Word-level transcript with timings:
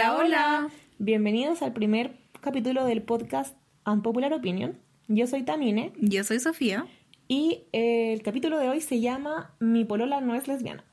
Hola, 0.00 0.16
hola. 0.16 0.68
Bienvenidos 0.98 1.60
al 1.60 1.74
primer 1.74 2.16
capítulo 2.40 2.86
del 2.86 3.02
podcast 3.02 3.54
Unpopular 3.84 4.32
Opinion. 4.32 4.78
Yo 5.08 5.26
soy 5.26 5.42
Tamine. 5.42 5.92
Yo 5.98 6.24
soy 6.24 6.40
Sofía. 6.40 6.86
Y 7.28 7.64
eh, 7.74 8.14
el 8.14 8.22
capítulo 8.22 8.58
de 8.58 8.70
hoy 8.70 8.80
se 8.80 9.02
llama 9.02 9.54
Mi 9.60 9.84
polola 9.84 10.22
no 10.22 10.34
es 10.34 10.48
lesbiana. 10.48 10.84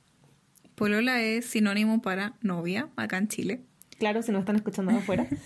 Polola 0.76 1.22
es 1.22 1.46
sinónimo 1.46 2.02
para 2.02 2.34
novia 2.42 2.90
acá 2.98 3.18
en 3.18 3.30
Chile. 3.30 3.62
Claro, 3.98 4.22
si 4.24 4.34
nos 4.34 4.42
están 4.42 4.58
escuchando 4.58 4.92
de 4.92 4.98
afuera. 4.98 5.28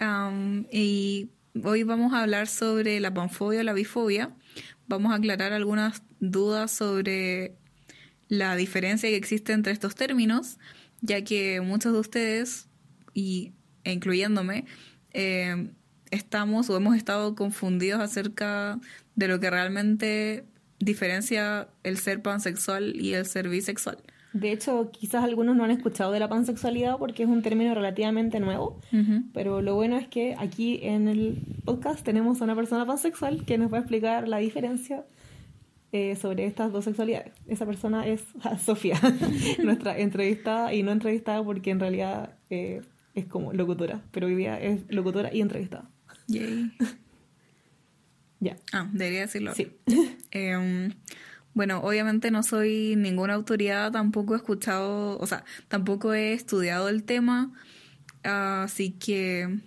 Um, 0.00 0.66
y 0.72 1.30
hoy 1.62 1.84
vamos 1.84 2.12
a 2.12 2.22
hablar 2.22 2.48
sobre 2.48 2.98
la 2.98 3.14
panfobia 3.14 3.60
o 3.60 3.62
la 3.62 3.72
bifobia. 3.72 4.34
Vamos 4.88 5.12
a 5.12 5.14
aclarar 5.14 5.52
algunas 5.52 6.02
dudas 6.18 6.72
sobre 6.72 7.54
la 8.28 8.56
diferencia 8.56 9.08
que 9.08 9.16
existe 9.16 9.52
entre 9.52 9.72
estos 9.72 9.94
términos, 9.94 10.58
ya 11.00 11.22
que 11.22 11.60
muchos 11.60 11.92
de 11.92 12.00
ustedes, 12.00 12.68
y, 13.14 13.52
e 13.84 13.92
incluyéndome, 13.92 14.66
eh, 15.12 15.68
estamos 16.10 16.68
o 16.68 16.76
hemos 16.76 16.96
estado 16.96 17.34
confundidos 17.34 18.00
acerca 18.00 18.78
de 19.14 19.28
lo 19.28 19.40
que 19.40 19.50
realmente 19.50 20.44
diferencia 20.78 21.68
el 21.82 21.98
ser 21.98 22.20
pansexual 22.22 22.94
y 22.96 23.14
el 23.14 23.26
ser 23.26 23.48
bisexual. 23.48 23.98
De 24.32 24.50
hecho, 24.50 24.90
quizás 24.90 25.22
algunos 25.22 25.54
no 25.54 25.62
han 25.62 25.70
escuchado 25.70 26.10
de 26.10 26.18
la 26.18 26.28
pansexualidad 26.28 26.98
porque 26.98 27.22
es 27.22 27.28
un 27.28 27.42
término 27.42 27.72
relativamente 27.72 28.40
nuevo, 28.40 28.80
pero 29.32 29.62
lo 29.62 29.76
bueno 29.76 29.96
es 29.96 30.08
que 30.08 30.34
aquí 30.36 30.80
en 30.82 31.06
el 31.06 31.38
podcast 31.64 32.04
tenemos 32.04 32.40
a 32.40 32.44
una 32.44 32.56
persona 32.56 32.84
pansexual 32.84 33.44
que 33.44 33.58
nos 33.58 33.72
va 33.72 33.76
a 33.76 33.80
explicar 33.80 34.26
la 34.26 34.38
diferencia 34.38 35.04
eh, 35.92 36.16
sobre 36.16 36.46
estas 36.46 36.72
dos 36.72 36.84
sexualidades. 36.84 37.32
Esa 37.46 37.64
persona 37.64 38.08
es 38.08 38.24
Sofía, 38.64 38.98
nuestra 39.62 39.96
entrevistada 39.96 40.74
y 40.74 40.82
no 40.82 40.90
entrevistada 40.90 41.44
porque 41.44 41.70
en 41.70 41.78
realidad 41.78 42.34
eh, 42.50 42.82
es 43.14 43.26
como 43.26 43.52
locutora, 43.52 44.02
pero 44.10 44.26
hoy 44.26 44.34
día 44.34 44.60
es 44.60 44.82
locutora 44.88 45.32
y 45.32 45.40
entrevistada. 45.40 45.90
Yay. 46.28 46.72
Ya. 48.40 48.58
Ah, 48.72 48.90
debería 48.92 49.20
decirlo. 49.20 49.54
Sí. 49.54 49.72
Em, 50.30 50.92
bueno, 51.54 51.80
obviamente 51.80 52.30
no 52.30 52.42
soy 52.42 52.94
ninguna 52.94 53.34
autoridad, 53.34 53.90
tampoco 53.92 54.34
he 54.34 54.36
escuchado, 54.36 55.16
o 55.18 55.26
sea, 55.26 55.44
tampoco 55.68 56.12
he 56.12 56.34
estudiado 56.34 56.90
el 56.90 57.04
tema, 57.04 57.52
así 58.22 58.90
que 58.90 59.60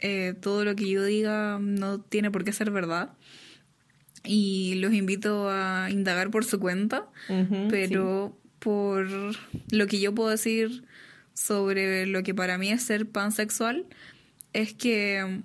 eh, 0.00 0.34
todo 0.40 0.64
lo 0.64 0.74
que 0.74 0.88
yo 0.88 1.04
diga 1.04 1.58
no 1.60 2.00
tiene 2.00 2.30
por 2.30 2.42
qué 2.42 2.52
ser 2.52 2.70
verdad. 2.70 3.12
Y 4.24 4.76
los 4.76 4.94
invito 4.94 5.48
a 5.48 5.88
indagar 5.90 6.30
por 6.30 6.44
su 6.44 6.58
cuenta, 6.58 7.08
pero 7.68 8.36
por 8.58 9.06
lo 9.70 9.86
que 9.86 10.00
yo 10.00 10.14
puedo 10.14 10.30
decir 10.30 10.84
sobre 11.34 12.06
lo 12.06 12.22
que 12.22 12.34
para 12.34 12.58
mí 12.58 12.70
es 12.70 12.82
ser 12.82 13.08
pansexual, 13.08 13.86
es 14.52 14.74
que 14.74 15.42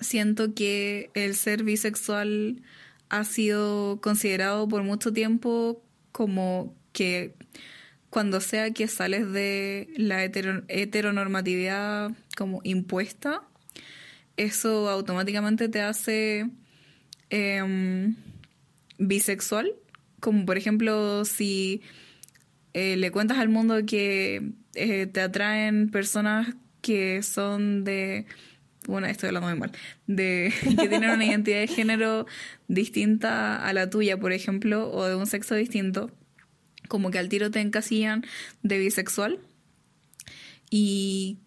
siento 0.00 0.54
que 0.54 1.10
el 1.14 1.34
ser 1.34 1.62
bisexual 1.64 2.62
ha 3.08 3.24
sido 3.24 4.00
considerado 4.00 4.68
por 4.68 4.82
mucho 4.82 5.12
tiempo 5.12 5.82
como 6.12 6.74
que 6.92 7.34
cuando 8.10 8.40
sea 8.40 8.70
que 8.72 8.86
sales 8.86 9.32
de 9.32 9.88
la 9.96 10.24
hetero- 10.24 10.64
heteronormatividad 10.68 12.12
como 12.36 12.60
impuesta, 12.62 13.42
eso 14.36 14.88
automáticamente 14.88 15.68
te 15.68 15.80
hace 15.80 16.48
em, 17.30 18.14
bisexual. 18.98 19.74
Como 20.20 20.46
por 20.46 20.56
ejemplo, 20.56 21.24
si 21.24 21.82
eh, 22.74 22.96
le 22.96 23.10
cuentas 23.10 23.38
al 23.38 23.48
mundo 23.48 23.86
que 23.86 24.52
eh, 24.74 25.06
te 25.06 25.20
atraen 25.20 25.90
personas 25.90 26.54
que 26.82 27.22
son 27.22 27.84
de 27.84 28.26
bueno, 28.86 29.06
estoy 29.06 29.28
hablando 29.28 29.48
muy 29.48 29.58
mal, 29.58 29.72
de 30.06 30.52
que 30.62 30.88
tienen 30.88 31.10
una 31.10 31.24
identidad 31.24 31.60
de 31.60 31.66
género 31.66 32.26
distinta 32.68 33.64
a 33.64 33.72
la 33.72 33.88
tuya, 33.88 34.18
por 34.18 34.32
ejemplo, 34.32 34.90
o 34.90 35.04
de 35.04 35.14
un 35.14 35.26
sexo 35.26 35.54
distinto, 35.54 36.10
como 36.88 37.10
que 37.10 37.18
al 37.18 37.28
tiro 37.28 37.50
te 37.50 37.60
encasillan 37.60 38.24
de 38.62 38.78
bisexual. 38.78 39.40
Y 40.70 41.38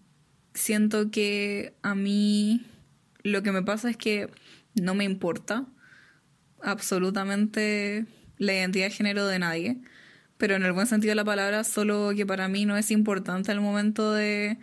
siento 0.54 1.12
que 1.12 1.74
a 1.84 1.94
mí 1.94 2.66
lo 3.24 3.44
que 3.44 3.52
me 3.52 3.62
pasa 3.62 3.90
es 3.90 3.98
que 3.98 4.30
no 4.74 4.96
me 4.96 5.04
importa 5.04 5.66
absolutamente 6.62 8.06
la 8.38 8.54
identidad 8.54 8.86
de 8.86 8.92
género 8.92 9.28
de 9.28 9.40
nadie, 9.40 9.78
pero 10.38 10.56
en 10.56 10.64
el 10.64 10.72
buen 10.72 10.88
sentido 10.88 11.12
de 11.12 11.16
la 11.16 11.26
palabra, 11.26 11.64
solo 11.64 12.12
que 12.16 12.26
para 12.26 12.48
mí 12.48 12.66
no 12.66 12.78
es 12.78 12.92
importante 12.92 13.52
al 13.52 13.62
momento 13.62 14.14
de 14.14 14.58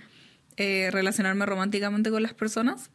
eh, 0.57 0.89
relacionarme 0.93 1.47
románticamente 1.47 2.11
con 2.11 2.23
las 2.23 2.35
personas. 2.35 2.91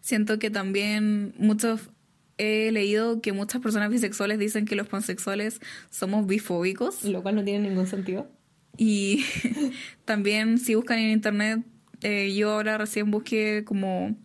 Siento 0.00 0.38
que 0.38 0.50
también 0.50 1.34
muchos 1.38 1.88
he 2.36 2.70
leído 2.72 3.20
que 3.22 3.32
muchas 3.32 3.62
personas 3.62 3.90
bisexuales 3.90 4.38
dicen 4.38 4.66
que 4.66 4.76
los 4.76 4.88
pansexuales 4.88 5.60
somos 5.90 6.26
bifóbicos 6.26 7.04
Lo 7.04 7.22
cual 7.22 7.36
no 7.36 7.44
tiene 7.44 7.68
ningún 7.68 7.86
sentido. 7.86 8.28
y 8.76 9.24
también 10.04 10.58
si 10.58 10.74
buscan 10.74 10.98
en 10.98 11.10
internet 11.10 11.60
eh, 12.02 12.34
yo 12.34 12.50
ahora 12.50 12.76
recién 12.76 13.10
busqué 13.10 13.62
como 13.64 14.16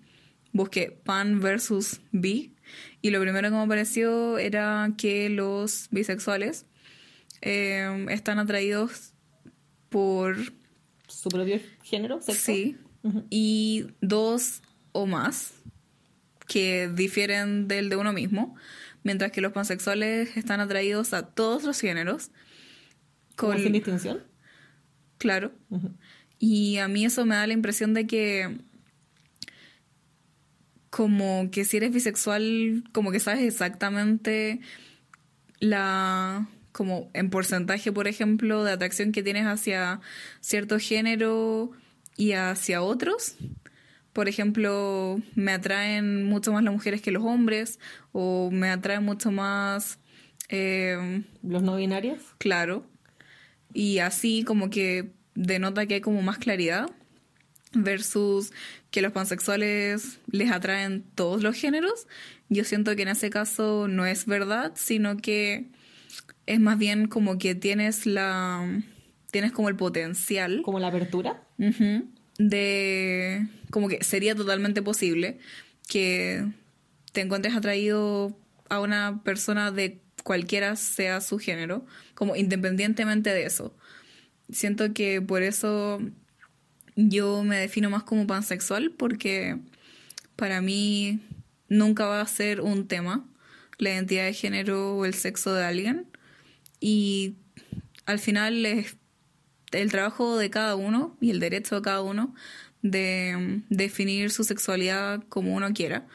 busqué 0.53 0.91
pan 1.03 1.39
versus 1.39 2.01
bi 2.11 2.55
y 3.01 3.11
lo 3.11 3.22
primero 3.22 3.49
que 3.49 3.55
me 3.55 3.61
apareció 3.61 4.39
era 4.39 4.91
que 4.97 5.29
los 5.29 5.88
bisexuales 5.91 6.66
eh, 7.41 8.05
están 8.09 8.39
atraídos 8.39 9.13
por 9.89 10.38
Su 11.07 11.29
propio 11.29 11.59
género, 11.83 12.22
sexo. 12.22 12.51
Sí. 12.51 12.77
Y 13.29 13.88
dos 14.01 14.61
o 14.91 15.05
más 15.05 15.53
que 16.47 16.89
difieren 16.89 17.67
del 17.67 17.89
de 17.89 17.95
uno 17.95 18.11
mismo, 18.11 18.55
mientras 19.03 19.31
que 19.31 19.41
los 19.41 19.53
pansexuales 19.53 20.35
están 20.35 20.59
atraídos 20.59 21.13
a 21.13 21.28
todos 21.28 21.63
los 21.63 21.79
géneros. 21.79 22.31
Con, 23.35 23.57
sin 23.57 23.72
distinción. 23.72 24.23
claro. 25.17 25.51
Y 26.39 26.78
a 26.78 26.88
mí 26.88 27.05
eso 27.05 27.25
me 27.25 27.35
da 27.35 27.47
la 27.47 27.53
impresión 27.53 27.94
de 27.94 28.07
que 28.07 28.57
como 30.89 31.49
que 31.51 31.66
si 31.66 31.78
eres 31.78 31.94
bisexual, 31.94 32.83
como 32.91 33.11
que 33.11 33.19
sabes 33.19 33.44
exactamente 33.44 34.59
la 35.59 36.47
como 36.72 37.09
en 37.13 37.30
porcentaje, 37.30 37.91
por 37.91 38.07
ejemplo, 38.07 38.63
de 38.63 38.72
atracción 38.72 39.12
que 39.12 39.24
tienes 39.24 39.46
hacia 39.46 40.02
cierto 40.41 40.80
género 40.80 41.72
y 42.18 42.34
hacia 42.34 42.81
otros. 42.81 43.35
Por 44.13 44.28
ejemplo, 44.28 45.22
me 45.35 45.52
atraen 45.52 46.24
mucho 46.24 46.52
más 46.52 46.63
las 46.63 46.74
mujeres 46.74 47.02
que 47.02 47.12
los 47.12 47.24
hombres 47.24 47.79
o 48.12 48.50
me 48.52 48.69
atraen 48.69 49.03
mucho 49.03 49.31
más 49.31 50.00
eh, 50.50 51.24
Los 51.44 51.62
no 51.63 51.75
binarios. 51.75 52.22
claro. 52.38 52.85
Y 53.72 54.00
así 54.00 54.44
como 54.44 54.69
que 54.72 55.12
denota 55.35 55.85
que 55.85 55.96
hay 55.96 56.02
como 56.02 56.24
más 56.24 56.40
claridad 56.40 56.90
versus 57.74 58.52
que 58.90 59.02
los 59.03 59.12
pansexuales 59.12 60.19
les 60.31 60.52
atraen 60.52 61.03
todos 61.13 61.44
los 61.44 61.56
géneros. 61.56 62.08
Yo 62.50 62.63
siento 62.63 62.96
que 62.96 63.03
en 63.03 63.09
ese 63.09 63.29
caso 63.29 63.88
no 63.88 64.08
es 64.08 64.25
verdad, 64.25 64.72
sino 64.75 65.18
que 65.18 65.68
es 66.49 66.59
más 66.59 66.79
bien 66.79 67.07
como 67.07 67.37
que 67.37 67.53
tienes 67.53 68.07
la 68.07 68.81
tienes 69.29 69.51
como 69.51 69.69
el 69.69 69.75
potencial 69.75 70.63
Como 70.63 70.79
la 70.79 70.87
apertura. 70.87 71.43
De 72.39 73.47
como 73.69 73.87
que 73.87 74.03
sería 74.03 74.33
totalmente 74.33 74.81
posible 74.81 75.37
que 75.87 76.43
te 77.11 77.21
encuentres 77.21 77.55
atraído 77.55 78.35
a 78.67 78.79
una 78.79 79.21
persona 79.23 79.71
de 79.71 80.01
cualquiera 80.23 80.75
sea 80.75 81.21
su 81.21 81.37
género, 81.37 81.85
como 82.16 82.35
independientemente 82.35 83.29
de 83.29 83.45
eso. 83.45 83.75
Siento 84.52 84.91
que 84.93 85.22
por 85.22 85.43
eso 85.43 85.99
yo 86.95 87.43
me 87.43 87.57
defino 87.57 87.91
más 87.91 88.02
como 88.02 88.25
pansexual 88.25 88.91
porque 88.97 89.59
para 90.35 90.61
mí 90.61 91.19
nunca 91.67 92.07
va 92.07 92.22
a 92.22 92.28
ser 92.28 92.61
un 92.61 92.87
tema 92.87 93.23
la 93.78 93.91
identidad 93.91 94.25
de 94.25 94.34
género 94.34 94.97
o 94.97 95.05
el 95.05 95.13
sexo 95.13 95.53
de 95.53 95.63
alguien 95.63 96.07
y 96.79 97.35
al 98.05 98.20
final 98.20 98.66
es 98.66 98.97
el 99.72 99.91
trabajo 99.91 100.37
de 100.37 100.49
cada 100.49 100.76
uno 100.76 101.16
y 101.22 101.31
el 101.31 101.40
derecho 101.40 101.76
de 101.76 101.81
cada 101.81 102.02
uno 102.02 102.34
de 102.81 103.35
mm, 103.37 103.73
definir 103.76 104.31
su 104.31 104.43
sexualidad 104.43 105.23
como 105.29 105.53
uno 105.55 105.73
quiera 105.73 106.08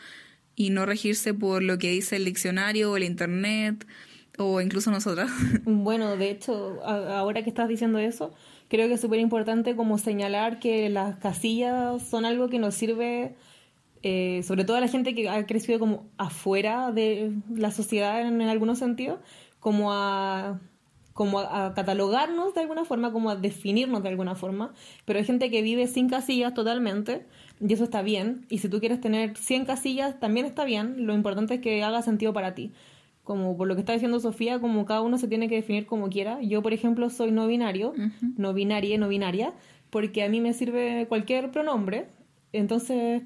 y 0.56 0.70
no 0.70 0.86
regirse 0.86 1.34
por 1.34 1.62
lo 1.62 1.78
que 1.78 1.90
dice 1.90 2.16
el 2.16 2.24
diccionario 2.24 2.92
o 2.92 2.96
el 2.96 3.04
internet 3.04 3.86
o 4.38 4.60
incluso 4.60 4.90
nosotras. 4.90 5.30
Bueno, 5.64 6.16
de 6.16 6.30
hecho, 6.30 6.80
ahora 6.84 7.42
que 7.42 7.50
estás 7.50 7.68
diciendo 7.68 7.98
eso, 7.98 8.32
creo 8.68 8.88
que 8.88 8.94
es 8.94 9.00
súper 9.00 9.20
importante 9.20 9.76
como 9.76 9.98
señalar 9.98 10.58
que 10.58 10.88
las 10.88 11.16
casillas 11.16 12.02
son 12.06 12.24
algo 12.24 12.48
que 12.48 12.58
nos 12.58 12.74
sirve, 12.74 13.34
eh, 14.02 14.42
sobre 14.44 14.64
todo 14.64 14.76
a 14.76 14.80
la 14.80 14.88
gente 14.88 15.14
que 15.14 15.28
ha 15.28 15.46
crecido 15.46 15.78
como 15.78 16.08
afuera 16.18 16.90
de 16.90 17.32
la 17.54 17.70
sociedad 17.70 18.26
en 18.26 18.40
algunos 18.42 18.78
sentidos, 18.78 19.20
como 19.64 19.94
a 19.94 20.60
como 21.14 21.38
a, 21.38 21.72
catalogarnos 21.74 22.52
de 22.52 22.60
alguna 22.60 22.84
forma, 22.84 23.12
como 23.12 23.30
a 23.30 23.36
definirnos 23.36 24.02
de 24.02 24.10
alguna 24.10 24.34
forma, 24.34 24.74
pero 25.06 25.18
hay 25.18 25.24
gente 25.24 25.50
que 25.50 25.62
vive 25.62 25.86
sin 25.86 26.10
casillas 26.10 26.52
totalmente 26.52 27.24
y 27.66 27.72
eso 27.72 27.84
está 27.84 28.02
bien. 28.02 28.44
Y 28.50 28.58
si 28.58 28.68
tú 28.68 28.78
quieres 28.78 29.00
tener 29.00 29.38
100 29.38 29.64
casillas, 29.64 30.20
también 30.20 30.44
está 30.44 30.66
bien. 30.66 31.06
Lo 31.06 31.14
importante 31.14 31.54
es 31.54 31.60
que 31.62 31.82
haga 31.82 32.02
sentido 32.02 32.34
para 32.34 32.54
ti. 32.54 32.72
Como 33.22 33.56
por 33.56 33.66
lo 33.66 33.74
que 33.74 33.80
está 33.80 33.94
diciendo 33.94 34.20
Sofía, 34.20 34.58
como 34.58 34.84
cada 34.84 35.00
uno 35.00 35.16
se 35.16 35.28
tiene 35.28 35.48
que 35.48 35.54
definir 35.54 35.86
como 35.86 36.10
quiera. 36.10 36.42
Yo, 36.42 36.60
por 36.60 36.74
ejemplo, 36.74 37.08
soy 37.08 37.30
no 37.30 37.46
binario, 37.46 37.94
no 38.36 38.52
binaria, 38.52 38.98
no 38.98 39.08
binaria, 39.08 39.54
porque 39.88 40.24
a 40.24 40.28
mí 40.28 40.42
me 40.42 40.52
sirve 40.52 41.06
cualquier 41.08 41.50
pronombre. 41.50 42.08
Entonces, 42.52 43.22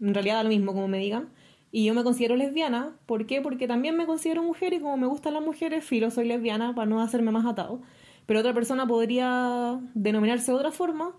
en 0.00 0.14
realidad 0.14 0.36
da 0.36 0.44
lo 0.44 0.50
mismo 0.50 0.72
como 0.72 0.86
me 0.86 0.98
digan. 0.98 1.30
Y 1.72 1.84
yo 1.84 1.94
me 1.94 2.02
considero 2.02 2.36
lesbiana. 2.36 2.96
¿Por 3.06 3.26
qué? 3.26 3.40
Porque 3.40 3.68
también 3.68 3.96
me 3.96 4.06
considero 4.06 4.42
mujer 4.42 4.72
y 4.72 4.80
como 4.80 4.96
me 4.96 5.06
gustan 5.06 5.34
las 5.34 5.42
mujeres, 5.42 5.84
filo, 5.84 6.10
soy 6.10 6.26
lesbiana 6.26 6.74
para 6.74 6.88
no 6.88 7.00
hacerme 7.00 7.30
más 7.30 7.46
atado. 7.46 7.80
Pero 8.26 8.40
otra 8.40 8.54
persona 8.54 8.86
podría 8.86 9.80
denominarse 9.94 10.50
de 10.50 10.58
otra 10.58 10.72
forma 10.72 11.14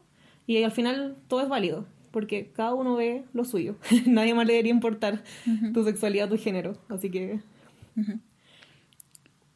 y 0.47 0.61
al 0.63 0.71
final 0.71 1.15
todo 1.27 1.41
es 1.41 1.49
válido. 1.49 1.85
Porque 2.11 2.51
cada 2.53 2.73
uno 2.73 2.95
ve 2.95 3.23
lo 3.33 3.45
suyo. 3.45 3.77
Nadie 4.05 4.33
más 4.33 4.45
le 4.45 4.53
debería 4.53 4.73
importar 4.73 5.23
tu 5.73 5.83
sexualidad, 5.85 6.27
tu 6.27 6.37
género. 6.37 6.77
Así 6.89 7.09
que. 7.09 7.39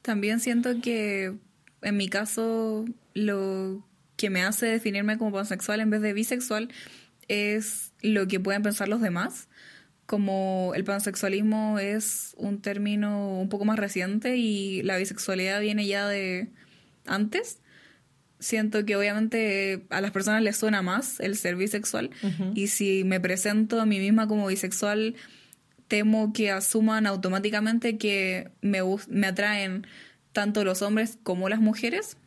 También 0.01 0.39
siento 0.39 0.69
que 0.81 1.35
en 1.81 1.97
mi 1.97 2.07
caso 2.07 2.85
lo 3.13 3.83
que 4.15 4.29
me 4.29 4.43
hace 4.43 4.67
definirme 4.67 5.17
como 5.17 5.33
pansexual 5.33 5.81
en 5.81 5.89
vez 5.89 6.01
de 6.01 6.13
bisexual 6.13 6.69
es 7.27 7.91
lo 8.01 8.27
que 8.27 8.39
pueden 8.39 8.61
pensar 8.61 8.87
los 8.87 9.01
demás 9.01 9.49
como 10.05 10.73
el 10.75 10.83
pansexualismo 10.83 11.79
es 11.79 12.35
un 12.37 12.61
término 12.61 13.39
un 13.39 13.49
poco 13.49 13.65
más 13.65 13.79
reciente 13.79 14.37
y 14.37 14.83
la 14.83 14.97
bisexualidad 14.97 15.61
viene 15.61 15.87
ya 15.87 16.07
de 16.07 16.49
antes, 17.07 17.59
siento 18.39 18.85
que 18.85 18.95
obviamente 18.95 19.85
a 19.89 20.01
las 20.01 20.11
personas 20.11 20.43
les 20.43 20.57
suena 20.57 20.81
más 20.81 21.19
el 21.19 21.35
ser 21.35 21.55
bisexual. 21.55 22.11
Y 22.53 22.67
si 22.67 23.03
me 23.03 23.19
presento 23.19 23.81
a 23.81 23.85
mí 23.85 23.99
misma 23.99 24.27
como 24.27 24.47
bisexual, 24.47 25.15
temo 25.87 26.33
que 26.33 26.51
asuman 26.51 27.07
automáticamente 27.07 27.97
que 27.97 28.51
me, 28.61 28.79
me 29.07 29.27
atraen 29.27 29.87
tanto 30.31 30.63
los 30.63 30.81
hombres 30.81 31.17
como 31.23 31.49
las 31.49 31.59
mujeres, 31.59 32.17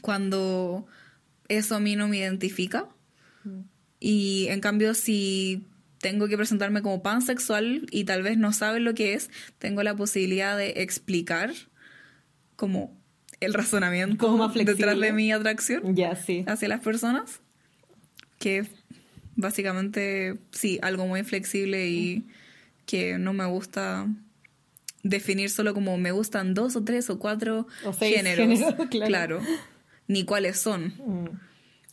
cuando 0.00 0.86
eso 1.48 1.76
a 1.76 1.80
mí 1.80 1.94
no 1.94 2.08
me 2.08 2.18
identifica. 2.18 2.88
Y 4.00 4.46
en 4.48 4.60
cambio, 4.60 4.94
si 4.94 5.64
tengo 6.00 6.28
que 6.28 6.36
presentarme 6.36 6.82
como 6.82 7.02
pansexual 7.02 7.86
y 7.90 8.04
tal 8.04 8.22
vez 8.22 8.38
no 8.38 8.52
saben 8.52 8.84
lo 8.84 8.94
que 8.94 9.14
es, 9.14 9.30
tengo 9.58 9.82
la 9.82 9.94
posibilidad 9.96 10.56
de 10.56 10.82
explicar 10.82 11.52
como 12.56 12.96
el 13.40 13.54
razonamiento 13.54 14.50
detrás 14.54 14.98
de 14.98 15.12
mi 15.12 15.32
atracción 15.32 15.94
hacia 16.46 16.68
las 16.68 16.80
personas, 16.80 17.40
que 18.38 18.66
básicamente, 19.34 20.38
sí, 20.50 20.78
algo 20.82 21.06
muy 21.06 21.22
flexible 21.22 21.88
y 21.88 22.26
que 22.86 23.18
no 23.18 23.32
me 23.32 23.44
gusta 23.46 24.06
definir 25.02 25.50
solo 25.50 25.74
como 25.74 25.96
me 25.98 26.12
gustan 26.12 26.54
dos 26.54 26.76
o 26.76 26.84
tres 26.84 27.10
o 27.10 27.18
cuatro 27.18 27.66
géneros, 27.98 28.74
claro. 28.90 29.40
ni 30.08 30.24
cuáles 30.24 30.58
son. 30.58 30.94
Mm. 30.98 31.45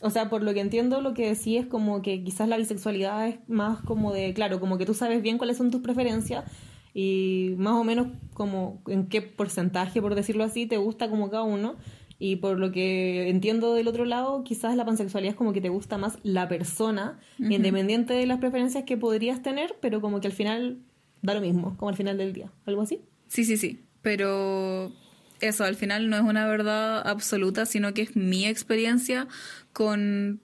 O 0.04 0.10
sea, 0.10 0.28
por 0.28 0.42
lo 0.42 0.52
que 0.52 0.60
entiendo, 0.60 1.00
lo 1.00 1.14
que 1.14 1.30
decís 1.30 1.60
es 1.60 1.66
como 1.66 2.02
que 2.02 2.22
quizás 2.22 2.46
la 2.46 2.58
bisexualidad 2.58 3.26
es 3.26 3.38
más 3.48 3.80
como 3.80 4.12
de, 4.12 4.34
claro, 4.34 4.60
como 4.60 4.76
que 4.76 4.84
tú 4.84 4.92
sabes 4.92 5.22
bien 5.22 5.38
cuáles 5.38 5.56
son 5.56 5.70
tus 5.70 5.80
preferencias 5.80 6.44
y 6.92 7.54
más 7.56 7.72
o 7.72 7.84
menos 7.84 8.08
como 8.34 8.82
en 8.86 9.06
qué 9.06 9.22
porcentaje, 9.22 10.02
por 10.02 10.14
decirlo 10.14 10.44
así, 10.44 10.66
te 10.66 10.76
gusta 10.76 11.08
como 11.08 11.30
cada 11.30 11.44
uno. 11.44 11.76
Y 12.18 12.36
por 12.36 12.58
lo 12.58 12.70
que 12.70 13.30
entiendo 13.30 13.72
del 13.72 13.88
otro 13.88 14.04
lado, 14.04 14.44
quizás 14.44 14.76
la 14.76 14.84
pansexualidad 14.84 15.32
es 15.32 15.38
como 15.38 15.54
que 15.54 15.62
te 15.62 15.70
gusta 15.70 15.96
más 15.96 16.18
la 16.22 16.48
persona, 16.48 17.18
independiente 17.38 18.12
de 18.12 18.26
las 18.26 18.40
preferencias 18.40 18.84
que 18.84 18.98
podrías 18.98 19.42
tener, 19.42 19.74
pero 19.80 20.02
como 20.02 20.20
que 20.20 20.26
al 20.26 20.34
final 20.34 20.80
da 21.22 21.32
lo 21.32 21.40
mismo, 21.40 21.78
como 21.78 21.88
al 21.88 21.96
final 21.96 22.18
del 22.18 22.34
día. 22.34 22.52
¿Algo 22.66 22.82
así? 22.82 23.00
Sí, 23.26 23.46
sí, 23.46 23.56
sí. 23.56 23.80
Pero 24.02 24.92
eso 25.40 25.64
al 25.64 25.76
final 25.76 26.08
no 26.08 26.16
es 26.16 26.22
una 26.22 26.46
verdad 26.46 27.06
absoluta, 27.06 27.66
sino 27.66 27.94
que 27.94 28.02
es 28.02 28.16
mi 28.16 28.46
experiencia 28.46 29.28
con 29.72 30.40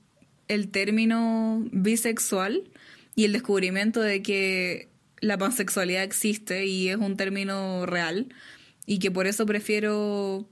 el 0.49 0.69
término 0.69 1.65
bisexual 1.73 2.65
y 3.15 3.25
el 3.25 3.33
descubrimiento 3.33 4.01
de 4.01 4.23
que 4.23 4.89
la 5.21 5.39
pansexualidad 5.39 6.03
existe 6.03 6.67
y 6.67 6.89
es 6.89 6.97
un 6.97 7.17
término 7.17 7.87
real 7.87 8.29
y 8.87 8.99
que 8.99 9.11
por 9.11 9.27
eso 9.27 9.47
prefiero 9.47 10.49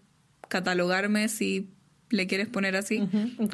catalogarme, 0.49 1.29
si 1.29 1.69
le 2.11 2.26
quieres 2.26 2.49
poner 2.49 2.76
así, 2.76 3.02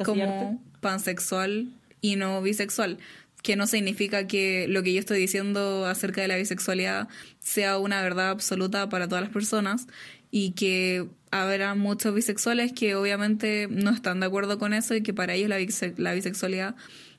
como 0.05 0.61
pansexual 0.81 1.69
y 2.01 2.15
no 2.15 2.41
bisexual 2.41 2.99
que 3.45 3.55
no 3.55 3.67
significa 3.67 4.25
que 4.25 4.67
lo 4.67 4.81
que 4.81 4.91
yo 4.91 4.99
estoy 4.99 5.19
diciendo 5.19 5.85
acerca 5.85 6.19
de 6.19 6.27
la 6.27 6.35
bisexualidad 6.35 7.07
sea 7.39 7.77
una 7.77 8.01
verdad 8.01 8.31
absoluta 8.31 8.89
para 8.89 9.07
todas 9.07 9.23
las 9.23 9.31
personas 9.31 9.85
y 10.31 10.51
que 10.51 11.07
habrá 11.31 11.75
muchos 11.75 12.13
bisexuales 12.13 12.73
que 12.73 12.95
obviamente 12.95 13.67
no 13.69 13.91
están 13.91 14.19
de 14.19 14.25
acuerdo 14.25 14.57
con 14.57 14.73
eso 14.73 14.95
y 14.95 15.01
que 15.01 15.13
para 15.13 15.33
ellos 15.33 15.49
la, 15.97 16.13
bisexualidad 16.13 16.75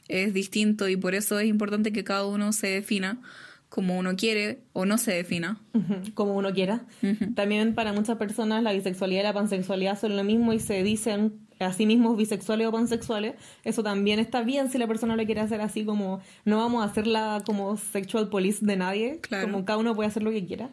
es 0.09 0.33
distinto 0.33 0.89
y 0.89 0.97
por 0.97 1.15
eso 1.15 1.39
es 1.39 1.47
importante 1.47 1.93
que 1.93 2.05
cada 2.05 2.27
uno 2.27 2.53
se 2.53 2.69
defina 2.69 3.21
como 3.69 3.99
uno 3.99 4.17
quiere 4.17 4.61
o 4.73 4.87
no 4.87 4.97
se 4.97 5.13
defina. 5.13 5.61
Como 6.15 6.37
uno 6.37 6.53
quiera. 6.53 6.85
También 7.35 7.75
para 7.75 7.93
muchas 7.93 8.17
personas 8.17 8.63
la 8.63 8.73
bisexualidad 8.73 9.21
y 9.21 9.25
la 9.25 9.33
pansexualidad 9.33 9.99
son 10.01 10.17
lo 10.17 10.25
mismo 10.25 10.53
y 10.53 10.61
se 10.61 10.83
dicen 10.83 11.46
a 11.59 11.73
sí 11.73 11.87
mismos 11.87 12.17
bisexuales 12.17 12.67
o 12.67 12.73
pansexuales. 12.73 13.35
Eso 13.65 13.83
también 13.83 14.19
está 14.19 14.43
bien 14.43 14.71
si 14.71 14.79
la 14.79 14.87
persona 14.87 15.17
lo 15.17 15.25
quiere 15.25 15.41
hacer 15.41 15.61
así 15.61 15.85
como 15.85 16.21
no 16.45 16.59
vamos 16.59 16.83
a 16.83 16.87
hacerla 16.87 17.43
como 17.47 17.77
sexual 17.77 18.29
police 18.29 18.65
de 18.65 18.77
nadie. 18.77 19.21
Como 19.43 19.65
cada 19.65 19.79
uno 19.79 19.95
puede 19.95 20.09
hacer 20.09 20.23
lo 20.23 20.31
que 20.31 20.45
quiera. 20.45 20.71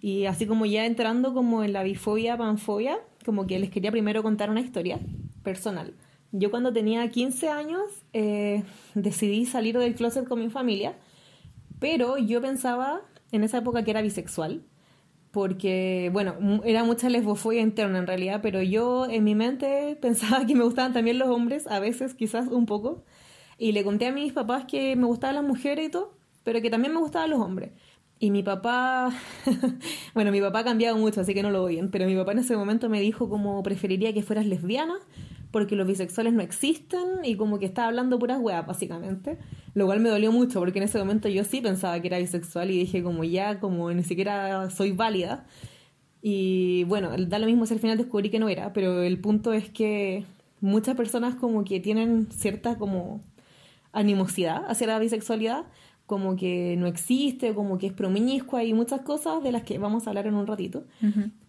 Y 0.00 0.26
así 0.26 0.46
como 0.46 0.66
ya 0.66 0.86
entrando 0.86 1.34
como 1.34 1.64
en 1.64 1.72
la 1.72 1.82
bifobia, 1.82 2.36
panfobia, 2.36 2.98
como 3.24 3.46
que 3.46 3.58
les 3.58 3.70
quería 3.70 3.90
primero 3.90 4.22
contar 4.22 4.50
una 4.50 4.60
historia 4.60 4.98
personal. 5.42 5.94
Yo 6.32 6.50
cuando 6.50 6.72
tenía 6.72 7.08
15 7.10 7.48
años 7.50 7.82
eh, 8.12 8.62
decidí 8.94 9.44
salir 9.44 9.76
del 9.78 9.94
closet 9.94 10.26
con 10.26 10.40
mi 10.40 10.48
familia 10.48 10.94
pero 11.82 12.16
yo 12.16 12.40
pensaba 12.40 13.02
en 13.32 13.42
esa 13.42 13.58
época 13.58 13.82
que 13.82 13.90
era 13.90 14.02
bisexual, 14.02 14.62
porque, 15.32 16.10
bueno, 16.12 16.34
era 16.64 16.84
mucha 16.84 17.08
lesbofobia 17.08 17.62
interna 17.62 17.98
en 17.98 18.06
realidad, 18.06 18.40
pero 18.42 18.62
yo 18.62 19.06
en 19.06 19.24
mi 19.24 19.34
mente 19.34 19.96
pensaba 20.00 20.46
que 20.46 20.54
me 20.54 20.64
gustaban 20.64 20.92
también 20.92 21.18
los 21.18 21.28
hombres, 21.28 21.66
a 21.66 21.80
veces 21.80 22.14
quizás 22.14 22.48
un 22.48 22.66
poco, 22.66 23.02
y 23.58 23.72
le 23.72 23.82
conté 23.82 24.06
a 24.06 24.12
mis 24.12 24.32
papás 24.32 24.66
que 24.66 24.94
me 24.94 25.06
gustaban 25.06 25.36
las 25.36 25.44
mujeres 25.44 25.88
y 25.88 25.90
todo, 25.90 26.14
pero 26.44 26.60
que 26.60 26.70
también 26.70 26.92
me 26.92 27.00
gustaban 27.00 27.30
los 27.30 27.40
hombres. 27.40 27.72
Y 28.18 28.30
mi 28.30 28.42
papá, 28.42 29.10
bueno, 30.14 30.30
mi 30.30 30.40
papá 30.40 30.60
ha 30.60 30.64
cambiado 30.64 30.96
mucho, 30.96 31.22
así 31.22 31.34
que 31.34 31.42
no 31.42 31.50
lo 31.50 31.62
oyen, 31.64 31.90
pero 31.90 32.06
mi 32.06 32.14
papá 32.14 32.32
en 32.32 32.40
ese 32.40 32.56
momento 32.56 32.88
me 32.88 33.00
dijo 33.00 33.28
como 33.28 33.62
preferiría 33.62 34.12
que 34.12 34.22
fueras 34.22 34.46
lesbiana 34.46 34.94
porque 35.52 35.76
los 35.76 35.86
bisexuales 35.86 36.32
no 36.32 36.40
existen 36.40 37.24
y 37.24 37.36
como 37.36 37.58
que 37.58 37.66
estaba 37.66 37.88
hablando 37.88 38.18
puras 38.18 38.40
weas, 38.40 38.66
básicamente. 38.66 39.38
Lo 39.74 39.86
cual 39.86 40.00
me 40.00 40.08
dolió 40.08 40.32
mucho 40.32 40.58
porque 40.58 40.78
en 40.78 40.84
ese 40.84 40.98
momento 40.98 41.28
yo 41.28 41.44
sí 41.44 41.60
pensaba 41.60 42.00
que 42.00 42.08
era 42.08 42.18
bisexual 42.18 42.70
y 42.70 42.78
dije 42.78 43.02
como 43.02 43.22
ya, 43.22 43.60
como 43.60 43.92
ni 43.92 44.02
siquiera 44.02 44.70
soy 44.70 44.92
válida. 44.92 45.46
Y 46.22 46.84
bueno, 46.84 47.10
da 47.16 47.38
lo 47.38 47.46
mismo 47.46 47.66
si 47.66 47.74
al 47.74 47.80
final 47.80 47.98
descubrí 47.98 48.30
que 48.30 48.38
no 48.38 48.48
era, 48.48 48.72
pero 48.72 49.02
el 49.02 49.20
punto 49.20 49.52
es 49.52 49.68
que 49.68 50.24
muchas 50.60 50.96
personas 50.96 51.34
como 51.34 51.64
que 51.64 51.80
tienen 51.80 52.28
cierta 52.30 52.78
como 52.78 53.20
animosidad 53.92 54.64
hacia 54.68 54.86
la 54.86 54.98
bisexualidad 54.98 55.66
como 56.12 56.36
que 56.36 56.76
no 56.76 56.86
existe, 56.86 57.54
como 57.54 57.78
que 57.78 57.86
es 57.86 57.94
promiscua 57.94 58.62
y 58.64 58.74
muchas 58.74 59.00
cosas 59.00 59.42
de 59.42 59.50
las 59.50 59.62
que 59.62 59.78
vamos 59.78 60.06
a 60.06 60.10
hablar 60.10 60.26
en 60.26 60.34
un 60.34 60.46
ratito. 60.46 60.84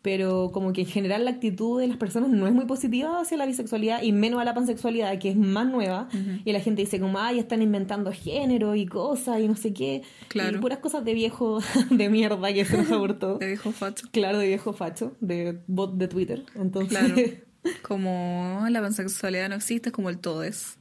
Pero 0.01 0.51
como 0.53 0.72
que 0.72 0.84
en 0.84 0.88
general 0.88 1.25
la 1.25 1.32
actitud 1.32 1.82
de 1.82 1.88
las 1.88 1.98
personas 1.98 2.29
no 2.29 2.48
es 2.48 2.53
muy 2.53 2.63
positiva 2.63 3.20
hacia 3.20 3.36
la 3.36 3.46
bisexualidad 3.46 4.01
y 4.03 4.13
menos 4.13 4.39
a 4.39 4.46
la 4.46 4.53
pansexualidad, 4.53 5.20
que 5.20 5.32
es 5.32 5.36
más 5.36 5.67
nueva. 5.67 6.08
Y 6.46 6.53
la 6.53 6.62
gente 6.62 6.82
dice 6.82 6.98
como, 7.01 7.20
ay, 7.20 7.39
están 7.39 7.62
inventando 7.62 8.13
género 8.13 8.74
y 8.74 8.86
cosas 8.86 9.41
y 9.41 9.50
no 9.50 9.58
sé 9.58 9.74
qué. 9.74 10.03
Claro. 10.29 10.55
Y 10.55 10.62
puras 10.62 10.77
cosas 10.77 11.03
de 11.03 11.13
viejo 11.13 11.60
de 11.89 12.10
mierda 12.10 12.53
que 12.53 12.63
se 12.63 12.77
nos 12.77 12.89
abortó. 12.93 13.39
de 13.39 13.48
viejo 13.48 13.74
facho. 13.74 14.08
Claro, 14.12 14.38
de 14.38 14.48
viejo 14.48 14.72
facho, 14.72 15.12
de 15.20 15.60
bot 15.67 15.98
de 15.98 16.08
Twitter. 16.08 16.46
Entonces... 16.55 16.98
Claro. 16.98 17.15
Como 17.82 18.65
la 18.70 18.79
pansexualidad 18.79 19.50
no 19.50 19.55
existe, 19.55 19.91
como 19.91 20.10
el 20.10 20.20
todo 20.20 20.43
es. 20.43 20.77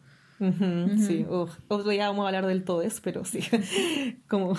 Sí, 1.07 1.25
otro 1.29 1.89
día 1.89 2.09
vamos 2.09 2.25
a 2.25 2.29
hablar 2.29 2.47
del 2.47 2.65
todes, 2.65 3.01
pero 3.01 3.25
sí, 3.25 3.41
como 4.29 4.57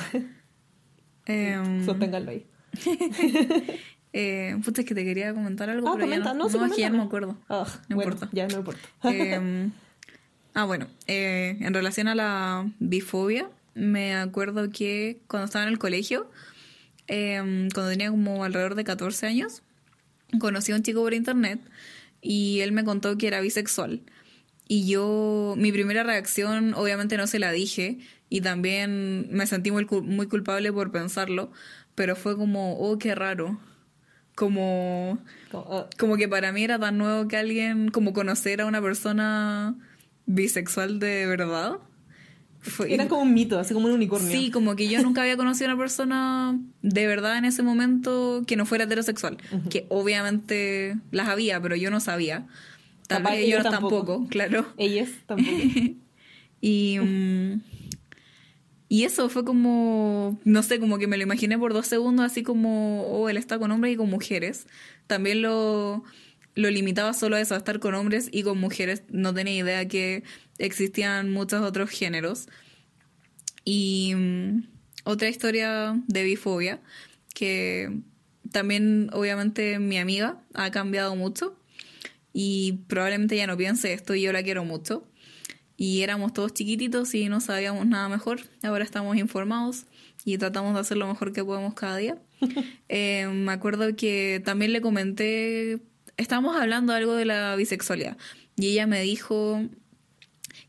sosténganlo 1.86 2.32
ahí. 2.32 2.46
eh, 4.14 4.58
puta, 4.64 4.82
es 4.82 4.88
que 4.88 4.96
te 4.96 5.04
quería 5.04 5.34
comentar 5.34 5.70
algo, 5.70 5.90
ah, 5.90 5.94
pero 5.96 6.10
ya 6.10 6.20
no, 6.20 6.34
no, 6.34 6.50
no, 6.50 6.76
ya 6.76 6.90
no 6.90 6.98
me 6.98 7.04
acuerdo. 7.04 7.38
Ah, 7.50 7.66
no 7.90 7.96
bueno, 7.96 8.12
importa. 8.12 8.30
Ya 8.34 8.48
no 8.48 8.58
importa. 8.58 8.82
eh, 9.04 9.70
ah, 10.54 10.66
bueno, 10.66 10.88
eh, 11.08 11.58
en 11.60 11.74
relación 11.74 12.08
a 12.08 12.16
la 12.16 12.70
bifobia, 12.80 13.50
me 13.76 14.16
acuerdo 14.16 14.70
que 14.70 15.20
cuando 15.28 15.46
estaba 15.46 15.66
en 15.66 15.72
el 15.72 15.80
colegio, 15.80 16.30
em, 17.08 17.70
cuando 17.70 17.92
tenía 17.92 18.10
como 18.10 18.44
alrededor 18.44 18.76
de 18.76 18.84
14 18.84 19.28
años, 19.28 19.64
conocí 20.40 20.72
a 20.72 20.76
un 20.76 20.84
chico 20.84 21.02
por 21.02 21.14
internet 21.14 21.60
y 22.22 22.62
él 22.62 22.72
me 22.72 22.84
contó 22.84 23.18
que 23.18 23.28
era 23.28 23.42
bisexual. 23.42 24.02
Y 24.74 24.88
yo, 24.88 25.54
mi 25.58 25.72
primera 25.72 26.02
reacción, 26.04 26.74
obviamente 26.74 27.16
no 27.18 27.28
se 27.28 27.38
la 27.38 27.52
dije 27.52 28.00
y 28.30 28.42
también 28.42 29.28
me 29.30 29.46
sentí 29.46 29.70
muy, 29.72 29.86
muy 29.86 30.28
culpable 30.28 30.74
por 30.74 30.92
pensarlo, 30.92 31.52
pero 31.94 32.16
fue 32.16 32.36
como, 32.36 32.78
oh, 32.80 32.98
qué 32.98 33.14
raro. 33.14 33.60
Como, 34.36 35.20
Como, 35.52 35.88
como 36.00 36.18
que 36.18 36.28
para 36.28 36.52
mí 36.52 36.64
era 36.64 36.80
tan 36.80 36.98
nuevo 36.98 37.28
que 37.28 37.38
alguien, 37.38 37.90
como 37.92 38.14
conocer 38.14 38.62
a 38.62 38.66
una 38.66 38.82
persona 38.82 39.76
bisexual 40.26 40.98
de 40.98 41.28
verdad. 41.28 41.74
Fue- 42.62 42.92
Era 42.94 43.08
como 43.08 43.22
un 43.24 43.34
mito, 43.34 43.60
así 43.60 43.74
como 43.76 43.86
un 43.88 43.92
unicornio. 43.94 44.32
Sí, 44.32 44.50
como 44.50 44.76
que 44.76 44.88
yo 44.88 45.04
nunca 45.04 45.22
había 45.22 45.38
conocido 45.38 45.70
a 45.70 45.74
una 45.76 45.84
persona 45.84 46.60
de 46.82 47.06
verdad 47.08 47.38
en 47.38 47.46
ese 47.46 47.62
momento 47.62 48.42
que 48.48 48.56
no 48.56 48.66
fuera 48.66 48.86
heterosexual. 48.86 49.38
Que 49.70 49.86
obviamente 49.90 50.96
las 51.12 51.28
había, 51.28 51.62
pero 51.62 51.76
yo 51.76 51.92
no 51.92 52.00
sabía. 52.00 52.48
Tal 53.08 53.24
vez 53.24 53.34
ellos 53.34 53.48
ellos 53.48 53.64
tampoco. 53.64 53.98
tampoco. 53.98 54.30
claro. 54.30 54.66
Ellas 54.78 55.10
tampoco. 55.26 55.50
Y, 56.66 56.98
mm, 56.98 57.62
y 58.88 59.04
eso 59.04 59.28
fue 59.28 59.44
como, 59.44 60.40
no 60.46 60.64
sé, 60.64 60.80
como 60.80 60.98
que 60.98 61.08
me 61.08 61.18
lo 61.18 61.24
imaginé 61.24 61.60
por 61.60 61.74
dos 61.74 61.88
segundos, 61.88 62.26
así 62.26 62.42
como, 62.42 63.04
oh, 63.08 63.28
él 63.28 63.36
está 63.36 63.60
con 63.60 63.70
hombres 63.72 63.96
y 63.96 63.98
con 63.98 64.10
mujeres. 64.10 64.68
También 65.06 65.42
lo, 65.42 66.06
lo 66.56 66.70
limitaba 66.70 67.14
solo 67.14 67.36
a 67.36 67.42
eso, 67.42 67.56
a 67.56 67.58
estar 67.58 67.80
con 67.80 67.96
hombres 67.96 68.30
y 68.32 68.44
con 68.44 68.60
mujeres. 68.60 69.04
No 69.10 69.34
tenía 69.34 69.58
idea 69.58 69.88
que 69.90 70.24
existían 70.58 71.32
muchos 71.32 71.62
otros 71.62 71.90
géneros. 71.90 72.48
Y 73.66 74.14
mm, 74.16 74.64
otra 75.04 75.28
historia 75.28 76.02
de 76.08 76.24
bifobia, 76.24 76.80
que 77.34 78.00
también 78.52 79.10
obviamente 79.12 79.80
mi 79.80 79.98
amiga 79.98 80.42
ha 80.54 80.72
cambiado 80.72 81.16
mucho 81.16 81.58
y 82.34 82.74
probablemente 82.88 83.38
ya 83.38 83.48
no 83.48 83.56
piense 83.56 83.94
esto 83.94 84.16
y 84.16 84.24
yo 84.24 84.34
la 84.34 84.44
quiero 84.44 84.66
mucho. 84.66 85.08
Y 85.78 86.02
éramos 86.02 86.34
todos 86.34 86.54
chiquititos 86.54 87.14
y 87.16 87.30
no 87.30 87.40
sabíamos 87.42 87.88
nada 87.88 88.10
mejor. 88.10 88.42
Ahora 88.64 88.84
estamos 88.84 89.18
informados 89.18 89.86
y 90.26 90.38
tratamos 90.38 90.74
de 90.74 90.80
hacer 90.80 90.98
lo 90.98 91.08
mejor 91.08 91.34
que 91.34 91.44
podemos 91.44 91.74
cada 91.74 91.98
día. 91.98 92.18
Eh, 92.90 93.28
me 93.28 93.52
acuerdo 93.54 93.96
que 93.96 94.40
también 94.46 94.72
le 94.72 94.82
comenté, 94.82 95.80
estábamos 96.18 96.56
hablando 96.56 96.94
algo 96.94 97.16
de 97.16 97.26
la 97.26 97.56
bisexualidad 97.56 98.18
y 98.56 98.68
ella 98.68 98.86
me 98.86 99.02
dijo 99.02 99.64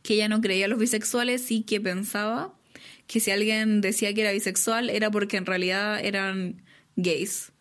que 0.02 0.14
ella 0.14 0.28
no 0.28 0.40
creía 0.40 0.64
en 0.64 0.70
los 0.70 0.78
bisexuales 0.78 1.50
y 1.50 1.64
que 1.64 1.82
pensaba 1.82 2.54
que 3.06 3.20
si 3.20 3.30
alguien 3.30 3.82
decía 3.82 4.14
que 4.14 4.22
era 4.22 4.32
bisexual 4.32 4.88
era 4.88 5.10
porque 5.10 5.36
en 5.36 5.44
realidad 5.44 6.02
eran 6.02 6.62
gays. 6.96 7.52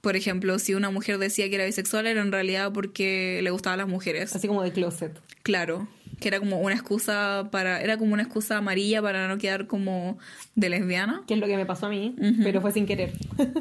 Por 0.00 0.16
ejemplo, 0.16 0.58
si 0.58 0.74
una 0.74 0.90
mujer 0.90 1.18
decía 1.18 1.48
que 1.48 1.56
era 1.56 1.64
bisexual 1.64 2.06
era 2.06 2.20
en 2.22 2.32
realidad 2.32 2.72
porque 2.72 3.40
le 3.42 3.50
gustaban 3.50 3.78
las 3.78 3.88
mujeres. 3.88 4.34
Así 4.34 4.48
como 4.48 4.62
de 4.62 4.72
closet. 4.72 5.18
Claro, 5.42 5.88
que 6.20 6.28
era 6.28 6.38
como 6.38 6.60
una 6.60 6.74
excusa 6.74 7.48
para 7.50 7.82
era 7.82 7.98
como 7.98 8.14
una 8.14 8.22
excusa 8.22 8.58
amarilla 8.58 9.02
para 9.02 9.28
no 9.28 9.38
quedar 9.38 9.66
como 9.66 10.18
de 10.54 10.70
lesbiana. 10.70 11.22
Que 11.26 11.34
es 11.34 11.40
lo 11.40 11.46
que 11.46 11.56
me 11.56 11.66
pasó 11.66 11.86
a 11.86 11.90
mí, 11.90 12.14
pero 12.42 12.60
fue 12.60 12.72
sin 12.72 12.86
querer. 12.86 13.12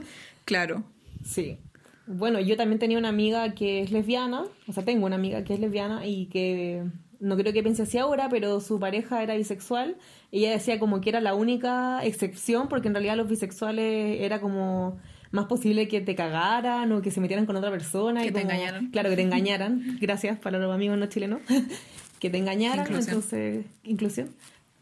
Claro. 0.45 0.83
Sí. 1.23 1.59
Bueno, 2.07 2.39
yo 2.39 2.57
también 2.57 2.79
tenía 2.79 2.97
una 2.97 3.09
amiga 3.09 3.53
que 3.53 3.81
es 3.81 3.91
lesbiana, 3.91 4.45
o 4.65 4.73
sea, 4.73 4.83
tengo 4.83 5.05
una 5.05 5.15
amiga 5.15 5.43
que 5.43 5.53
es 5.53 5.59
lesbiana 5.59 6.07
y 6.07 6.25
que 6.25 6.85
no 7.19 7.37
creo 7.37 7.53
que 7.53 7.61
piense 7.61 7.83
así 7.83 7.99
ahora, 7.99 8.29
pero 8.29 8.59
su 8.61 8.79
pareja 8.79 9.21
era 9.21 9.35
bisexual. 9.35 9.95
Ella 10.31 10.49
decía 10.49 10.79
como 10.79 11.01
que 11.01 11.09
era 11.09 11.21
la 11.21 11.35
única 11.35 12.03
excepción, 12.03 12.67
porque 12.67 12.87
en 12.87 12.95
realidad 12.95 13.15
los 13.15 13.29
bisexuales 13.29 14.21
era 14.21 14.41
como 14.41 14.97
más 15.31 15.45
posible 15.45 15.87
que 15.87 16.01
te 16.01 16.15
cagaran 16.15 16.91
o 16.91 17.01
que 17.01 17.11
se 17.11 17.19
metieran 17.21 17.45
con 17.45 17.55
otra 17.55 17.69
persona. 17.71 18.21
Que 18.21 18.27
y 18.29 18.31
te 18.31 18.41
como- 18.41 18.51
engañaran. 18.51 18.89
Claro, 18.91 19.09
que 19.09 19.15
te 19.15 19.21
engañaran. 19.29 19.97
Gracias 20.01 20.39
para 20.39 20.57
los 20.59 20.73
amigos 20.73 20.97
no 20.97 21.05
chilenos. 21.07 21.41
que 22.19 22.29
te 22.29 22.37
engañaran, 22.37 22.85
Inclusión. 22.85 23.15
entonces, 23.15 23.65
inclusión. 23.83 24.29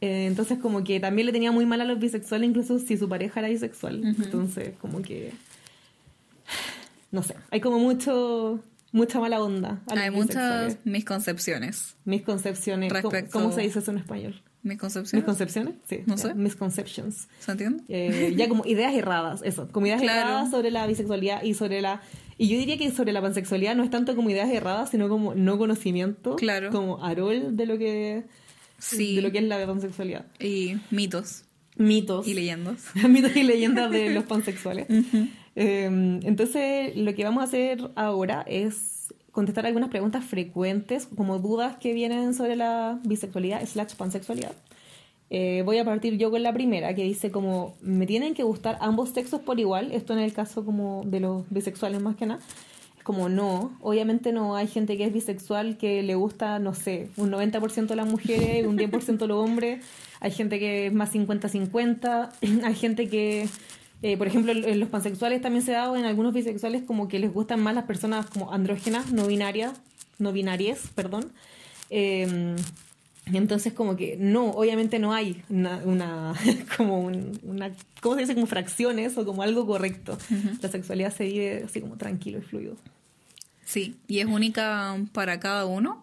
Eh, 0.01 0.25
entonces 0.27 0.59
como 0.59 0.83
que 0.83 0.99
también 0.99 1.25
le 1.25 1.31
tenía 1.31 1.51
muy 1.51 1.65
mal 1.65 1.81
a 1.81 1.85
los 1.85 1.99
bisexuales, 1.99 2.49
incluso 2.49 2.77
si 2.79 2.97
su 2.97 3.09
pareja 3.09 3.39
era 3.39 3.49
bisexual. 3.49 4.03
Entonces 4.05 4.71
como 4.79 5.01
que 5.01 5.33
no 7.11 7.23
sé, 7.23 7.35
hay 7.51 7.61
como 7.61 7.79
mucho 7.79 8.59
mucha 8.91 9.19
mala 9.19 9.41
onda. 9.41 9.81
a 9.89 9.99
Hay 9.99 10.11
muchas 10.11 10.77
misconcepciones. 10.85 11.95
Misconcepciones. 12.05 12.91
¿Cómo- 12.93 13.01
Respecto- 13.11 13.39
¿Cómo, 13.39 13.51
se 13.51 13.61
dice 13.61 13.79
eso 13.79 13.91
en 13.91 13.97
español? 13.97 14.41
¿Misconcepciones? 14.67 15.13
¿Misconcepciones? 15.23 15.73
Sí. 15.89 15.99
No 16.05 16.17
sé. 16.17 16.33
Misconceptions. 16.35 17.27
¿Se 17.39 17.51
entiende? 17.51 17.83
Eh, 17.89 18.33
ya 18.37 18.47
como 18.49 18.65
ideas 18.65 18.93
erradas, 18.93 19.41
eso, 19.43 19.67
como 19.71 19.85
ideas 19.87 20.01
Claro. 20.01 20.29
erradas 20.29 20.51
sobre 20.51 20.71
la 20.71 20.85
bisexualidad 20.87 21.43
y 21.43 21.53
sobre 21.53 21.81
la... 21.81 22.01
Y 22.37 22.49
yo 22.49 22.57
diría 22.59 22.77
que 22.77 22.91
sobre 22.91 23.13
la 23.13 23.21
pansexualidad 23.21 23.75
no 23.75 23.83
es 23.83 23.89
tanto 23.89 24.15
como 24.15 24.29
ideas 24.29 24.49
erradas, 24.49 24.91
sino 24.91 25.09
como 25.09 25.33
no 25.33 25.57
conocimiento. 25.57 26.35
Claro. 26.35 26.69
Como 26.71 27.03
arol 27.03 27.55
de 27.57 27.65
lo 27.65 27.77
que, 27.77 28.25
Sí. 28.77 29.15
de 29.15 29.21
lo 29.23 29.31
que 29.31 29.39
es 29.39 29.43
la 29.45 29.65
pansexualidad. 29.65 30.25
Y 30.39 30.75
mitos 30.91 31.43
Mitos. 31.77 32.27
y 32.27 32.33
leyendas. 32.33 32.83
mitos 33.09 33.35
y 33.35 33.43
leyendas 33.43 33.89
de 33.91 34.09
los 34.11 34.23
pansexuales. 34.31 34.85
Eh, 35.55 35.85
entonces, 36.23 36.95
lo 36.95 37.15
que 37.15 37.23
vamos 37.23 37.41
a 37.41 37.45
hacer 37.45 37.89
ahora 37.95 38.43
es 38.47 38.96
contestar 39.37 39.67
algunas 39.67 39.91
preguntas 39.91 40.25
frecuentes, 40.25 41.07
como 41.15 41.37
dudas 41.37 41.77
que 41.77 41.93
vienen 41.93 42.33
sobre 42.33 42.55
la 42.55 42.99
bisexualidad 43.03 43.63
slash 43.67 43.93
pansexualidad. 43.93 44.53
Eh, 45.29 45.61
voy 45.63 45.77
a 45.77 45.85
partir 45.85 46.17
yo 46.17 46.31
con 46.31 46.41
la 46.41 46.51
primera, 46.53 46.95
que 46.95 47.03
dice 47.03 47.29
como, 47.29 47.75
¿me 47.79 48.07
tienen 48.07 48.33
que 48.33 48.41
gustar 48.41 48.79
ambos 48.81 49.09
sexos 49.09 49.39
por 49.39 49.59
igual? 49.59 49.91
Esto 49.91 50.13
en 50.13 50.19
el 50.19 50.33
caso 50.33 50.65
como 50.65 51.03
de 51.05 51.19
los 51.19 51.47
bisexuales 51.51 52.01
más 52.01 52.15
que 52.15 52.25
nada. 52.25 52.41
Es 52.97 53.03
como 53.03 53.29
no, 53.29 53.77
obviamente 53.79 54.31
no, 54.31 54.55
hay 54.55 54.65
gente 54.65 54.97
que 54.97 55.05
es 55.05 55.13
bisexual 55.13 55.77
que 55.77 56.01
le 56.01 56.15
gusta, 56.15 56.57
no 56.57 56.73
sé, 56.73 57.11
un 57.15 57.29
90% 57.29 57.85
de 57.85 57.95
las 57.95 58.07
mujeres, 58.07 58.65
un 58.65 58.75
10% 58.75 59.17
de 59.17 59.27
los 59.27 59.37
hombres, 59.37 59.85
hay 60.19 60.31
gente 60.31 60.57
que 60.57 60.87
es 60.87 60.93
más 60.93 61.13
50-50, 61.13 62.29
hay 62.63 62.73
gente 62.73 63.07
que, 63.07 63.47
eh, 64.01 64.17
por 64.17 64.27
ejemplo, 64.27 64.51
en 64.51 64.79
los 64.79 64.89
pansexuales 64.89 65.41
también 65.41 65.63
se 65.65 65.75
ha 65.75 65.79
dado 65.79 65.95
en 65.97 66.05
algunos 66.05 66.33
bisexuales 66.33 66.83
como 66.83 67.07
que 67.07 67.19
les 67.19 67.33
gustan 67.33 67.61
más 67.61 67.73
las 67.75 67.85
personas 67.85 68.25
como 68.27 68.53
andrógenas, 68.53 69.11
no 69.11 69.27
binarias, 69.27 69.73
no 70.19 70.31
binarias, 70.31 70.81
perdón. 70.95 71.31
Eh, 71.89 72.55
entonces 73.25 73.73
como 73.73 73.97
que 73.97 74.15
no, 74.17 74.51
obviamente 74.51 74.99
no 74.99 75.13
hay 75.13 75.43
una, 75.49 75.77
una 75.83 76.33
como 76.77 76.99
un- 77.01 77.37
una, 77.43 77.71
¿cómo 78.01 78.15
se 78.15 78.21
dice? 78.21 78.35
Como 78.35 78.47
fracciones 78.47 79.17
o 79.17 79.25
como 79.25 79.41
algo 79.41 79.65
correcto. 79.67 80.17
La 80.61 80.69
sexualidad 80.69 81.13
se 81.13 81.25
vive 81.25 81.63
así 81.65 81.81
como 81.81 81.97
tranquilo 81.97 82.37
y 82.39 82.41
fluido. 82.41 82.75
Sí, 83.65 83.97
y 84.07 84.19
es 84.19 84.27
única 84.27 84.95
para 85.11 85.39
cada 85.41 85.65
uno. 85.65 86.01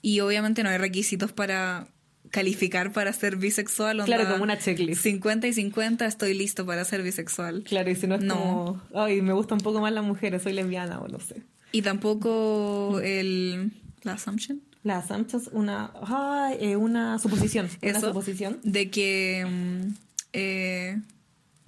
Y 0.00 0.20
obviamente 0.20 0.62
no 0.62 0.70
hay 0.70 0.78
requisitos 0.78 1.32
para 1.32 1.86
calificar 2.34 2.92
para 2.92 3.12
ser 3.12 3.36
bisexual. 3.36 4.00
onda, 4.00 4.06
Claro, 4.16 4.28
como 4.32 4.42
una 4.42 4.58
checklist. 4.58 5.02
50 5.02 5.46
y 5.46 5.52
50 5.52 6.04
estoy 6.06 6.34
listo 6.34 6.66
para 6.66 6.84
ser 6.84 7.02
bisexual. 7.02 7.62
Claro, 7.62 7.90
y 7.90 7.94
si 7.94 8.06
no 8.08 8.16
es 8.16 8.22
No. 8.22 8.34
como, 8.34 8.82
ay, 9.04 9.22
me 9.22 9.32
gusta 9.32 9.54
un 9.54 9.60
poco 9.60 9.80
más 9.80 9.92
las 9.92 10.04
mujeres, 10.04 10.42
soy 10.42 10.52
lesbiana 10.52 10.98
o 11.00 11.06
no 11.08 11.20
sé. 11.20 11.42
Y 11.70 11.82
tampoco 11.82 13.00
el... 13.02 13.70
La 14.02 14.12
assumption. 14.14 14.60
La 14.82 14.98
assumption 14.98 15.40
es 15.42 15.48
una, 15.52 15.92
ay, 16.02 16.56
eh, 16.60 16.76
una 16.76 17.18
suposición. 17.20 17.68
Una 17.82 17.90
Eso. 17.98 18.08
suposición. 18.08 18.58
De 18.64 18.90
que 18.90 19.46
mm, 19.48 19.94
eh, 20.34 21.00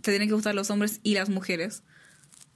te 0.03 0.11
tienen 0.11 0.29
que 0.29 0.35
gustar 0.35 0.55
los 0.55 0.69
hombres 0.71 1.01
y 1.05 1.15
las 1.15 1.29
mujeres. 1.31 1.83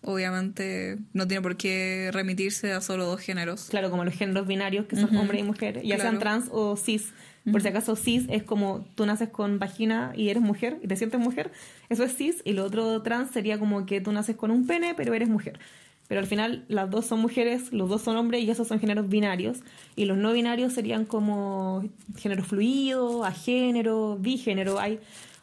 Obviamente 0.02 0.98
no 1.12 1.26
tiene 1.28 1.42
por 1.42 1.56
qué 1.56 2.10
remitirse 2.12 2.72
a 2.72 2.80
solo 2.80 3.04
dos 3.06 3.20
géneros. 3.20 3.66
Claro, 3.70 3.90
como 3.90 4.04
los 4.04 4.14
géneros 4.14 4.46
binarios, 4.46 4.86
que 4.86 4.96
son 4.96 5.06
Ujú. 5.06 5.18
hombre 5.20 5.38
y 5.40 5.42
mujer, 5.42 5.82
ya 5.82 5.96
sean 5.96 6.16
Claro. 6.16 6.18
trans 6.18 6.44
o 6.50 6.76
cis. 6.76 7.10
Por 7.50 7.62
si 7.62 7.68
acaso, 7.68 7.96
cis 7.96 8.24
es 8.28 8.42
como 8.42 8.84
tú 8.94 9.06
naces 9.06 9.30
con 9.30 9.58
vagina 9.58 10.12
y 10.14 10.28
eres 10.28 10.42
mujer 10.42 10.78
y 10.82 10.88
te 10.88 10.96
sientes 10.96 11.20
mujer. 11.20 11.50
Eso 11.88 12.04
es 12.04 12.14
cis. 12.14 12.42
Y 12.44 12.52
lo 12.52 12.64
otro 12.64 13.00
trans 13.02 13.30
sería 13.30 13.58
como 13.58 13.86
que 13.86 14.00
tú 14.00 14.12
naces 14.12 14.36
con 14.36 14.50
un 14.50 14.66
pene, 14.66 14.94
pero 14.94 15.14
eres 15.14 15.28
mujer. 15.28 15.58
Pero 16.06 16.20
al 16.20 16.26
final, 16.26 16.64
las 16.68 16.90
dos 16.90 17.06
son 17.06 17.20
mujeres, 17.20 17.72
los 17.72 17.88
dos 17.88 18.02
son 18.02 18.16
hombres 18.16 18.42
y 18.42 18.50
esos 18.50 18.66
son 18.66 18.80
géneros 18.80 19.08
binarios. 19.08 19.58
Y 19.96 20.06
los 20.06 20.18
no 20.18 20.32
binarios 20.32 20.72
serían 20.72 21.04
como 21.04 21.84
género 22.18 22.42
fluido, 22.42 23.24
agénero, 23.24 24.18
bigénero. 24.20 24.80
Hay 24.80 24.98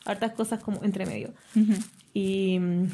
hartas 0.06 0.34
cosas 0.34 0.62
como 0.62 0.84
entre 0.84 1.06
medio. 1.06 1.34
Y 2.18 2.58
mm, 2.58 2.88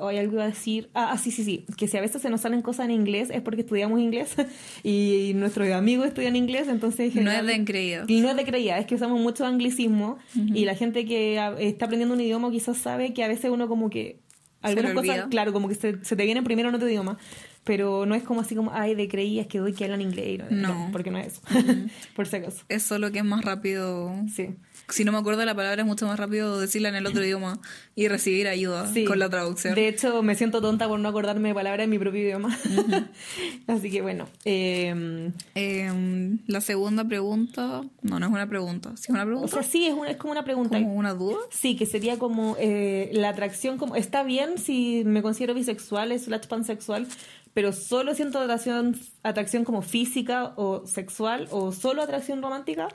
hoy 0.00 0.18
algo 0.18 0.34
iba 0.34 0.44
a 0.44 0.48
decir. 0.48 0.90
Ah, 0.92 1.08
ah, 1.12 1.16
sí, 1.16 1.30
sí, 1.30 1.44
sí. 1.44 1.64
Que 1.78 1.88
si 1.88 1.96
a 1.96 2.02
veces 2.02 2.20
se 2.20 2.28
nos 2.28 2.42
salen 2.42 2.60
cosas 2.60 2.84
en 2.84 2.90
inglés 2.90 3.30
es 3.30 3.40
porque 3.40 3.62
estudiamos 3.62 3.98
inglés 3.98 4.34
y 4.82 5.32
nuestros 5.34 5.70
amigos 5.70 6.08
estudian 6.08 6.36
inglés, 6.36 6.68
entonces. 6.68 7.16
en 7.16 7.24
No 7.24 7.30
es 7.30 7.46
de 7.46 7.54
engreídos. 7.54 8.06
Y 8.10 8.20
no 8.20 8.28
es 8.28 8.36
de 8.36 8.44
creída, 8.44 8.78
es 8.78 8.84
que 8.84 8.94
usamos 8.94 9.18
mucho 9.18 9.46
anglicismo 9.46 10.18
y 10.34 10.66
la 10.66 10.74
gente 10.74 11.06
que 11.06 11.40
está 11.58 11.86
aprendiendo 11.86 12.14
un 12.14 12.20
idioma 12.20 12.50
quizás 12.50 12.76
sabe 12.76 13.14
que 13.14 13.24
a 13.24 13.28
veces 13.28 13.50
uno 13.50 13.66
como 13.66 13.88
que. 13.88 14.20
Algunas 14.60 14.92
cosas, 14.94 15.26
claro, 15.30 15.52
como 15.52 15.68
que 15.68 15.74
se, 15.74 16.04
se 16.04 16.16
te 16.16 16.24
vienen 16.24 16.44
primero 16.44 16.68
en 16.68 16.74
otro 16.74 16.88
idioma. 16.88 17.18
Pero 17.64 18.04
no 18.06 18.14
es 18.14 18.22
como 18.22 18.42
así 18.42 18.54
como, 18.54 18.72
ay, 18.72 18.94
de 18.94 19.08
creías 19.08 19.46
que 19.48 19.60
hoy 19.60 19.72
que 19.72 19.84
hablan 19.84 20.00
inglés. 20.00 20.40
y 20.50 20.54
No. 20.54 20.88
porque 20.92 21.10
no 21.10 21.18
es 21.18 21.28
eso. 21.28 21.40
Por 22.14 22.26
si 22.26 22.36
acaso. 22.36 22.62
Es 22.68 22.82
solo 22.82 23.10
que 23.10 23.18
es 23.20 23.24
más 23.24 23.44
rápido 23.44 24.14
Sí. 24.34 24.50
Si 24.88 25.04
no 25.04 25.12
me 25.12 25.18
acuerdo 25.18 25.44
la 25.44 25.54
palabra 25.54 25.82
es 25.82 25.86
mucho 25.86 26.06
más 26.06 26.18
rápido 26.18 26.60
decirla 26.60 26.88
en 26.88 26.96
el 26.96 27.06
otro 27.06 27.24
idioma 27.24 27.58
y 27.94 28.08
recibir 28.08 28.46
ayuda 28.48 28.86
Sí. 28.92 29.04
con 29.04 29.18
la 29.18 29.28
traducción. 29.28 29.74
De 29.74 29.88
hecho, 29.88 30.22
me 30.22 30.34
siento 30.34 30.60
tonta 30.60 30.86
por 30.88 30.98
no 31.00 31.08
acordarme 31.08 31.48
de 31.48 31.54
palabras 31.54 31.84
en 31.84 31.90
mi 31.90 31.98
propio 31.98 32.20
idioma. 32.22 32.56
Así 33.66 33.90
que 33.90 34.02
bueno. 34.02 34.28
eh, 34.44 35.32
Em, 35.54 36.38
la 36.46 36.60
segunda 36.60 37.04
pregunta, 37.04 37.82
no, 38.02 38.18
no 38.20 38.26
es 38.26 38.32
una 38.32 38.48
pregunta, 38.48 38.90
sí 38.96 39.04
es 39.04 39.08
una 39.10 39.22
o 39.22 39.26
pregunta, 39.26 39.48
sea, 39.48 39.62
sí, 39.62 39.86
es, 39.86 39.94
una, 39.94 40.10
es 40.10 40.16
como 40.16 40.32
una 40.32 40.44
pregunta. 40.44 40.76
como 40.78 40.94
una 40.94 41.14
duda. 41.14 41.36
Sí, 41.50 41.76
que 41.76 41.86
sería 41.86 42.18
como 42.18 42.56
eh, 42.58 43.10
la 43.12 43.30
atracción, 43.30 43.78
como 43.78 43.96
está 43.96 44.22
bien 44.22 44.58
si 44.58 45.02
me 45.04 45.22
considero 45.22 45.54
bisexual, 45.54 46.18
slash 46.18 46.46
pansexual, 46.46 47.06
pero 47.54 47.72
solo 47.72 48.14
siento 48.14 48.38
atracción, 48.38 48.98
atracción 49.22 49.64
como 49.64 49.82
física 49.82 50.52
o 50.56 50.86
sexual 50.86 51.48
o 51.50 51.72
solo 51.72 52.02
atracción 52.02 52.42
romántica. 52.42 52.88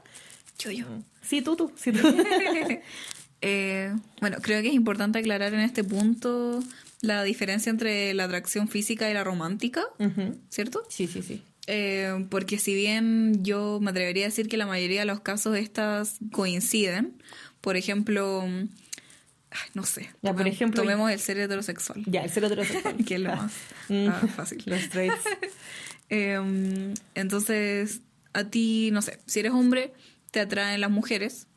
Yo, 0.63 0.71
yo. 0.71 0.85
Sí, 1.21 1.41
tú, 1.41 1.55
tú. 1.55 1.71
Sí, 1.75 1.91
tú. 1.91 1.99
Eh, 3.43 3.91
bueno, 4.19 4.37
creo 4.39 4.61
que 4.61 4.67
es 4.67 4.75
importante 4.75 5.17
aclarar 5.17 5.51
en 5.55 5.61
este 5.61 5.83
punto 5.83 6.59
la 7.01 7.23
diferencia 7.23 7.71
entre 7.71 8.13
la 8.13 8.25
atracción 8.25 8.67
física 8.67 9.09
y 9.09 9.15
la 9.15 9.23
romántica. 9.23 9.81
¿cierto? 10.49 10.83
Sí, 10.89 11.07
sí, 11.07 11.23
sí. 11.23 11.41
Eh, 11.65 12.27
porque 12.29 12.59
si 12.59 12.75
bien 12.75 13.43
yo 13.43 13.79
me 13.81 13.89
atrevería 13.89 14.25
a 14.25 14.29
decir 14.29 14.47
que 14.47 14.57
la 14.57 14.67
mayoría 14.67 14.99
de 14.99 15.05
los 15.07 15.21
casos 15.21 15.57
estas 15.57 16.17
coinciden, 16.31 17.13
por 17.61 17.77
ejemplo, 17.77 18.45
no 19.73 19.83
sé, 19.85 20.11
Ya, 20.21 20.35
por 20.35 20.47
ejemplo- 20.47 20.83
tomemos 20.83 21.09
el 21.09 21.19
ser 21.19 21.39
heterosexual, 21.39 22.03
Ya, 22.05 22.21
el 22.21 22.29
ser 22.29 22.43
heterosexual. 22.43 22.95
que 23.07 23.15
es 23.15 23.21
lo 23.21 23.35
más 23.35 23.51
Mm. 23.89 24.07
ah, 24.07 24.21
fácil. 24.35 24.61
Los 24.67 24.87
traits. 24.89 25.15
Eh, 26.09 26.93
entonces, 27.15 28.01
a 28.33 28.43
ti, 28.43 28.89
no 28.91 29.01
sé, 29.01 29.17
si 29.25 29.39
eres 29.39 29.51
hombre, 29.51 29.93
te 30.31 30.39
atraen 30.39 30.81
las 30.81 30.89
mujeres 30.91 31.47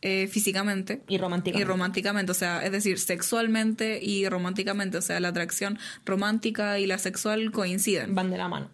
eh, 0.00 0.28
físicamente 0.28 1.02
Y 1.08 1.16
romántica. 1.18 1.58
y 1.58 1.64
románticamente, 1.64 2.32
o 2.32 2.34
sea, 2.34 2.64
es 2.64 2.72
decir, 2.72 2.98
sexualmente 2.98 3.98
y 4.02 4.28
románticamente, 4.28 4.98
o 4.98 5.02
sea, 5.02 5.18
la 5.20 5.28
atracción 5.28 5.78
romántica 6.04 6.78
y 6.78 6.86
la 6.86 6.98
sexual 6.98 7.50
coinciden. 7.52 8.14
Van 8.14 8.30
de 8.30 8.36
la 8.36 8.48
mano. 8.48 8.70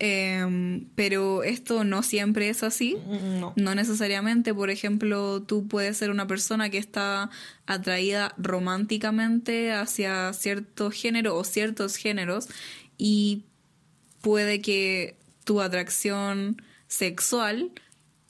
Em, 0.00 0.88
pero 0.94 1.42
esto 1.42 1.82
no 1.82 2.02
siempre 2.04 2.48
es 2.50 2.62
así. 2.62 2.96
Mm, 3.06 3.40
No. 3.40 3.52
No 3.56 3.74
necesariamente, 3.74 4.54
por 4.54 4.70
ejemplo, 4.70 5.42
tú 5.42 5.66
puedes 5.66 5.96
ser 5.96 6.10
una 6.10 6.26
persona 6.28 6.70
que 6.70 6.78
está 6.78 7.30
atraída 7.66 8.32
románticamente 8.38 9.72
hacia 9.72 10.32
cierto 10.34 10.90
género 10.92 11.34
o 11.36 11.42
ciertos 11.42 11.96
géneros 11.96 12.46
y 12.96 13.44
puede 14.20 14.60
que 14.60 15.16
tu 15.44 15.60
atracción 15.60 16.62
sexual 16.86 17.72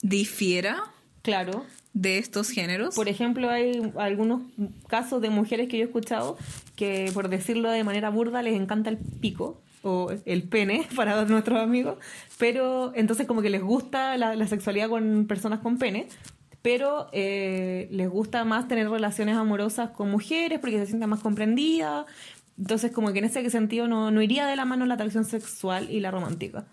difiera 0.01 0.83
Claro. 1.21 1.65
de 1.93 2.17
estos 2.17 2.49
géneros. 2.49 2.95
Por 2.95 3.07
ejemplo, 3.09 3.49
hay 3.49 3.91
algunos 3.97 4.41
casos 4.87 5.21
de 5.21 5.29
mujeres 5.29 5.67
que 5.67 5.77
yo 5.77 5.83
he 5.83 5.87
escuchado 5.87 6.37
que, 6.75 7.11
por 7.13 7.29
decirlo 7.29 7.69
de 7.69 7.83
manera 7.83 8.09
burda, 8.09 8.41
les 8.41 8.55
encanta 8.59 8.89
el 8.89 8.97
pico 8.97 9.61
o 9.81 10.11
el 10.25 10.43
pene 10.43 10.85
para 10.95 11.23
nuestros 11.25 11.59
amigos, 11.59 11.97
pero 12.37 12.91
entonces 12.95 13.27
como 13.27 13.41
que 13.41 13.49
les 13.49 13.61
gusta 13.61 14.17
la, 14.17 14.35
la 14.35 14.47
sexualidad 14.47 14.89
con 14.89 15.25
personas 15.27 15.59
con 15.59 15.77
pene, 15.77 16.07
pero 16.61 17.07
eh, 17.13 17.87
les 17.91 18.09
gusta 18.09 18.43
más 18.43 18.67
tener 18.67 18.89
relaciones 18.89 19.35
amorosas 19.37 19.91
con 19.91 20.11
mujeres 20.11 20.59
porque 20.59 20.77
se 20.79 20.87
sienten 20.87 21.09
más 21.09 21.21
comprendidas. 21.21 22.05
Entonces 22.57 22.91
como 22.91 23.13
que 23.13 23.19
en 23.19 23.25
ese 23.25 23.49
sentido 23.49 23.87
no, 23.87 24.11
no 24.11 24.21
iría 24.21 24.45
de 24.45 24.57
la 24.57 24.65
mano 24.65 24.85
la 24.85 24.95
atracción 24.95 25.23
sexual 25.23 25.89
y 25.89 26.01
la 26.01 26.11
romántica. 26.11 26.65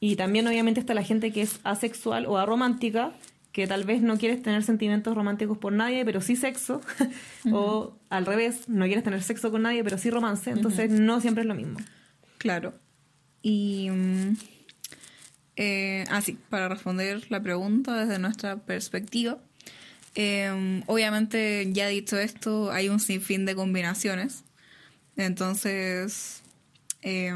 Y 0.00 0.16
también 0.16 0.48
obviamente 0.48 0.80
está 0.80 0.94
la 0.94 1.04
gente 1.04 1.30
que 1.30 1.42
es 1.42 1.60
asexual 1.62 2.24
o 2.26 2.38
aromántica, 2.38 3.12
que 3.52 3.66
tal 3.66 3.84
vez 3.84 4.00
no 4.00 4.16
quieres 4.16 4.42
tener 4.42 4.62
sentimientos 4.62 5.14
románticos 5.14 5.58
por 5.58 5.74
nadie, 5.74 6.04
pero 6.06 6.22
sí 6.22 6.36
sexo. 6.36 6.80
o 7.52 7.94
al 8.08 8.24
revés, 8.24 8.68
no 8.68 8.86
quieres 8.86 9.04
tener 9.04 9.22
sexo 9.22 9.50
con 9.50 9.62
nadie, 9.62 9.84
pero 9.84 9.98
sí 9.98 10.10
romance. 10.10 10.50
Entonces 10.50 10.90
no 10.90 11.20
siempre 11.20 11.42
es 11.42 11.46
lo 11.46 11.54
mismo. 11.54 11.78
Claro. 12.38 12.74
Y. 13.42 13.90
mm, 13.90 14.36
eh, 15.56 16.04
ah, 16.08 16.22
sí, 16.22 16.38
para 16.48 16.70
responder 16.70 17.30
la 17.30 17.42
pregunta 17.42 18.06
desde 18.06 18.18
nuestra 18.18 18.56
perspectiva. 18.56 19.38
eh, 20.14 20.82
obviamente, 20.86 21.68
ya 21.72 21.88
dicho 21.88 22.18
esto, 22.18 22.72
hay 22.72 22.88
un 22.88 23.00
sinfín 23.00 23.44
de 23.44 23.54
combinaciones. 23.54 24.44
Entonces, 25.16 26.42
eh, 27.02 27.34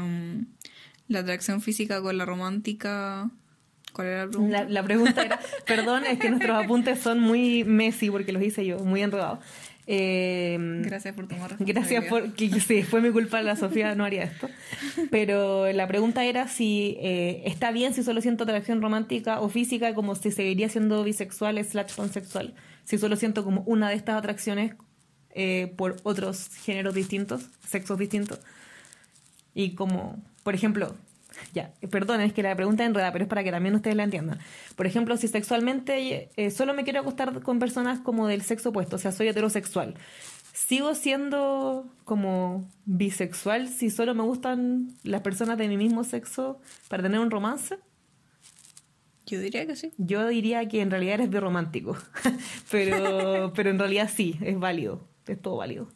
la 1.07 1.19
atracción 1.19 1.61
física 1.61 2.01
con 2.01 2.17
la 2.17 2.25
romántica. 2.25 3.29
¿Cuál 3.93 4.07
era 4.07 4.25
la 4.25 4.29
pregunta? 4.29 4.63
La, 4.63 4.69
la 4.69 4.83
pregunta 4.83 5.21
era, 5.23 5.39
perdón, 5.65 6.05
es 6.05 6.19
que 6.19 6.29
nuestros 6.29 6.63
apuntes 6.63 6.99
son 6.99 7.19
muy 7.19 7.63
Messi 7.63 8.09
porque 8.09 8.31
los 8.31 8.43
hice 8.43 8.65
yo, 8.65 8.79
muy 8.79 9.01
enredados. 9.01 9.39
Eh, 9.87 10.57
Gracias 10.83 11.13
por 11.13 11.27
tomar 11.27 11.55
Gracias 11.59 12.05
por 12.05 12.33
que 12.33 12.59
sí, 12.59 12.81
fue 12.81 13.01
mi 13.01 13.11
culpa, 13.11 13.41
la 13.43 13.55
Sofía 13.55 13.93
no 13.95 14.03
haría 14.03 14.23
esto. 14.23 14.49
Pero 15.11 15.71
la 15.71 15.87
pregunta 15.87 16.25
era 16.25 16.47
si 16.47 16.97
eh, 16.99 17.43
está 17.45 17.71
bien 17.71 17.93
si 17.93 18.03
solo 18.03 18.21
siento 18.21 18.45
atracción 18.45 18.81
romántica 18.81 19.41
o 19.41 19.49
física, 19.49 19.93
como 19.93 20.15
si 20.15 20.31
seguiría 20.31 20.69
siendo 20.69 21.03
bisexual 21.03 21.63
slash 21.63 21.93
pansexual. 21.95 22.55
Si 22.83 22.97
solo 22.97 23.15
siento 23.15 23.43
como 23.43 23.61
una 23.61 23.89
de 23.89 23.95
estas 23.95 24.15
atracciones 24.15 24.73
eh, 25.31 25.73
por 25.77 25.97
otros 26.03 26.49
géneros 26.63 26.95
distintos, 26.95 27.43
sexos 27.67 27.99
distintos. 27.99 28.39
Y 29.53 29.75
como, 29.75 30.21
por 30.45 30.53
ejemplo, 30.53 30.95
ya, 31.55 31.73
perdón, 31.89 32.21
es 32.21 32.31
que 32.31 32.43
la 32.43 32.55
pregunta 32.55 32.83
es 32.83 32.89
enredada, 32.89 33.11
pero 33.11 33.23
es 33.23 33.29
para 33.29 33.43
que 33.43 33.49
también 33.49 33.73
ustedes 33.73 33.95
la 33.95 34.03
entiendan. 34.03 34.37
Por 34.75 34.85
ejemplo, 34.85 35.17
si 35.17 35.27
sexualmente 35.27 36.29
eh, 36.35 36.51
solo 36.51 36.75
me 36.75 36.83
quiero 36.83 36.99
acostar 36.99 37.41
con 37.41 37.57
personas 37.57 37.99
como 37.99 38.27
del 38.27 38.43
sexo 38.43 38.69
opuesto, 38.69 38.97
o 38.97 38.99
sea, 38.99 39.11
soy 39.11 39.27
heterosexual, 39.27 39.95
¿sigo 40.53 40.93
siendo 40.93 41.91
como 42.03 42.69
bisexual 42.85 43.69
si 43.69 43.89
solo 43.89 44.13
me 44.13 44.21
gustan 44.21 44.89
las 45.01 45.21
personas 45.21 45.57
de 45.57 45.67
mi 45.67 45.77
mismo 45.77 46.03
sexo 46.03 46.59
para 46.89 47.01
tener 47.01 47.19
un 47.19 47.31
romance? 47.31 47.79
Yo 49.25 49.39
diría 49.39 49.65
que 49.65 49.75
sí. 49.75 49.93
Yo 49.97 50.27
diría 50.27 50.67
que 50.67 50.81
en 50.81 50.91
realidad 50.91 51.15
eres 51.15 51.31
birromántico, 51.31 51.97
pero, 52.69 53.51
pero 53.55 53.71
en 53.71 53.79
realidad 53.79 54.11
sí, 54.13 54.37
es 54.41 54.59
válido, 54.59 55.07
es 55.25 55.41
todo 55.41 55.55
válido. 55.55 55.87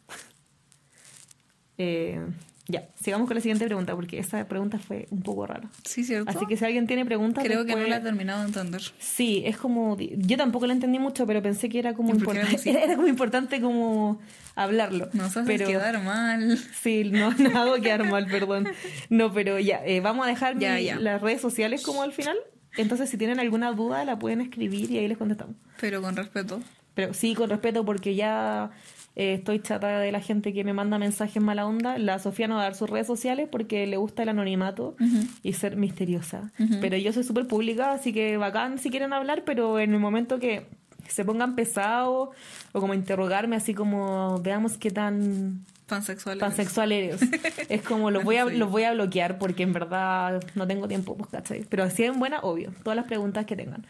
Eh, 1.78 2.20
ya, 2.68 2.88
sigamos 3.02 3.26
con 3.26 3.34
la 3.34 3.40
siguiente 3.40 3.64
pregunta, 3.66 3.94
porque 3.96 4.18
esa 4.18 4.46
pregunta 4.46 4.78
fue 4.78 5.06
un 5.10 5.22
poco 5.22 5.46
rara. 5.46 5.68
Sí, 5.84 6.04
¿cierto? 6.04 6.30
Así 6.30 6.46
que 6.46 6.56
si 6.56 6.64
alguien 6.64 6.86
tiene 6.86 7.04
preguntas, 7.04 7.42
Creo 7.42 7.64
que 7.64 7.74
no 7.74 7.86
la 7.86 7.96
he 7.96 8.00
terminado 8.00 8.40
de 8.40 8.46
entender. 8.46 8.82
Sí, 8.98 9.42
es 9.44 9.56
como. 9.56 9.96
Yo 9.98 10.36
tampoco 10.36 10.66
la 10.66 10.72
entendí 10.72 10.98
mucho, 10.98 11.26
pero 11.26 11.42
pensé 11.42 11.68
que 11.68 11.78
era 11.80 11.94
como 11.94 12.14
¿Y 12.14 12.18
por 12.18 12.34
qué 12.34 12.40
importante. 12.42 12.70
era 12.84 12.94
como 12.96 13.08
importante 13.08 13.60
como 13.60 14.20
hablarlo. 14.54 15.08
Nos 15.12 15.36
haces 15.36 15.44
pero, 15.46 15.66
quedar 15.66 16.02
mal. 16.02 16.58
Sí, 16.80 17.04
no, 17.10 17.32
no 17.32 17.58
hago 17.58 17.74
quedar 17.80 18.08
mal, 18.08 18.26
perdón. 18.26 18.68
No, 19.08 19.32
pero 19.32 19.58
ya, 19.58 19.84
eh, 19.84 20.00
vamos 20.00 20.26
a 20.26 20.28
dejar 20.28 20.58
Ya, 20.58 20.74
mi- 20.76 20.84
ya. 20.84 20.96
las 21.00 21.20
redes 21.20 21.40
sociales 21.40 21.82
como 21.82 22.02
al 22.02 22.12
final. 22.12 22.36
Entonces, 22.76 23.10
si 23.10 23.16
tienen 23.16 23.40
alguna 23.40 23.72
duda, 23.72 24.04
la 24.04 24.16
pueden 24.18 24.40
escribir 24.40 24.90
y 24.92 24.98
ahí 24.98 25.08
les 25.08 25.18
contestamos. 25.18 25.56
Pero 25.80 26.00
con 26.02 26.14
respeto. 26.14 26.60
Pero 26.94 27.14
sí, 27.14 27.34
con 27.34 27.50
respeto, 27.50 27.84
porque 27.84 28.14
ya 28.14 28.70
eh, 29.16 29.34
estoy 29.34 29.60
chata 29.60 29.98
de 29.98 30.12
la 30.12 30.20
gente 30.20 30.52
que 30.52 30.64
me 30.64 30.72
manda 30.72 30.98
mensajes 30.98 31.42
mala 31.42 31.66
onda. 31.66 31.98
La 31.98 32.18
Sofía 32.18 32.48
no 32.48 32.54
va 32.54 32.60
a 32.60 32.64
dar 32.64 32.74
sus 32.74 32.88
redes 32.88 33.06
sociales 33.06 33.48
porque 33.50 33.86
le 33.86 33.96
gusta 33.96 34.22
el 34.22 34.28
anonimato 34.30 34.96
y 35.42 35.52
ser 35.54 35.76
misteriosa. 35.76 36.52
Pero 36.80 36.96
yo 36.96 37.12
soy 37.12 37.24
súper 37.24 37.46
pública, 37.46 37.92
así 37.92 38.12
que 38.12 38.36
bacán 38.36 38.78
si 38.78 38.90
quieren 38.90 39.12
hablar, 39.12 39.42
pero 39.44 39.78
en 39.78 39.92
el 39.94 40.00
momento 40.00 40.38
que 40.38 40.66
se 41.08 41.24
pongan 41.24 41.56
pesados 41.56 42.28
o 42.72 42.80
como 42.80 42.94
interrogarme, 42.94 43.56
así 43.56 43.74
como 43.74 44.38
veamos 44.42 44.78
qué 44.78 44.90
tan 44.92 45.64
Pansexual. 45.86 46.38
pansexual 46.38 46.92
eres. 46.92 47.20
Es 47.68 47.82
como 47.82 48.12
los 48.12 48.22
voy 48.22 48.36
a, 48.36 48.46
Sí. 48.48 48.56
los 48.56 48.70
voy 48.70 48.84
a 48.84 48.92
bloquear 48.92 49.38
porque 49.38 49.64
en 49.64 49.72
verdad 49.72 50.40
no 50.54 50.68
tengo 50.68 50.86
tiempo, 50.86 51.16
pues, 51.16 51.30
¿cachai? 51.30 51.64
Pero 51.68 51.82
así 51.82 52.04
en 52.04 52.20
buena, 52.20 52.38
obvio, 52.42 52.70
todas 52.84 52.94
las 52.96 53.06
preguntas 53.06 53.44
que 53.44 53.56
tengan. 53.56 53.84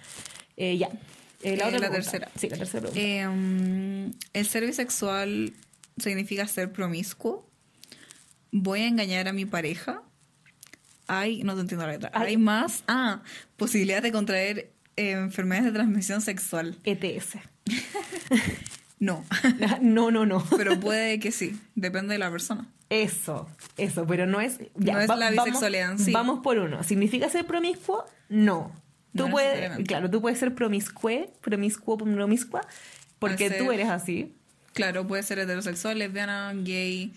Eh, 0.57 0.79
ya. 0.79 0.89
Eh, 1.43 1.57
la 1.57 1.65
Eh, 1.65 1.67
otra 1.69 1.71
la 1.71 1.79
pregunta. 1.79 1.93
tercera. 1.93 2.31
Sí, 2.37 2.49
la 2.49 2.57
tercera 2.59 2.81
pregunta. 2.89 3.01
Eh, 3.01 3.27
mm, 3.27 4.11
el 4.35 4.47
ser 4.47 4.67
bisexual 4.67 5.53
significa 5.99 6.47
ser 6.47 6.73
promiscuo. 6.73 7.49
Voy 8.53 8.81
a 8.81 8.87
engañar 8.89 9.29
a 9.29 9.33
mi 9.33 9.47
pareja. 9.47 10.03
Hay, 11.07 11.43
no 11.43 11.55
te 11.55 11.63
entiendo 11.63 11.87
la 11.87 11.93
letra. 11.93 12.11
Ay. 12.15 12.29
Hay 12.29 12.37
más. 12.37 12.85
Ah, 12.89 13.23
posibilidad 13.57 14.03
de 14.03 14.13
contraer 14.13 14.71
enfermedades 14.97 15.67
de 15.67 15.73
transmisión 15.73 16.21
sexual. 16.21 16.79
ETS. 16.85 17.39
No, 18.99 19.25
No, 19.81 20.11
no, 20.11 20.27
no. 20.27 20.45
pero 20.59 20.79
puede 20.79 21.19
que 21.21 21.33
sí. 21.33 21.59
Depende 21.75 22.13
de 22.13 22.19
la 22.19 22.31
persona. 22.31 22.69
Eso, 22.91 23.49
eso, 23.79 24.07
pero 24.07 24.27
no 24.27 24.43
es. 24.43 24.59
ya, 24.77 24.93
No 24.95 25.01
es 25.01 25.09
la 25.09 25.15
vamos- 25.31 25.45
bisexualidad 25.47 25.93
en 25.93 25.99
sí. 25.99 26.13
Vamos 26.13 26.41
por 26.43 26.59
uno. 26.59 26.83
¿Significa 26.83 27.31
ser 27.31 27.47
promiscuo? 27.47 28.05
No. 28.29 28.71
Tú 29.17 29.25
No 29.27 29.31
puedes, 29.31 29.87
claro, 29.87 30.09
tú 30.11 30.21
puedes 30.21 30.39
ser 30.39 30.55
promiscue, 30.55 31.31
promiscuo, 31.41 31.97
promiscua, 31.99 32.61
porque 33.19 33.49
ser- 33.49 33.59
tú 33.59 33.73
eres 33.73 33.89
así. 33.89 34.35
Claro, 34.73 35.07
puede 35.07 35.23
ser 35.25 35.41
heterosexual, 35.41 35.99
lesbiana, 35.99 36.53
gay, 36.55 37.13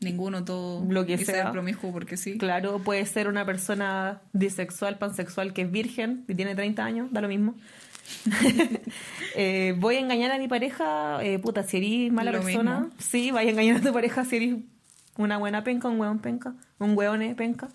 ninguno, 0.00 0.44
todo. 0.44 0.84
Lo 0.88 1.06
que 1.06 1.14
y 1.14 1.24
sea. 1.24 1.34
ser 1.44 1.52
promiscuo 1.52 1.92
porque 1.92 2.16
sí. 2.16 2.36
Claro, 2.36 2.80
puede 2.80 3.06
ser 3.06 3.28
una 3.28 3.46
persona 3.46 4.22
bisexual, 4.32 4.98
pansexual 4.98 5.52
que 5.52 5.62
es 5.62 5.70
virgen 5.70 6.24
y 6.26 6.34
tiene 6.34 6.54
30 6.56 6.84
años, 6.84 7.08
da 7.12 7.20
lo 7.20 7.28
mismo. 7.28 7.54
Eh, 9.36 9.74
voy 9.78 9.94
a 9.94 10.00
engañar 10.00 10.32
a 10.32 10.38
mi 10.38 10.48
pareja, 10.48 11.22
eh, 11.22 11.38
puta, 11.38 11.62
si 11.62 11.76
eres 11.76 12.12
mala 12.12 12.32
persona, 12.32 12.90
sí, 12.98 13.30
vaya 13.30 13.50
a 13.50 13.52
engañar 13.52 13.76
a 13.76 13.80
tu 13.80 13.92
pareja 13.92 14.24
si 14.24 14.36
eres 14.36 14.56
una 15.16 15.38
buena 15.38 15.62
penca, 15.62 15.86
un 15.88 16.00
hueón 16.00 16.18
penca, 16.18 16.54
un 16.80 16.96
hueón 16.98 17.34
penca. 17.36 17.68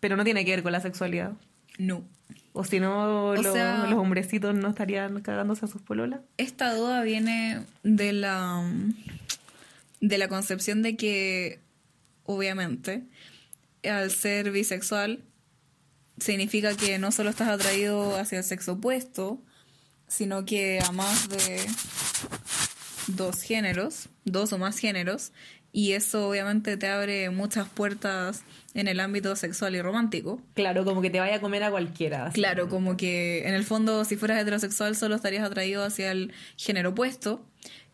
Pero 0.00 0.16
no 0.16 0.24
tiene 0.24 0.44
que 0.44 0.50
ver 0.50 0.62
con 0.62 0.72
la 0.72 0.80
sexualidad. 0.80 1.32
No. 1.78 2.04
O 2.52 2.64
si 2.64 2.80
no, 2.80 3.34
los 3.34 3.46
hombrecitos 3.98 4.54
no 4.54 4.68
estarían 4.70 5.20
cagándose 5.22 5.64
a 5.64 5.68
sus 5.68 5.82
pololas. 5.82 6.20
Esta 6.36 6.74
duda 6.74 7.02
viene 7.02 7.64
de 7.84 8.12
la, 8.12 8.68
de 10.00 10.18
la 10.18 10.28
concepción 10.28 10.82
de 10.82 10.96
que, 10.96 11.60
obviamente, 12.24 13.04
al 13.84 14.10
ser 14.10 14.50
bisexual, 14.50 15.22
significa 16.18 16.76
que 16.76 16.98
no 16.98 17.12
solo 17.12 17.30
estás 17.30 17.48
atraído 17.48 18.16
hacia 18.16 18.38
el 18.38 18.44
sexo 18.44 18.72
opuesto, 18.72 19.40
sino 20.08 20.44
que 20.44 20.80
a 20.80 20.90
más 20.90 21.28
de 21.28 21.60
dos 23.06 23.42
géneros, 23.42 24.08
dos 24.24 24.52
o 24.52 24.58
más 24.58 24.78
géneros, 24.78 25.32
y 25.72 25.92
eso 25.92 26.28
obviamente 26.28 26.76
te 26.76 26.88
abre 26.88 27.30
muchas 27.30 27.68
puertas 27.68 28.42
en 28.74 28.88
el 28.88 29.00
ámbito 29.00 29.36
sexual 29.36 29.74
y 29.76 29.82
romántico. 29.82 30.40
Claro, 30.54 30.84
como 30.84 31.00
que 31.00 31.10
te 31.10 31.20
vaya 31.20 31.36
a 31.36 31.40
comer 31.40 31.62
a 31.62 31.70
cualquiera. 31.70 32.30
Claro, 32.32 32.68
como 32.68 32.96
que 32.96 33.46
en 33.46 33.54
el 33.54 33.64
fondo 33.64 34.04
si 34.04 34.16
fueras 34.16 34.40
heterosexual 34.40 34.96
solo 34.96 35.14
estarías 35.14 35.44
atraído 35.44 35.84
hacia 35.84 36.10
el 36.10 36.32
género 36.56 36.90
opuesto 36.90 37.44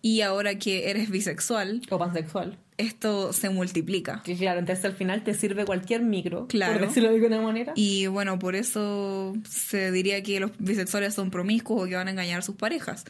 y 0.01 0.23
ahora 0.23 0.59
que 0.59 0.91
eres 0.91 1.11
bisexual 1.11 1.83
o 1.91 1.99
pansexual, 1.99 2.59
esto 2.79 3.33
se 3.33 3.51
multiplica. 3.51 4.23
claro, 4.23 4.61
entonces 4.61 4.85
al 4.85 4.93
final 4.93 5.23
te 5.25 5.35
sirve 5.35 5.65
cualquier 5.65 6.03
micro, 6.03 6.47
claro. 6.47 6.79
por 6.79 6.89
decirlo 6.89 7.11
de 7.11 7.17
alguna 7.17 7.41
manera. 7.41 7.73
Y 7.75 8.07
bueno, 8.07 8.39
por 8.39 8.55
eso 8.55 9.35
se 9.49 9.91
diría 9.91 10.23
que 10.23 10.41
los 10.41 10.53
bisexuales 10.59 11.15
son 11.15 11.31
promiscuos 11.31 11.83
o 11.83 11.87
que 11.87 11.97
van 11.97 12.09
a 12.09 12.11
engañar 12.11 12.39
a 12.39 12.43
sus 12.43 12.57
parejas. 12.57 13.05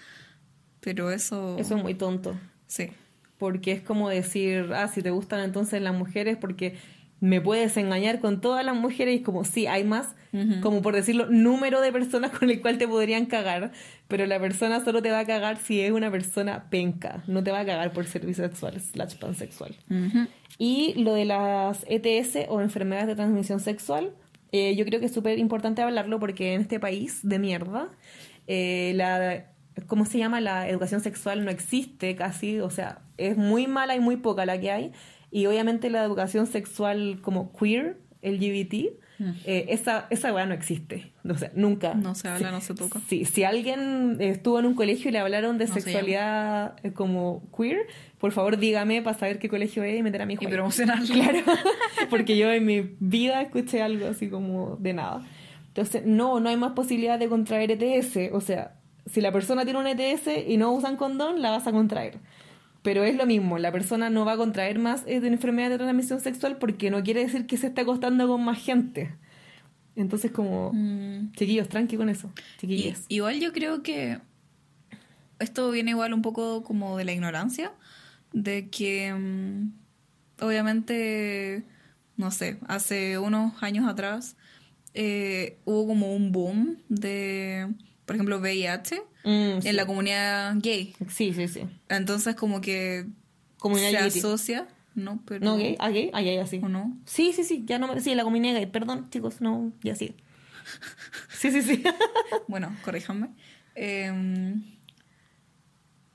Pero 0.80 1.10
eso... 1.10 1.56
Eso 1.58 1.76
es 1.76 1.82
muy 1.82 1.94
tonto. 1.94 2.38
Sí 2.68 2.90
porque 3.38 3.72
es 3.72 3.82
como 3.82 4.08
decir, 4.08 4.70
ah, 4.74 4.88
si 4.88 5.02
te 5.02 5.10
gustan 5.10 5.40
entonces 5.40 5.82
las 5.82 5.94
mujeres, 5.94 6.36
porque 6.36 6.76
me 7.20 7.40
puedes 7.40 7.76
engañar 7.76 8.20
con 8.20 8.40
todas 8.40 8.64
las 8.64 8.76
mujeres 8.76 9.20
y 9.20 9.22
como 9.22 9.44
sí, 9.44 9.66
hay 9.66 9.84
más, 9.84 10.14
como 10.60 10.82
por 10.82 10.94
decirlo, 10.94 11.28
número 11.30 11.80
de 11.80 11.90
personas 11.90 12.30
con 12.38 12.50
el 12.50 12.60
cual 12.60 12.76
te 12.76 12.86
podrían 12.86 13.24
cagar, 13.24 13.72
pero 14.06 14.26
la 14.26 14.38
persona 14.38 14.84
solo 14.84 15.00
te 15.00 15.10
va 15.10 15.20
a 15.20 15.24
cagar 15.24 15.56
si 15.56 15.80
es 15.80 15.92
una 15.92 16.10
persona 16.10 16.68
penca, 16.68 17.24
no 17.26 17.42
te 17.42 17.52
va 17.52 17.60
a 17.60 17.64
cagar 17.64 17.92
por 17.92 18.04
ser 18.04 18.26
bisexual, 18.26 18.78
slash 18.80 19.14
pansexual. 19.16 19.74
Y 20.58 20.94
lo 21.02 21.14
de 21.14 21.24
las 21.24 21.86
ETS 21.88 22.48
o 22.50 22.60
enfermedades 22.60 23.06
de 23.06 23.14
transmisión 23.14 23.60
sexual, 23.60 24.12
eh, 24.52 24.76
yo 24.76 24.84
creo 24.84 25.00
que 25.00 25.06
es 25.06 25.14
súper 25.14 25.38
importante 25.38 25.80
hablarlo 25.80 26.20
porque 26.20 26.52
en 26.52 26.60
este 26.60 26.78
país 26.78 27.20
de 27.22 27.38
mierda, 27.38 27.88
eh, 28.46 28.92
la 28.94 29.46
¿cómo 29.86 30.06
se 30.06 30.18
llama? 30.18 30.40
La 30.40 30.68
educación 30.68 31.00
sexual 31.00 31.44
no 31.44 31.50
existe 31.50 32.16
casi, 32.16 32.60
o 32.60 32.70
sea, 32.70 33.00
es 33.18 33.36
muy 33.36 33.66
mala 33.66 33.94
y 33.94 34.00
muy 34.00 34.16
poca 34.16 34.46
la 34.46 34.60
que 34.60 34.70
hay. 34.70 34.92
Y 35.30 35.46
obviamente 35.46 35.90
la 35.90 36.04
educación 36.04 36.46
sexual 36.46 37.18
como 37.22 37.52
queer, 37.52 37.98
LGBT, 38.22 38.74
mm. 39.18 39.30
eh, 39.44 39.66
esa, 39.68 40.06
esa 40.10 40.32
weá 40.32 40.46
no 40.46 40.54
existe. 40.54 41.12
O 41.28 41.36
sea, 41.36 41.50
nunca. 41.54 41.94
No 41.94 42.14
se 42.14 42.28
habla, 42.28 42.50
no 42.50 42.60
se 42.60 42.74
toca. 42.74 43.00
Sí, 43.08 43.24
si 43.24 43.44
alguien 43.44 44.16
estuvo 44.20 44.58
en 44.58 44.66
un 44.66 44.74
colegio 44.74 45.10
y 45.10 45.12
le 45.12 45.18
hablaron 45.18 45.58
de 45.58 45.66
sexualidad 45.66 46.76
eh, 46.82 46.92
como 46.92 47.42
queer, 47.56 47.86
por 48.18 48.32
favor 48.32 48.58
dígame 48.58 49.02
para 49.02 49.18
saber 49.18 49.38
qué 49.38 49.48
colegio 49.48 49.82
es 49.82 49.98
y 49.98 50.02
meter 50.02 50.22
a 50.22 50.26
mi 50.26 50.34
hijo. 50.34 50.44
Y 50.44 50.46
promocionarlo. 50.46 51.06
Claro. 51.14 51.40
Porque 52.10 52.36
yo 52.36 52.50
en 52.50 52.64
mi 52.64 52.96
vida 53.00 53.42
escuché 53.42 53.82
algo 53.82 54.06
así 54.06 54.28
como 54.28 54.76
de 54.76 54.92
nada. 54.92 55.26
Entonces, 55.68 56.06
no, 56.06 56.40
no 56.40 56.48
hay 56.48 56.56
más 56.56 56.72
posibilidad 56.72 57.18
de 57.18 57.28
contraer 57.28 57.70
ETS. 57.70 58.32
O 58.32 58.40
sea, 58.40 58.76
si 59.04 59.20
la 59.20 59.30
persona 59.32 59.64
tiene 59.64 59.78
un 59.78 59.86
ETS 59.86 60.28
y 60.46 60.56
no 60.56 60.72
usan 60.72 60.96
condón, 60.96 61.42
la 61.42 61.50
vas 61.50 61.66
a 61.66 61.72
contraer. 61.72 62.18
Pero 62.86 63.02
es 63.02 63.16
lo 63.16 63.26
mismo, 63.26 63.58
la 63.58 63.72
persona 63.72 64.10
no 64.10 64.24
va 64.24 64.34
a 64.34 64.36
contraer 64.36 64.78
más 64.78 65.04
de 65.04 65.18
una 65.18 65.26
enfermedad 65.26 65.70
de 65.70 65.76
transmisión 65.76 66.20
sexual 66.20 66.56
porque 66.58 66.88
no 66.88 67.02
quiere 67.02 67.18
decir 67.18 67.44
que 67.48 67.56
se 67.56 67.66
está 67.66 67.82
acostando 67.82 68.28
con 68.28 68.44
más 68.44 68.62
gente. 68.62 69.12
Entonces, 69.96 70.30
como, 70.30 70.70
mm. 70.72 71.32
chiquillos, 71.32 71.68
tranqui 71.68 71.96
con 71.96 72.08
eso, 72.10 72.30
chiquillos. 72.58 73.02
igual 73.08 73.40
yo 73.40 73.52
creo 73.52 73.82
que 73.82 74.20
esto 75.40 75.72
viene 75.72 75.90
igual 75.90 76.14
un 76.14 76.22
poco 76.22 76.62
como 76.62 76.96
de 76.96 77.04
la 77.04 77.12
ignorancia, 77.12 77.72
de 78.32 78.68
que 78.70 79.12
mm, 79.12 80.44
obviamente, 80.44 81.64
no 82.16 82.30
sé, 82.30 82.60
hace 82.68 83.18
unos 83.18 83.60
años 83.64 83.88
atrás 83.88 84.36
eh, 84.94 85.58
hubo 85.64 85.88
como 85.88 86.14
un 86.14 86.30
boom 86.30 86.78
de 86.88 87.66
por 88.06 88.14
ejemplo, 88.14 88.38
VIH 88.38 89.02
mm, 89.24 89.66
en 89.66 89.76
la 89.76 89.84
comunidad 89.84 90.54
gay. 90.56 90.94
Sí, 91.10 91.34
sí, 91.34 91.48
sí. 91.48 91.62
Entonces, 91.88 92.36
como 92.36 92.60
que 92.60 93.06
se 93.74 93.98
asocia. 93.98 94.68
No, 94.94 95.20
pero... 95.26 95.44
¿No 95.44 95.56
gay? 95.56 95.76
¿A 95.78 95.90
gay? 95.90 96.10
Ah, 96.14 96.22
ya, 96.22 96.32
ya, 96.32 96.46
sí. 96.46 96.60
¿O 96.62 96.68
no? 96.68 96.96
Sí, 97.04 97.32
sí, 97.34 97.44
sí. 97.44 97.64
Ya 97.66 97.78
no 97.78 97.92
me... 97.92 98.00
Sí, 98.00 98.14
la 98.14 98.22
comunidad 98.22 98.54
gay. 98.54 98.66
Perdón, 98.66 99.10
chicos. 99.10 99.40
No, 99.40 99.72
ya 99.82 99.94
sí. 99.94 100.14
sí, 101.28 101.50
sí, 101.50 101.62
sí. 101.62 101.82
bueno, 102.48 102.74
corríjanme. 102.82 103.28
Em, 103.74 104.62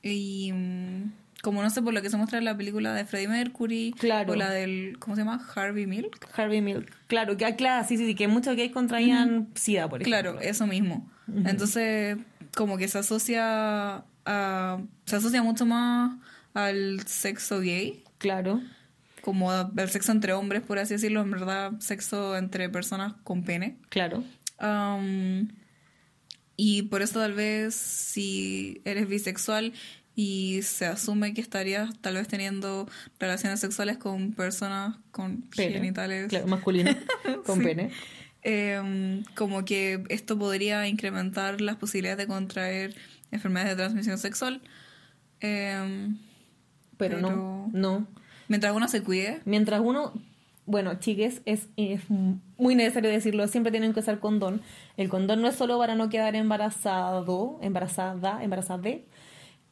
y 0.02 0.52
mm, 0.52 1.12
como 1.42 1.62
no 1.62 1.70
sé 1.70 1.82
por 1.82 1.94
lo 1.94 2.02
que 2.02 2.10
se 2.10 2.18
muestra 2.18 2.38
en 2.38 2.46
la 2.46 2.56
película 2.56 2.94
de 2.94 3.06
Freddie 3.06 3.28
Mercury 3.28 3.96
claro. 3.98 4.34
o 4.34 4.36
la 4.36 4.50
del 4.50 4.98
¿cómo 5.00 5.16
se 5.16 5.22
llama? 5.22 5.46
Harvey 5.56 5.88
Milk 5.88 6.28
Harvey 6.36 6.62
Milk 6.62 6.92
claro 7.08 7.38
que 7.38 7.56
claro 7.56 7.88
sí 7.88 7.98
sí 7.98 8.06
sí 8.06 8.16
que 8.16 8.28
muchos 8.28 8.56
gays 8.56 8.72
contraían 8.72 9.50
sida 9.56 9.90
por 9.90 10.02
ejemplo 10.02 10.32
claro 10.32 10.40
eso 10.42 10.68
mismo 10.68 11.10
entonces, 11.46 12.18
como 12.56 12.78
que 12.78 12.88
se 12.88 13.00
asocia 13.00 14.04
a, 14.26 14.82
se 15.06 15.16
asocia 15.16 15.44
mucho 15.44 15.66
más 15.66 16.18
al 16.54 17.02
sexo 17.08 17.60
gay. 17.60 18.04
Claro. 18.18 18.62
Como 19.22 19.52
al 19.52 19.90
sexo 19.90 20.12
entre 20.12 20.34
hombres, 20.34 20.62
por 20.62 20.80
así 20.80 20.96
decirlo, 20.96 21.22
en 21.22 21.32
verdad, 21.32 21.74
sexo 21.80 22.36
entre 22.38 22.70
personas 22.70 23.14
con 23.24 23.44
pene. 23.44 23.78
Claro. 23.90 24.24
y 26.58 26.84
por 26.84 27.02
eso 27.02 27.20
tal 27.20 27.34
vez 27.34 27.74
si 27.74 28.82
eres 28.86 29.08
bisexual 29.08 29.74
y 30.24 30.62
se 30.62 30.86
asume 30.86 31.34
que 31.34 31.42
estarías 31.42 31.98
tal 32.00 32.14
vez 32.14 32.28
teniendo 32.28 32.88
relaciones 33.20 33.60
sexuales 33.60 33.98
con 33.98 34.34
personas 34.34 34.96
con 35.10 35.50
genitales 35.52 36.28
claro, 36.28 36.46
masculinos 36.46 36.96
con 37.48 37.58
pene 37.64 37.90
eh, 38.44 39.24
como 39.36 39.66
que 39.66 40.04
esto 40.10 40.38
podría 40.38 40.88
incrementar 40.88 41.60
las 41.60 41.78
posibilidades 41.78 42.20
de 42.20 42.28
contraer 42.28 42.96
enfermedades 43.32 43.78
de 43.78 43.84
transmisión 43.84 44.18
sexual. 44.18 44.62
Em, 45.40 46.18
pero, 46.98 47.20
no, 47.20 47.70
no. 47.72 48.08
Mientras 48.48 48.76
uno 48.76 48.88
se 48.88 49.04
cuide. 49.04 49.42
Mientras 49.46 49.80
uno, 49.80 50.14
bueno, 50.66 50.96
chiques, 50.96 51.44
es, 51.46 51.68
es 51.78 52.02
muy 52.58 52.74
necesario 52.74 53.12
decirlo, 53.12 53.48
siempre 53.48 53.72
tienen 53.72 53.94
que 53.94 54.00
usar 54.00 54.20
condón. 54.20 54.62
El 54.98 55.08
condón 55.10 55.44
no 55.44 55.48
es 55.48 55.56
solo 55.56 55.78
para 55.78 55.94
no 55.94 56.10
quedar 56.10 56.36
embarazado, 56.36 57.60
embarazada, 57.62 58.44
embarazada. 58.44 58.90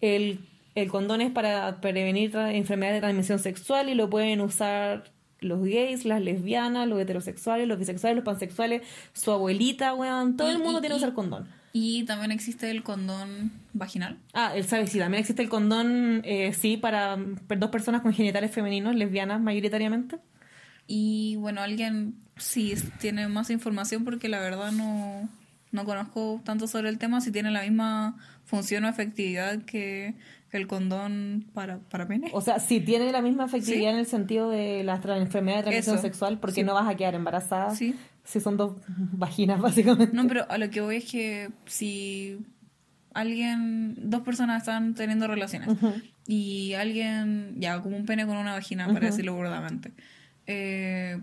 El, 0.02 0.40
el 0.76 0.90
condón 0.90 1.22
es 1.22 1.32
para 1.32 1.82
prevenir 1.82 2.36
enfermedades 2.36 2.98
de 2.98 3.02
transmisión 3.02 3.40
sexual 3.40 3.90
y 3.90 3.96
lo 3.96 4.10
pueden 4.10 4.42
usar 4.42 5.12
los 5.42 5.64
gays, 5.64 6.06
las 6.06 6.22
lesbianas, 6.22 6.88
los 6.88 7.00
heterosexuales, 7.00 7.68
los 7.68 7.80
bisexuales, 7.80 8.16
los 8.18 8.26
pansexuales, 8.26 8.82
su 9.14 9.32
abuelita, 9.32 9.94
weón, 9.94 10.36
todo 10.38 10.50
el 10.50 10.60
mundo 10.60 10.82
tiene 10.82 10.96
que 10.96 11.00
usar 11.00 11.14
condón. 11.14 11.48
Y 11.72 12.04
también 12.06 12.32
existe 12.32 12.72
el 12.72 12.84
condón 12.84 13.52
vaginal. 13.74 14.18
Ah, 14.34 14.54
él 14.56 14.66
sabe, 14.66 14.88
sí, 14.88 14.98
también 14.98 15.22
existe 15.22 15.42
el 15.42 15.50
condón, 15.50 16.22
eh, 16.26 16.54
sí, 16.54 16.78
para 16.78 17.16
dos 17.18 17.70
personas 17.70 18.02
con 18.02 18.14
genitales 18.14 18.52
femeninos, 18.52 18.96
lesbianas 18.96 19.40
mayoritariamente. 19.40 20.18
Y 20.88 21.36
bueno, 21.36 21.62
alguien 21.62 22.16
sí 22.38 22.74
tiene 23.00 23.28
más 23.28 23.52
información 23.52 24.04
porque 24.04 24.28
la 24.30 24.40
verdad 24.40 24.72
no, 24.72 25.30
no 25.72 25.86
conozco 25.86 26.42
tanto 26.44 26.68
sobre 26.68 26.90
el 26.90 26.98
tema, 26.98 27.22
si 27.22 27.32
tiene 27.32 27.52
la 27.52 27.64
misma 27.64 28.18
función 28.46 28.86
o 28.86 28.90
efectividad 28.90 29.64
que 29.64 30.16
el 30.52 30.68
condón 30.68 31.46
para, 31.54 31.78
para 31.78 32.08
pene. 32.08 32.30
O 32.34 32.42
sea, 32.42 32.60
si 32.60 32.80
tiene 32.80 33.12
la 33.12 33.22
misma 33.22 33.46
efectividad 33.46 33.94
en 33.94 34.00
el 34.00 34.08
sentido 34.08 34.50
de 34.50 34.84
la 34.84 34.96
enfermedad 34.96 35.58
de 35.58 35.64
transmisión 35.64 36.00
sexual, 36.00 36.40
porque 36.40 36.64
no 36.64 36.74
vas 36.74 36.88
a 36.88 36.96
quedar 36.96 37.16
embarazada 37.16 37.76
si 37.76 38.40
son 38.40 38.58
dos 38.58 38.76
vaginas, 38.88 39.60
básicamente. 39.62 40.16
No, 40.16 40.28
pero 40.28 40.46
a 40.50 40.58
lo 40.58 40.70
que 40.70 40.82
voy 40.82 40.98
es 40.98 41.12
que 41.12 41.50
si 41.66 42.40
alguien, 43.14 43.96
dos 44.10 44.22
personas 44.22 44.64
están 44.64 44.94
teniendo 44.94 45.28
relaciones 45.28 45.70
y 46.28 46.74
alguien, 46.74 47.56
ya 47.58 47.82
como 47.82 47.98
un 47.98 48.06
pene 48.06 48.26
con 48.26 48.38
una 48.38 48.54
vagina, 48.54 48.88
para 48.88 49.08
decirlo 49.08 49.34
burdamente, 49.34 49.92
eh, 50.46 51.20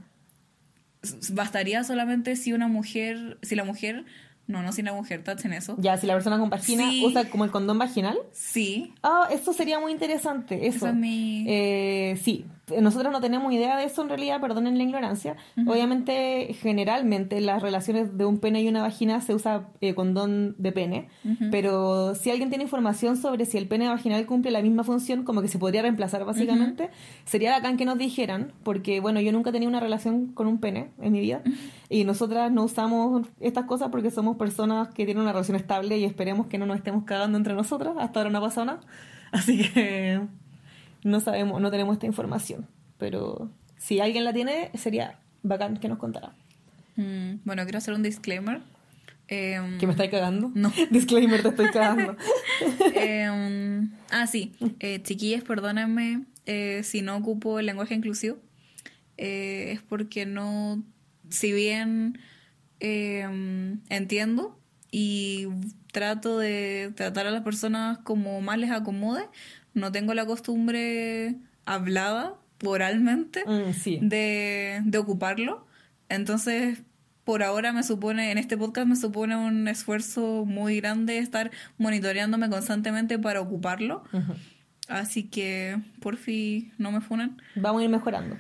bastaría 1.33 1.85
solamente 1.85 2.37
si 2.37 2.53
una 2.53 2.69
mujer, 2.69 3.39
si 3.43 3.55
la 3.55 3.65
mujer 3.65 4.05
no, 4.47 4.63
no 4.63 4.73
si 4.73 4.83
la 4.83 4.93
mujer 4.93 5.23
en 5.45 5.53
eso. 5.53 5.75
Ya, 5.79 5.97
si 5.97 6.07
la 6.07 6.15
persona 6.15 6.39
con 6.39 6.51
vagina 6.51 6.89
usa 7.05 7.29
como 7.29 7.45
el 7.45 7.51
condón 7.51 7.79
vaginal. 7.79 8.17
Sí. 8.33 8.95
Ah, 9.03 9.29
esto 9.31 9.53
sería 9.53 9.81
muy 9.81 9.93
interesante. 9.93 10.67
Eso. 10.67 10.87
es 10.87 10.95
mi... 10.95 11.45
Eh, 11.49 12.21
sí, 12.23 12.47
nosotros 12.81 13.13
no 13.13 13.21
tenemos 13.21 13.53
idea 13.53 13.77
de 13.77 13.85
eso 13.85 14.03
en 14.03 14.09
realidad, 14.09 14.41
perdonen 14.41 14.77
la 14.77 14.83
ignorancia. 14.83 15.37
Obviamente, 15.67 16.53
generalmente, 16.61 17.41
las 17.41 17.63
relaciones 17.63 18.19
de 18.19 18.25
un 18.25 18.39
pene 18.39 18.63
y 18.63 18.69
una 18.69 18.83
vagina 18.83 19.21
se 19.21 19.35
usa 19.35 19.69
eh, 19.81 19.95
condón 19.95 20.57
de 20.59 20.73
pene, 20.73 21.09
pero 21.51 22.15
si 22.17 22.31
alguien 22.31 22.49
tiene 22.49 22.65
información 22.65 23.17
sobre 23.17 23.47
si 23.47 23.57
el 23.57 23.69
pene 23.69 23.89
vaginal 23.89 24.27
cumple 24.27 24.51
la 24.51 24.63
misma 24.63 24.83
función, 24.83 25.23
como 25.23 25.43
que 25.43 25.49
se 25.49 25.59
podría 25.59 25.83
reemplazar 25.83 26.25
básicamente, 26.25 26.91
sería 27.25 27.53
bacán 27.53 27.77
que 27.77 27.85
nos 27.85 27.99
dijeran, 27.99 28.53
porque 28.65 28.99
bueno, 28.99 29.21
yo 29.21 29.31
nunca 29.31 29.51
he 29.51 29.53
tenido 29.53 29.71
una 29.71 29.81
relación 29.81 30.33
con 30.33 30.49
un 30.49 30.59
pene 30.59 30.91
en 31.01 31.13
mi 31.13 31.21
vida, 31.21 31.43
y 31.89 32.03
nosotras 32.03 32.51
no 32.51 32.65
usamos 32.65 33.29
estas 33.39 33.67
cosas 33.67 33.91
porque 33.91 34.11
somos 34.11 34.37
personas 34.37 34.89
que 34.89 35.05
tienen 35.05 35.23
una 35.23 35.33
relación 35.33 35.57
estable 35.57 35.99
y 35.99 36.05
esperemos 36.05 36.49
que 36.49 36.59
no 36.59 36.67
nos 36.67 36.79
estemos 36.79 37.05
cagando 37.05 37.39
entre 37.39 37.55
nosotras, 37.55 37.95
hasta 37.99 38.21
ahora 38.21 38.31
no 38.31 38.39
ha 38.39 38.43
pasado 38.43 38.67
nada. 38.67 38.81
Así 39.33 39.69
que 39.71 40.21
no 41.05 41.21
sabemos, 41.21 41.61
no 41.61 41.71
tenemos 41.71 41.95
esta 41.95 42.07
información. 42.07 42.67
Pero 42.99 43.51
si 43.77 44.01
alguien 44.01 44.25
la 44.25 44.33
tiene, 44.33 44.71
sería 44.75 45.19
bacán 45.43 45.77
que 45.79 45.89
nos 45.89 45.99
contara. 45.99 46.35
Mm, 46.97 47.41
bueno, 47.45 47.63
quiero 47.65 47.79
hacer 47.79 47.95
un 47.95 48.03
disclaimer. 48.03 48.61
Em, 49.29 49.79
¿Que 49.79 49.87
me 49.87 49.93
estáis 49.93 50.11
cagando? 50.11 50.51
No. 50.55 50.73
Disclaimer, 50.91 51.43
te 51.43 51.49
estoy 51.49 51.71
cagando. 51.71 52.17
Em, 52.95 53.91
ah, 54.11 54.27
sí. 54.27 54.53
Eh, 54.81 55.03
chiquillas, 55.03 55.43
perdónenme 55.43 56.23
eh, 56.47 56.83
si 56.85 57.03
no 57.03 57.17
ocupo 57.17 57.59
el 57.59 57.67
lenguaje 57.67 57.95
inclusivo. 57.95 58.39
Eh, 59.17 59.73
es 59.73 59.83
porque 59.83 60.27
no. 60.27 60.83
Si 61.29 61.53
bien 61.53 62.21
em, 62.79 63.81
entiendo 63.89 64.57
y 64.93 65.49
trato 65.91 66.39
de 66.39 66.93
tratar 66.95 67.27
a 67.27 67.31
las 67.33 67.43
personas 67.43 67.99
como 67.99 68.41
más 68.41 68.59
les 68.59 68.71
acomode, 68.71 69.25
no 69.77 69.93
tengo 69.93 70.15
la 70.15 70.27
costumbre 70.27 71.37
hablada 71.67 72.35
oralmente 72.65 73.45
mm, 73.47 74.09
de, 74.09 74.81
de 74.85 74.99
ocuparlo. 74.99 75.67
Entonces, 76.09 76.83
por 77.25 77.43
ahora 77.43 77.73
me 77.73 77.83
supone, 77.83 78.31
en 78.31 78.39
este 78.39 78.57
podcast 78.57 78.89
me 78.89 78.97
supone 78.97 79.37
un 79.37 79.69
esfuerzo 79.69 80.45
muy 80.47 80.77
grande 80.81 81.19
estar 81.19 81.51
monitoreándome 81.77 82.49
constantemente 82.49 83.19
para 83.19 83.41
ocuparlo. 83.41 84.03
Así 84.89 85.25
que, 85.25 85.79
por 86.01 86.17
fin, 86.17 86.73
no 86.79 86.93
me 86.93 87.01
funan. 87.01 87.41
Vamos 87.57 87.81
a 87.81 87.85
ir 87.85 87.91
mejorando. 87.91 88.39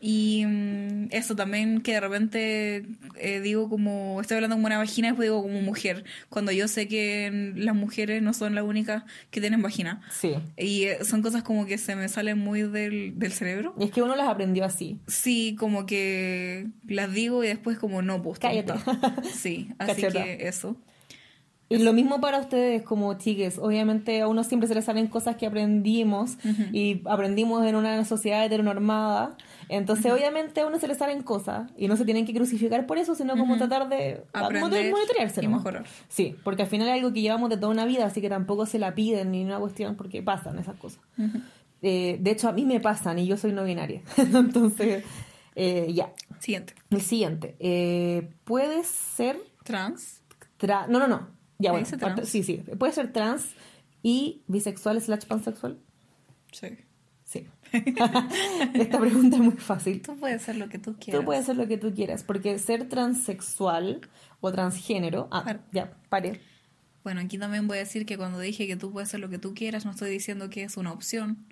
Y 0.00 0.44
mm, 0.46 1.08
eso 1.10 1.36
también 1.36 1.82
que 1.82 1.92
de 1.92 2.00
repente 2.00 2.86
eh, 3.16 3.40
digo 3.40 3.68
como, 3.68 4.20
estoy 4.20 4.36
hablando 4.36 4.56
como 4.56 4.66
una 4.66 4.78
vagina 4.78 5.08
y 5.08 5.10
después 5.10 5.26
digo 5.26 5.42
como 5.42 5.60
mujer, 5.60 6.04
cuando 6.28 6.52
yo 6.52 6.68
sé 6.68 6.88
que 6.88 7.52
las 7.56 7.74
mujeres 7.74 8.22
no 8.22 8.32
son 8.32 8.54
las 8.54 8.64
únicas 8.64 9.04
que 9.30 9.40
tienen 9.40 9.60
vagina. 9.62 10.00
Sí. 10.10 10.36
Y 10.56 10.84
eh, 10.84 11.04
son 11.04 11.22
cosas 11.22 11.42
como 11.42 11.66
que 11.66 11.78
se 11.78 11.96
me 11.96 12.08
salen 12.08 12.38
muy 12.38 12.62
del, 12.62 13.18
del 13.18 13.32
cerebro. 13.32 13.74
Y 13.78 13.84
es 13.84 13.90
que 13.90 14.02
uno 14.02 14.16
las 14.16 14.28
aprendió 14.28 14.64
así. 14.64 14.98
Sí, 15.06 15.56
como 15.58 15.84
que 15.84 16.68
las 16.86 17.12
digo 17.12 17.44
y 17.44 17.48
después 17.48 17.78
como 17.78 18.02
no, 18.02 18.22
pues 18.22 18.38
Cállate. 18.38 18.74
Sí, 19.34 19.70
así 19.78 20.02
que 20.02 20.38
eso. 20.48 20.76
Y 21.70 21.78
lo 21.78 21.92
mismo 21.92 22.20
para 22.20 22.40
ustedes 22.40 22.82
como 22.82 23.14
chiques. 23.14 23.56
Obviamente 23.56 24.20
a 24.22 24.26
uno 24.26 24.42
siempre 24.42 24.66
se 24.66 24.74
le 24.74 24.82
salen 24.82 25.06
cosas 25.06 25.36
que 25.36 25.46
aprendimos 25.46 26.36
y 26.72 27.00
aprendimos 27.08 27.64
en 27.64 27.76
una 27.76 28.04
sociedad 28.04 28.44
heteronormada. 28.44 29.36
Entonces 29.68 30.10
obviamente 30.10 30.62
a 30.62 30.66
uno 30.66 30.80
se 30.80 30.88
le 30.88 30.96
salen 30.96 31.22
cosas 31.22 31.70
y 31.76 31.86
no 31.86 31.96
se 31.96 32.04
tienen 32.04 32.26
que 32.26 32.34
crucificar 32.34 32.86
por 32.86 32.98
eso, 32.98 33.14
sino 33.14 33.36
como 33.36 33.56
tratar 33.56 33.88
de 33.88 34.24
aprender 34.32 34.90
monitorearse. 34.90 35.44
y 35.44 35.46
mejorar. 35.46 35.84
Sí, 36.08 36.34
porque 36.42 36.62
al 36.62 36.68
final 36.68 36.88
es 36.88 36.94
algo 36.94 37.12
que 37.12 37.20
llevamos 37.20 37.48
de 37.50 37.56
toda 37.56 37.68
una 37.68 37.84
vida, 37.84 38.04
así 38.04 38.20
que 38.20 38.28
tampoco 38.28 38.66
se 38.66 38.80
la 38.80 38.96
piden 38.96 39.30
ni 39.30 39.44
una 39.44 39.60
cuestión 39.60 39.94
porque 39.94 40.24
pasan 40.24 40.58
esas 40.58 40.76
cosas. 40.76 41.00
Eh, 41.82 42.18
de 42.20 42.30
hecho 42.32 42.48
a 42.48 42.52
mí 42.52 42.64
me 42.66 42.80
pasan 42.80 43.20
y 43.20 43.28
yo 43.28 43.36
soy 43.36 43.52
no 43.52 43.62
binaria. 43.62 44.02
Entonces, 44.16 45.04
eh, 45.54 45.92
ya. 45.94 46.12
Siguiente. 46.40 46.74
El 46.90 47.00
siguiente. 47.00 47.54
Eh, 47.60 48.28
¿Puedes 48.42 48.88
ser... 48.88 49.38
Trans. 49.62 50.22
Tra 50.56 50.88
no, 50.88 50.98
no, 50.98 51.06
no. 51.06 51.39
Ya, 51.60 51.72
bueno, 51.72 51.86
sí, 52.24 52.42
sí. 52.42 52.62
Puede 52.78 52.92
ser 52.92 53.12
trans 53.12 53.54
y 54.02 54.42
bisexual 54.46 55.00
slash 55.00 55.26
pansexual. 55.26 55.78
Sí. 56.52 56.68
Sí. 57.24 57.46
Esta 58.74 58.98
pregunta 58.98 59.36
es 59.36 59.42
muy 59.42 59.52
fácil. 59.56 60.02
Tú 60.02 60.16
puedes 60.16 60.42
ser 60.42 60.56
lo 60.56 60.68
que 60.68 60.78
tú 60.78 60.96
quieras. 60.98 61.20
Tú 61.20 61.24
puedes 61.24 61.46
ser 61.46 61.56
lo 61.56 61.68
que 61.68 61.78
tú 61.78 61.94
quieras, 61.94 62.24
porque 62.24 62.58
ser 62.58 62.88
transexual 62.88 64.00
o 64.40 64.50
transgénero. 64.50 65.28
Ah, 65.30 65.58
ya, 65.70 65.92
pare. 66.08 66.40
Bueno, 67.04 67.20
aquí 67.20 67.38
también 67.38 67.68
voy 67.68 67.76
a 67.76 67.80
decir 67.80 68.04
que 68.04 68.16
cuando 68.16 68.40
dije 68.40 68.66
que 68.66 68.76
tú 68.76 68.90
puedes 68.90 69.08
ser 69.10 69.20
lo 69.20 69.28
que 69.28 69.38
tú 69.38 69.54
quieras, 69.54 69.84
no 69.84 69.92
estoy 69.92 70.10
diciendo 70.10 70.50
que 70.50 70.64
es 70.64 70.76
una 70.76 70.92
opción. 70.92 71.46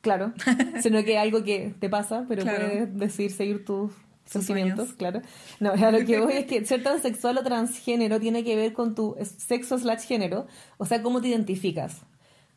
Claro. 0.00 0.32
Sino 0.82 1.04
que 1.04 1.18
algo 1.18 1.44
que 1.44 1.74
te 1.78 1.88
pasa, 1.88 2.24
pero 2.28 2.42
Claro. 2.42 2.66
puedes 2.66 2.96
decidir 2.98 3.30
seguir 3.32 3.64
Tus 3.64 3.92
sentimientos, 4.26 4.88
sueños. 4.88 4.96
claro. 4.98 5.22
No, 5.60 5.70
a 5.86 5.90
lo 5.90 6.04
que 6.04 6.20
voy 6.20 6.34
es 6.34 6.46
que 6.46 6.64
ser 6.64 6.82
transexual 6.82 7.38
o 7.38 7.42
transgénero 7.42 8.20
tiene 8.20 8.44
que 8.44 8.54
ver 8.56 8.72
con 8.72 8.94
tu 8.94 9.16
sexo 9.38 9.78
slash 9.78 10.02
género, 10.06 10.46
o 10.78 10.84
sea, 10.86 11.02
cómo 11.02 11.20
te 11.20 11.28
identificas. 11.28 12.02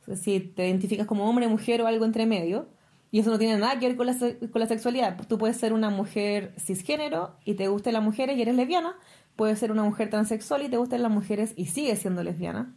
O 0.01 0.05
sea, 0.05 0.15
si 0.15 0.39
te 0.39 0.67
identificas 0.67 1.07
como 1.07 1.29
hombre, 1.29 1.47
mujer 1.47 1.81
o 1.81 1.87
algo 1.87 2.05
entre 2.05 2.25
medio, 2.25 2.67
y 3.11 3.19
eso 3.19 3.31
no 3.31 3.39
tiene 3.39 3.57
nada 3.57 3.79
que 3.79 3.87
ver 3.87 3.95
con 3.97 4.05
la, 4.05 4.13
se- 4.13 4.37
con 4.37 4.59
la 4.59 4.67
sexualidad. 4.67 5.17
Tú 5.27 5.37
puedes 5.37 5.57
ser 5.57 5.73
una 5.73 5.89
mujer 5.89 6.53
cisgénero 6.59 7.35
y 7.45 7.55
te 7.55 7.67
gustan 7.67 7.93
las 7.93 8.03
mujeres 8.03 8.37
y 8.37 8.41
eres 8.43 8.55
lesbiana, 8.55 8.95
puedes 9.35 9.57
ser 9.57 9.71
una 9.71 9.83
mujer 9.83 10.09
transexual 10.09 10.63
y 10.63 10.69
te 10.69 10.77
gustan 10.77 11.01
las 11.01 11.11
mujeres 11.11 11.53
y 11.55 11.65
sigues 11.65 11.99
siendo 11.99 12.23
lesbiana. 12.23 12.75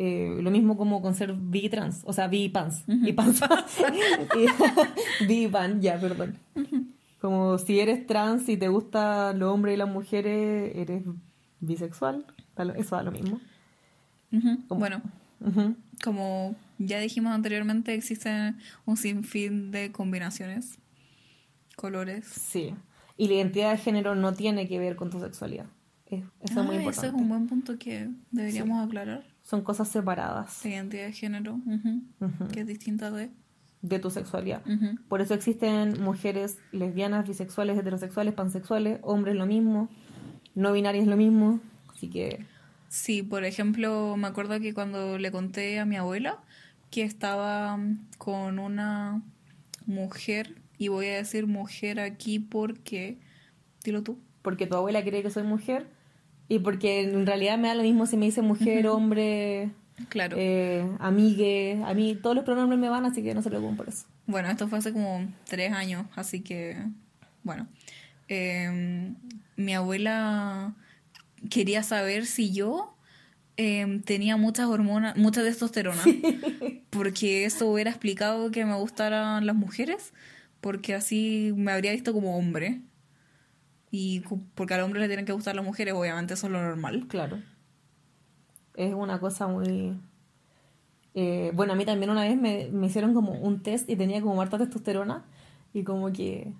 Eh, 0.00 0.38
lo 0.40 0.50
mismo 0.52 0.76
como 0.76 1.02
con 1.02 1.14
ser 1.14 1.32
bi 1.32 1.68
trans, 1.68 2.02
o 2.04 2.12
sea, 2.12 2.28
bi 2.28 2.48
pans, 2.48 2.84
bi 2.86 3.12
pans, 3.12 3.40
Y- 5.20 5.24
bi 5.26 5.48
pan, 5.48 5.80
ya, 5.80 5.98
perdón. 5.98 6.38
Como 7.20 7.58
si 7.58 7.80
eres 7.80 8.06
trans 8.06 8.48
y 8.48 8.56
te 8.56 8.68
gustan 8.68 9.38
los 9.38 9.52
hombres 9.52 9.74
y 9.74 9.78
las 9.78 9.88
mujeres, 9.88 10.72
eres 10.76 11.02
bisexual, 11.60 12.24
eso 12.76 12.96
da 12.96 13.02
lo 13.02 13.10
mismo. 13.12 13.40
Bueno, 14.68 15.02
como 16.04 16.54
ya 16.78 17.00
dijimos 17.00 17.32
anteriormente, 17.32 17.94
existen 17.94 18.58
un 18.86 18.96
sinfín 18.96 19.70
de 19.72 19.90
combinaciones, 19.90 20.78
colores. 21.76 22.26
Sí. 22.26 22.74
Y 23.16 23.26
la 23.28 23.34
identidad 23.34 23.72
de 23.72 23.78
género 23.78 24.14
no 24.14 24.32
tiene 24.34 24.68
que 24.68 24.78
ver 24.78 24.94
con 24.96 25.10
tu 25.10 25.18
sexualidad. 25.20 25.66
Es- 26.06 26.24
Eso 26.40 26.60
es 26.60 26.66
muy 26.66 26.76
Ah, 26.76 26.78
importante. 26.78 26.90
Ese 26.90 27.06
es 27.08 27.12
un 27.14 27.28
buen 27.28 27.46
punto 27.48 27.78
que 27.78 28.08
deberíamos 28.30 28.86
aclarar. 28.86 29.24
Son 29.42 29.62
cosas 29.62 29.88
separadas 29.88 30.62
La 30.64 30.70
identidad 30.70 31.06
de 31.06 31.12
género, 31.12 31.58
que 32.52 32.60
es 32.60 32.66
distinta 32.66 33.10
de... 33.10 33.30
de 33.82 33.98
tu 33.98 34.10
sexualidad. 34.10 34.62
Por 35.08 35.20
eso 35.20 35.34
existen 35.34 36.02
mujeres 36.02 36.58
lesbianas, 36.72 37.26
bisexuales, 37.26 37.78
heterosexuales, 37.78 38.34
pansexuales, 38.34 38.98
hombres 39.02 39.36
lo 39.36 39.46
mismo, 39.46 39.88
no 40.54 40.72
binarios 40.72 41.06
lo 41.06 41.16
mismo. 41.16 41.60
Así 41.94 42.08
que 42.08 42.44
Sí, 42.88 43.22
por 43.22 43.44
ejemplo, 43.44 44.16
me 44.16 44.28
acuerdo 44.28 44.60
que 44.60 44.72
cuando 44.72 45.18
le 45.18 45.30
conté 45.30 45.78
a 45.78 45.84
mi 45.84 45.96
abuela 45.96 46.38
que 46.90 47.02
estaba 47.02 47.76
mm, 47.76 48.06
con 48.16 48.58
una 48.58 49.22
mujer, 49.86 50.56
y 50.78 50.88
voy 50.88 51.06
a 51.06 51.16
decir 51.16 51.46
mujer 51.46 52.00
aquí 52.00 52.38
porque, 52.38 53.18
dilo 53.84 54.02
tú, 54.02 54.18
porque 54.42 54.66
tu 54.66 54.76
abuela 54.76 55.04
cree 55.04 55.22
que 55.22 55.30
soy 55.30 55.42
mujer 55.42 55.88
y 56.48 56.60
porque 56.60 57.02
en 57.02 57.26
realidad 57.26 57.58
me 57.58 57.68
da 57.68 57.74
lo 57.74 57.82
mismo 57.82 58.06
si 58.06 58.16
me 58.16 58.26
dice 58.26 58.42
mujer, 58.42 58.86
hombre, 58.86 59.70
claro. 60.08 60.36
eh, 60.38 60.86
amigue, 61.00 61.80
a 61.84 61.94
mí 61.94 62.16
todos 62.20 62.36
los 62.36 62.44
pronombres 62.44 62.78
me 62.78 62.88
van, 62.88 63.04
así 63.04 63.22
que 63.22 63.34
no 63.34 63.42
se 63.42 63.48
preocupen 63.50 63.76
por 63.76 63.88
eso. 63.88 64.06
Bueno, 64.26 64.48
esto 64.50 64.68
fue 64.68 64.78
hace 64.78 64.92
como 64.92 65.26
tres 65.44 65.72
años, 65.72 66.06
así 66.16 66.40
que, 66.42 66.76
bueno, 67.42 67.68
Eh, 68.30 69.14
mi 69.56 69.74
abuela 69.74 70.74
quería 71.50 71.82
saber 71.82 72.26
si 72.26 72.52
yo 72.52 72.94
eh, 73.56 74.02
tenía 74.04 74.36
muchas 74.36 74.66
hormonas, 74.66 75.16
mucha 75.16 75.42
testosterona, 75.42 76.02
porque 76.90 77.44
eso 77.46 77.66
hubiera 77.68 77.90
explicado 77.90 78.50
que 78.50 78.64
me 78.66 78.74
gustaran 78.76 79.46
las 79.46 79.56
mujeres, 79.56 80.12
porque 80.60 80.94
así 80.94 81.52
me 81.56 81.72
habría 81.72 81.92
visto 81.92 82.12
como 82.12 82.36
hombre. 82.38 82.82
Y 83.90 84.20
porque 84.54 84.74
al 84.74 84.82
hombre 84.82 85.00
le 85.00 85.06
tienen 85.06 85.24
que 85.24 85.32
gustar 85.32 85.56
las 85.56 85.64
mujeres, 85.64 85.94
obviamente 85.94 86.34
eso 86.34 86.46
es 86.46 86.52
lo 86.52 86.60
normal. 86.62 87.06
Claro. 87.08 87.40
Es 88.78 88.94
una 88.94 89.18
cosa 89.18 89.48
muy... 89.48 89.94
eh, 91.14 91.50
bueno, 91.54 91.72
a 91.72 91.76
mí 91.76 91.84
también 91.84 92.10
una 92.10 92.22
vez 92.22 92.36
me, 92.36 92.68
me 92.72 92.86
hicieron 92.86 93.12
como 93.14 93.32
un 93.32 93.62
test 93.62 93.88
y 93.90 93.96
tenía 93.96 94.20
como 94.20 94.40
harta 94.40 94.58
testosterona 94.58 95.24
y 95.74 95.82
como 95.82 96.12
que 96.12 96.52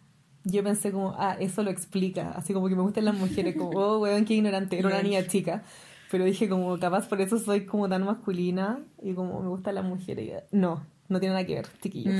yo 0.44 0.64
pensé 0.64 0.90
como, 0.92 1.14
ah, 1.18 1.36
eso 1.38 1.62
lo 1.62 1.70
explica, 1.70 2.30
así 2.32 2.52
como 2.52 2.68
que 2.68 2.74
me 2.74 2.82
gustan 2.82 3.04
las 3.04 3.14
mujeres, 3.16 3.54
como, 3.56 3.70
oh, 3.78 3.98
weón, 3.98 4.24
qué 4.24 4.34
ignorante, 4.34 4.78
era 4.78 4.88
una 4.88 5.02
niña 5.02 5.26
chica. 5.26 5.62
Pero 6.10 6.24
dije 6.24 6.48
como, 6.48 6.78
capaz 6.78 7.06
por 7.06 7.20
eso 7.20 7.38
soy 7.38 7.66
como 7.66 7.86
tan 7.88 8.02
masculina 8.04 8.80
y 9.02 9.12
como 9.12 9.40
me 9.42 9.48
gustan 9.48 9.74
las 9.74 9.84
mujeres. 9.84 10.42
y- 10.50 10.56
No, 10.56 10.82
no 11.08 11.20
tiene 11.20 11.34
nada 11.34 11.46
que 11.46 11.54
ver, 11.54 11.66
chiquillos. 11.82 12.14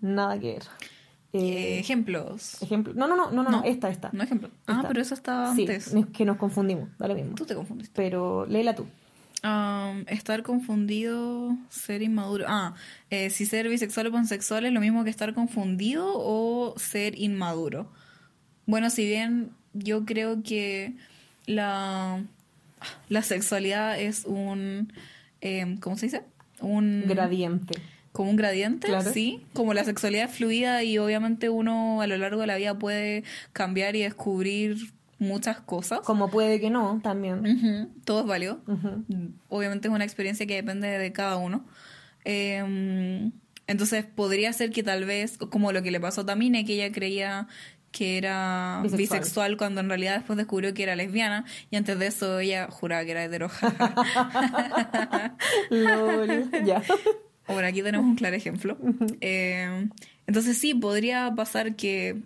Nada 0.00 0.38
que 0.40 0.54
ver. 0.54 0.62
Eh, 1.32 1.38
Eh, 1.76 1.78
ejemplos. 1.78 2.60
ejemplo. 2.62 2.92
No, 2.94 3.06
no, 3.06 3.14
no, 3.16 3.30
no, 3.30 3.42
no, 3.44 3.50
No. 3.50 3.62
esta, 3.64 3.88
esta. 3.88 4.10
No 4.12 4.22
ejemplos. 4.24 4.50
Ah, 4.66 4.84
pero 4.88 5.00
eso 5.00 5.14
estaba 5.14 5.54
Sí, 5.54 5.62
antes. 5.62 5.94
es 5.94 6.06
que 6.06 6.24
nos 6.24 6.36
confundimos, 6.38 6.88
da 6.98 7.06
lo 7.08 7.14
mismo. 7.14 7.34
Tú 7.36 7.44
te 7.44 7.54
confundiste. 7.54 7.92
Pero 7.94 8.46
léela 8.46 8.74
tú. 8.74 8.84
Um, 9.44 10.06
estar 10.08 10.42
confundido, 10.42 11.54
ser 11.68 12.00
inmaduro. 12.00 12.46
Ah, 12.48 12.74
eh, 13.10 13.28
si 13.28 13.44
ser 13.44 13.68
bisexual 13.68 14.06
o 14.06 14.12
pansexual 14.12 14.64
es 14.64 14.72
lo 14.72 14.80
mismo 14.80 15.04
que 15.04 15.10
estar 15.10 15.34
confundido 15.34 16.12
o 16.14 16.72
ser 16.78 17.18
inmaduro. 17.18 17.92
Bueno, 18.64 18.88
si 18.88 19.04
bien 19.04 19.50
yo 19.74 20.06
creo 20.06 20.42
que 20.42 20.94
la, 21.44 22.24
la 23.10 23.22
sexualidad 23.22 24.00
es 24.00 24.24
un... 24.24 24.90
Eh, 25.42 25.76
¿Cómo 25.80 25.98
se 25.98 26.06
dice? 26.06 26.22
Un... 26.60 27.04
Gradiente. 27.06 27.74
Como 28.12 28.30
un 28.30 28.36
gradiente, 28.36 28.88
sí. 29.12 29.42
Como 29.52 29.74
la 29.74 29.84
sexualidad 29.84 30.30
es 30.30 30.36
fluida 30.36 30.84
y 30.84 30.96
obviamente 30.96 31.50
uno 31.50 32.00
a 32.00 32.06
lo 32.06 32.16
largo 32.16 32.40
de 32.40 32.46
la 32.46 32.56
vida 32.56 32.78
puede 32.78 33.24
cambiar 33.52 33.94
y 33.94 34.04
descubrir 34.04 34.94
muchas 35.18 35.60
cosas. 35.60 36.00
Como 36.00 36.30
puede 36.30 36.60
que 36.60 36.70
no, 36.70 37.00
también. 37.02 37.92
Todo 38.04 38.20
es 38.20 38.26
válido. 38.26 38.60
Obviamente 39.48 39.88
es 39.88 39.94
una 39.94 40.04
experiencia 40.04 40.46
que 40.46 40.54
depende 40.54 40.88
de 40.88 41.12
cada 41.12 41.36
uno. 41.36 41.64
Em, 42.24 43.32
entonces 43.66 44.04
podría 44.04 44.52
ser 44.52 44.70
que 44.70 44.82
tal 44.82 45.04
vez, 45.04 45.38
como 45.38 45.72
lo 45.72 45.82
que 45.82 45.90
le 45.90 46.00
pasó 46.00 46.22
a 46.22 46.26
Tamine, 46.26 46.64
que 46.64 46.74
ella 46.74 46.92
creía 46.92 47.48
que 47.92 48.18
era 48.18 48.82
bisexual. 48.90 49.56
cuando 49.56 49.80
en 49.80 49.88
realidad 49.88 50.16
después 50.16 50.36
descubrió 50.36 50.74
que 50.74 50.82
era 50.82 50.96
lesbiana 50.96 51.44
y 51.70 51.76
antes 51.76 51.96
de 51.96 52.08
eso 52.08 52.40
ella 52.40 52.66
juraba 52.68 53.04
que 53.04 53.12
era 53.12 53.24
hetero. 53.24 53.50
ya. 56.66 56.82
Bueno, 57.46 57.68
aquí 57.68 57.82
tenemos 57.82 58.04
un 58.04 58.16
claro 58.16 58.34
ejemplo. 58.34 58.76
Em, 59.20 59.90
entonces 60.26 60.58
sí, 60.58 60.74
podría 60.74 61.32
pasar 61.36 61.76
que 61.76 62.20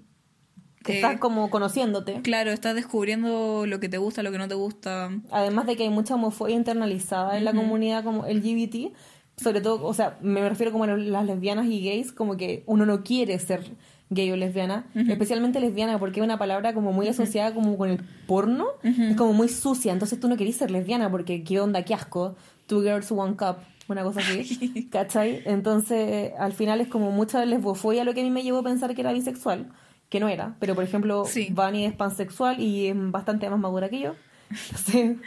estás 0.87 1.19
como 1.19 1.51
conociéndote. 1.51 2.21
Claro, 2.23 2.51
estás 2.51 2.75
descubriendo 2.75 3.67
lo 3.67 3.81
que 3.81 3.89
te 3.89 3.99
gusta, 3.99 4.23
lo 4.23 4.33
que 4.33 4.39
no 4.39 4.49
te 4.49 4.55
gusta. 4.55 5.11
Además 5.31 5.67
de 5.67 5.77
que 5.77 5.85
hay 5.85 5.91
mucha 5.91 6.15
homofobia 6.15 6.57
internalizada 6.57 7.39
en 7.39 7.45
la 7.45 7.53
comunidad 7.53 8.05
como 8.05 8.27
LGBT, 8.27 8.95
sobre 9.37 9.61
todo, 9.61 9.85
o 9.85 9.95
sea, 9.95 10.19
me 10.21 10.47
refiero 10.49 10.73
como 10.73 10.85
a 10.85 10.89
las 10.89 11.27
lesbianas 11.27 11.67
y 11.67 11.83
gays, 11.85 12.13
como 12.13 12.37
que 12.37 12.65
uno 12.67 12.87
no 12.87 13.05
quiere 13.05 13.39
ser 13.39 13.63
gay 14.11 14.31
o 14.31 14.37
lesbiana, 14.37 14.87
especialmente 14.95 15.61
lesbiana 15.61 15.99
porque 15.99 16.21
es 16.21 16.25
una 16.25 16.39
palabra 16.39 16.73
como 16.73 16.93
muy 16.93 17.09
asociada 17.09 17.53
como 17.53 17.77
con 17.77 17.91
el 17.91 17.99
porno, 18.27 18.67
es 18.83 19.17
como 19.17 19.35
muy 19.35 19.49
sucia, 19.49 19.93
entonces 19.93 20.19
tú 20.19 20.29
no 20.29 20.37
querís 20.37 20.57
ser 20.57 20.71
lesbiana 20.71 21.11
porque 21.11 21.45
qué 21.45 21.61
onda, 21.61 21.85
qué 21.85 21.95
asco, 21.95 22.37
two 22.67 22.81
girls, 22.81 23.13
one 23.13 23.37
cup, 23.37 23.59
una 23.87 24.03
cosa 24.03 24.21
así, 24.21 24.89
¿cachai? 24.91 25.43
Entonces 25.45 26.33
al 26.39 26.53
final 26.53 26.81
es 26.81 26.89
como 26.89 27.11
mucha 27.11 27.45
lesbofobia 27.45 28.05
lo 28.05 28.15
que 28.15 28.23
a 28.23 28.25
mí 28.25 28.31
me 28.31 28.43
llevó 28.43 28.59
a 28.59 28.63
pensar 28.63 28.95
que 28.95 29.03
era 29.03 29.13
bisexual 29.13 29.71
que 30.09 30.21
no 30.21 30.29
era. 30.29 30.57
Pero, 30.61 30.75
por 30.75 30.85
ejemplo, 30.85 31.25
sí. 31.25 31.55
es 31.75 31.93
pansexual 31.95 32.61
y 32.61 32.89
es 32.89 32.95
bastante 32.97 33.49
más 33.51 33.59
madura 33.59 33.89
que 33.89 34.01
yo. 34.01 34.15
Sí. 34.87 35.19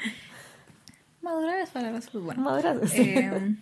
Madura 1.22 1.62
es 1.62 1.70
palabra 1.70 2.00
buena. 2.13 2.41
Madura, 2.41 2.76
eh, 2.94 3.56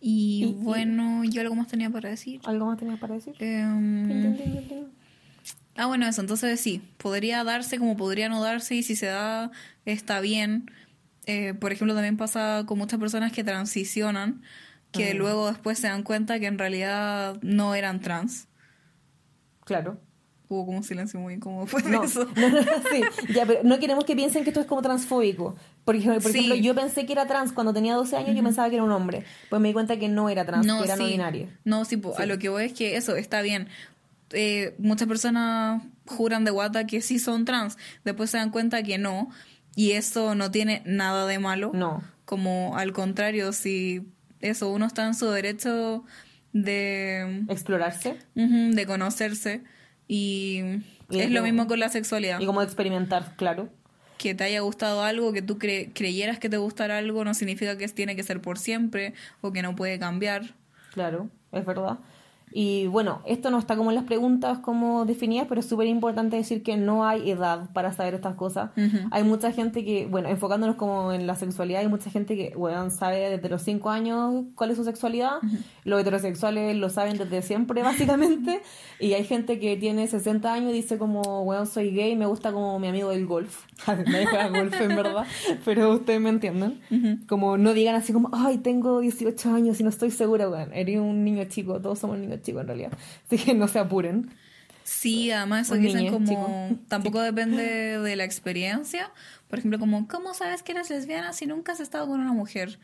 y, 0.00 0.54
bueno, 0.58 1.24
yo 1.24 1.40
algo 1.40 1.54
más 1.54 1.66
tenía 1.66 1.90
para 1.90 2.10
decir. 2.10 2.40
¿Algo 2.44 2.66
más 2.66 2.78
tenía 2.78 2.96
para 2.96 3.14
decir? 3.14 3.34
Em, 3.40 4.36
ah, 5.76 5.86
bueno, 5.86 6.06
eso. 6.06 6.20
Entonces 6.20 6.60
sí, 6.60 6.80
podría 6.98 7.42
darse 7.42 7.78
como 7.78 7.96
podría 7.96 8.28
no 8.28 8.40
darse 8.40 8.76
y 8.76 8.82
si 8.84 8.94
se 8.94 9.06
da, 9.06 9.50
está 9.84 10.20
bien. 10.20 10.70
Eh, 11.26 11.54
por 11.54 11.72
ejemplo, 11.72 11.94
también 11.94 12.16
pasa 12.16 12.64
con 12.66 12.78
muchas 12.78 13.00
personas 13.00 13.32
que 13.32 13.42
transicionan, 13.44 14.42
que 14.92 15.14
luego 15.14 15.48
después 15.48 15.78
se 15.78 15.88
dan 15.88 16.02
cuenta 16.02 16.38
que 16.38 16.46
en 16.46 16.58
realidad 16.58 17.38
no 17.42 17.74
eran 17.74 18.00
trans. 18.00 18.48
Claro. 19.64 19.98
Hubo 20.48 20.66
como 20.66 20.78
un 20.78 20.84
silencio 20.84 21.18
muy 21.18 21.34
incómodo 21.34 21.66
fue 21.66 21.82
no, 21.84 22.04
eso. 22.04 22.28
No, 22.36 22.48
no, 22.50 22.60
sí, 22.90 23.02
ya, 23.32 23.46
pero 23.46 23.60
no 23.62 23.78
queremos 23.78 24.04
que 24.04 24.14
piensen 24.14 24.44
que 24.44 24.50
esto 24.50 24.60
es 24.60 24.66
como 24.66 24.82
transfóbico. 24.82 25.56
Porque, 25.84 26.02
por 26.20 26.30
ejemplo, 26.30 26.54
yo 26.56 26.74
pensé 26.74 27.06
que 27.06 27.12
era 27.12 27.26
trans 27.26 27.52
cuando 27.52 27.72
tenía 27.72 27.94
12 27.94 28.16
años, 28.16 28.36
yo 28.36 28.42
pensaba 28.42 28.68
que 28.68 28.74
era 28.74 28.84
un 28.84 28.92
hombre. 28.92 29.24
Pues 29.48 29.62
me 29.62 29.68
di 29.68 29.74
cuenta 29.74 29.98
que 29.98 30.08
no 30.08 30.28
era 30.28 30.44
trans, 30.44 30.66
que 30.66 30.84
era 30.84 30.96
no 30.96 31.06
binario. 31.06 31.48
No, 31.64 31.84
sí, 31.84 32.00
a 32.18 32.26
lo 32.26 32.38
que 32.38 32.50
voy 32.50 32.64
es 32.64 32.72
que 32.74 32.96
eso 32.96 33.16
está 33.16 33.40
bien. 33.40 33.68
Eh, 34.30 34.74
muchas 34.78 35.08
personas 35.08 35.82
juran 36.06 36.44
de 36.44 36.50
guata 36.50 36.86
que 36.86 37.00
sí 37.00 37.18
son 37.18 37.44
trans, 37.44 37.76
después 38.04 38.30
se 38.30 38.38
dan 38.38 38.50
cuenta 38.50 38.82
que 38.82 38.98
no, 38.98 39.30
y 39.74 39.92
eso 39.92 40.34
no 40.34 40.50
tiene 40.50 40.82
nada 40.84 41.26
de 41.26 41.38
malo. 41.38 41.70
No. 41.74 42.02
Como 42.24 42.76
al 42.76 42.92
contrario, 42.92 43.52
si 43.52 44.06
eso, 44.40 44.70
uno 44.70 44.86
está 44.86 45.06
en 45.06 45.14
su 45.14 45.30
derecho 45.30 46.04
de 46.52 47.44
explorarse, 47.48 48.18
de 48.34 48.86
conocerse 48.86 49.62
y, 50.08 50.82
es 51.10 51.30
lo 51.30 51.42
mismo 51.42 51.66
con 51.66 51.80
la 51.80 51.88
sexualidad. 51.88 52.40
Y 52.40 52.46
como 52.46 52.62
experimentar, 52.62 53.34
claro. 53.36 53.68
Que 54.18 54.34
te 54.34 54.44
haya 54.44 54.60
gustado 54.60 55.02
algo, 55.02 55.32
que 55.32 55.42
tú 55.42 55.58
creyeras 55.58 56.38
que 56.38 56.48
te 56.48 56.56
gustara 56.56 56.98
algo, 56.98 57.24
no 57.24 57.34
significa 57.34 57.76
que 57.76 57.88
tiene 57.88 58.14
que 58.14 58.22
ser 58.22 58.40
por 58.40 58.58
siempre 58.58 59.14
o 59.40 59.52
que 59.52 59.62
no 59.62 59.74
puede 59.74 59.98
cambiar. 59.98 60.54
Claro, 60.92 61.28
es 61.50 61.64
verdad. 61.64 61.98
Y 62.52 62.86
bueno, 62.86 63.22
esto 63.24 63.50
no 63.50 63.58
está 63.58 63.76
como 63.76 63.90
en 63.90 63.96
las 63.96 64.04
preguntas 64.04 64.58
como 64.58 65.04
definidas, 65.04 65.46
pero 65.48 65.60
es 65.60 65.66
súper 65.66 65.86
importante 65.86 66.36
decir 66.36 66.62
que 66.62 66.76
no 66.76 67.04
hay 67.04 67.30
edad 67.30 67.70
para 67.72 67.92
saber 67.92 68.14
estas 68.14 68.34
cosas. 68.34 68.70
Hay 69.10 69.24
mucha 69.24 69.52
gente 69.52 69.84
que, 69.84 70.06
bueno, 70.06 70.28
enfocándonos 70.28 70.76
como 70.76 71.12
en 71.12 71.26
la 71.26 71.34
sexualidad, 71.34 71.80
hay 71.80 71.88
mucha 71.88 72.10
gente 72.10 72.36
que, 72.36 72.52
bueno, 72.56 72.90
sabe 72.90 73.30
desde 73.30 73.48
los 73.48 73.62
5 73.62 73.90
años 73.90 74.44
cuál 74.54 74.70
es 74.70 74.76
su 74.76 74.84
sexualidad. 74.84 75.38
Los 75.84 76.00
heterosexuales 76.00 76.76
lo 76.76 76.90
saben 76.90 77.16
desde 77.16 77.42
siempre, 77.42 77.82
básicamente. 77.84 78.60
y 79.00 79.14
hay 79.14 79.24
gente 79.24 79.58
que 79.58 79.76
tiene 79.76 80.06
60 80.06 80.52
años 80.52 80.70
y 80.70 80.74
dice 80.74 80.98
como, 80.98 81.44
bueno, 81.44 81.66
soy 81.66 81.90
gay, 81.90 82.16
me 82.16 82.26
gusta 82.26 82.52
como 82.52 82.78
mi 82.78 82.88
amigo 82.88 83.10
del 83.10 83.26
golf. 83.26 83.64
Nadie 84.06 84.26
juega 84.26 84.48
golf, 84.48 84.80
en 84.80 84.88
verdad, 84.88 85.26
pero 85.64 85.94
ustedes 85.94 86.20
me 86.20 86.30
entienden. 86.30 86.80
Como 87.28 87.58
no 87.58 87.74
digan 87.74 87.94
así 87.94 88.12
como, 88.12 88.30
ay, 88.32 88.58
tengo 88.58 89.00
18 89.00 89.54
años 89.54 89.80
y 89.80 89.82
no 89.82 89.90
estoy 89.90 90.10
segura, 90.10 90.46
bueno, 90.48 90.72
eres 90.72 90.98
un 90.98 91.24
niño 91.24 91.44
chico, 91.44 91.80
todos 91.80 91.98
somos 91.98 92.18
niños 92.18 92.42
chicos 92.42 92.62
en 92.62 92.66
realidad. 92.68 92.92
Así 93.26 93.38
que 93.38 93.54
no 93.54 93.68
se 93.68 93.78
apuren. 93.78 94.30
Sí, 94.84 95.30
además 95.30 95.68
eso 95.68 95.76
dicen 95.76 96.10
como 96.10 96.76
tampoco 96.88 97.20
depende 97.20 97.98
de 97.98 98.16
la 98.16 98.24
experiencia. 98.24 99.10
Por 99.48 99.58
ejemplo, 99.58 99.78
como 99.78 100.08
¿cómo 100.08 100.34
sabes 100.34 100.62
que 100.62 100.72
eres 100.72 100.90
lesbiana 100.90 101.32
si 101.32 101.46
nunca 101.46 101.72
has 101.72 101.80
estado 101.80 102.06
con 102.08 102.20
una 102.20 102.32
mujer? 102.32 102.78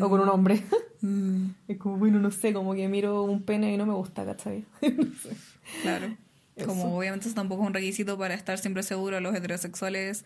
O 0.00 0.08
con 0.08 0.20
un 0.20 0.28
hombre. 0.28 0.62
Mm. 1.00 1.50
Es 1.68 1.78
como, 1.78 1.98
bueno, 1.98 2.18
no 2.18 2.30
sé, 2.30 2.52
como 2.52 2.74
que 2.74 2.88
miro 2.88 3.24
un 3.24 3.42
pene 3.42 3.74
y 3.74 3.76
no 3.76 3.84
me 3.84 3.92
gusta, 3.92 4.24
¿cachai? 4.24 4.64
no 4.82 5.04
sé. 5.22 5.36
Claro. 5.82 6.16
Como 6.64 6.96
obviamente 6.96 7.26
eso 7.26 7.34
tampoco 7.34 7.62
es 7.62 7.68
un 7.68 7.74
requisito 7.74 8.16
para 8.16 8.34
estar 8.34 8.58
siempre 8.58 8.82
seguro 8.82 9.16
a 9.16 9.20
los 9.20 9.34
heterosexuales 9.34 10.24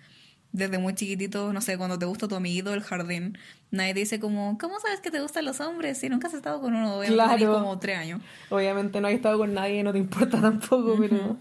desde 0.52 0.78
muy 0.78 0.94
chiquitito, 0.94 1.52
no 1.52 1.60
sé, 1.60 1.76
cuando 1.76 1.98
te 1.98 2.06
gusta 2.06 2.26
tu 2.26 2.34
amiguito 2.34 2.70
del 2.70 2.82
jardín, 2.82 3.36
nadie 3.70 3.94
dice 3.94 4.18
como, 4.18 4.56
¿cómo 4.58 4.80
sabes 4.80 5.00
que 5.00 5.10
te 5.10 5.20
gustan 5.20 5.44
los 5.44 5.60
hombres 5.60 5.98
si 5.98 6.08
nunca 6.08 6.28
has 6.28 6.34
estado 6.34 6.60
con 6.60 6.74
uno? 6.74 7.00
Claro. 7.06 7.52
como 7.52 7.78
tres 7.78 7.98
años. 7.98 8.22
Obviamente 8.48 9.00
no 9.00 9.08
has 9.08 9.14
estado 9.14 9.38
con 9.38 9.52
nadie, 9.54 9.82
no 9.82 9.92
te 9.92 9.98
importa 9.98 10.40
tampoco, 10.40 10.96
pero... 10.98 11.36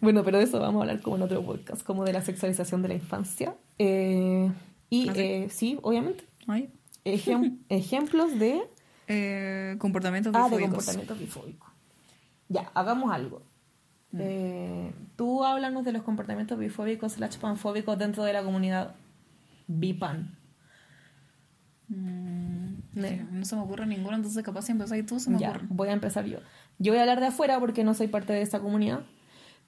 Bueno, 0.00 0.22
pero 0.22 0.38
de 0.38 0.44
eso 0.44 0.60
vamos 0.60 0.80
a 0.80 0.82
hablar 0.82 1.00
como 1.00 1.16
en 1.16 1.22
otro 1.22 1.42
podcast, 1.44 1.82
como 1.82 2.04
de 2.04 2.12
la 2.12 2.22
sexualización 2.22 2.82
de 2.82 2.88
la 2.88 2.94
infancia. 2.94 3.56
Eh, 3.78 4.50
y 4.90 5.08
¿Ah, 5.08 5.12
eh, 5.16 5.48
sí? 5.50 5.78
obviamente. 5.82 6.24
ejemplos 7.68 8.38
de... 8.38 8.62
Eh, 9.06 9.76
comportamientos 9.78 10.32
bifóbicos. 10.32 10.52
Ah, 10.52 10.56
de 10.56 10.62
comportamientos 10.62 11.18
bifóbicos. 11.18 11.70
Ya, 12.48 12.70
hagamos 12.74 13.12
algo. 13.12 13.42
Mm. 14.14 14.18
Eh, 14.20 14.94
tú 15.16 15.44
háblanos 15.44 15.84
de 15.84 15.90
los 15.92 16.02
comportamientos 16.02 16.56
bifóbicos 16.56 17.14
slash 17.14 17.36
panfóbicos 17.38 17.98
dentro 17.98 18.22
de 18.22 18.32
la 18.32 18.44
comunidad 18.44 18.94
bipan. 19.66 20.38
Mm, 21.88 22.74
no 23.32 23.44
se 23.44 23.56
me 23.56 23.62
ocurre 23.62 23.86
ninguno, 23.86 24.16
entonces 24.16 24.42
capaz 24.44 24.62
si 24.62 24.72
empezáis 24.72 25.04
tú, 25.04 25.18
se 25.18 25.30
me 25.30 25.38
ya, 25.38 25.60
Voy 25.68 25.88
a 25.88 25.92
empezar 25.92 26.24
yo. 26.26 26.38
Yo 26.78 26.92
voy 26.92 26.98
a 26.98 27.02
hablar 27.02 27.20
de 27.20 27.26
afuera 27.26 27.58
porque 27.58 27.82
no 27.82 27.92
soy 27.94 28.06
parte 28.06 28.32
de 28.32 28.42
esta 28.42 28.60
comunidad, 28.60 29.00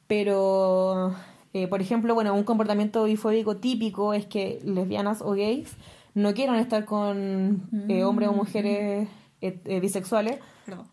pero, 0.06 1.14
eh, 1.52 1.66
por 1.66 1.80
ejemplo, 1.80 2.14
bueno, 2.14 2.32
un 2.34 2.44
comportamiento 2.44 3.02
bifóbico 3.04 3.56
típico 3.56 4.14
es 4.14 4.26
que 4.26 4.60
lesbianas 4.64 5.22
o 5.22 5.32
gays 5.32 5.76
no 6.14 6.34
quieran 6.34 6.56
estar 6.56 6.84
con 6.84 7.68
eh, 7.88 8.04
hombres 8.04 8.28
o 8.28 8.32
mm. 8.32 8.36
mujeres 8.36 9.08
bisexuales 9.40 10.38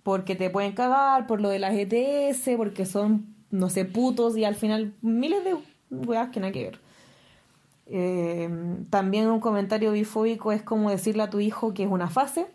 porque 0.03 0.35
te 0.35 0.49
pueden 0.49 0.73
cagar 0.73 1.27
por 1.27 1.39
lo 1.41 1.49
de 1.49 1.59
las 1.59 1.73
ETS, 1.73 2.57
porque 2.57 2.85
son 2.85 3.32
no 3.53 3.69
sé, 3.69 3.85
putos 3.85 4.35
y 4.35 4.45
al 4.45 4.55
final 4.55 4.93
miles 5.01 5.43
de 5.43 5.55
weas 5.91 6.29
que 6.29 6.39
nada 6.39 6.51
que 6.51 6.63
ver. 6.63 6.79
Eh, 7.85 8.49
también 8.89 9.27
un 9.27 9.39
comentario 9.39 9.91
bifóbico 9.91 10.51
es 10.51 10.63
como 10.63 10.89
decirle 10.89 11.21
a 11.21 11.29
tu 11.29 11.39
hijo 11.39 11.73
que 11.73 11.83
es 11.83 11.89
una 11.89 12.09
fase, 12.09 12.47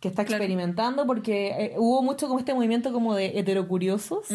que 0.00 0.08
está 0.08 0.22
experimentando, 0.22 1.06
porque 1.06 1.50
eh, 1.50 1.74
hubo 1.76 2.02
mucho 2.02 2.26
como 2.26 2.40
este 2.40 2.52
movimiento 2.52 2.92
como 2.92 3.14
de 3.14 3.38
heterocuriosos, 3.38 4.26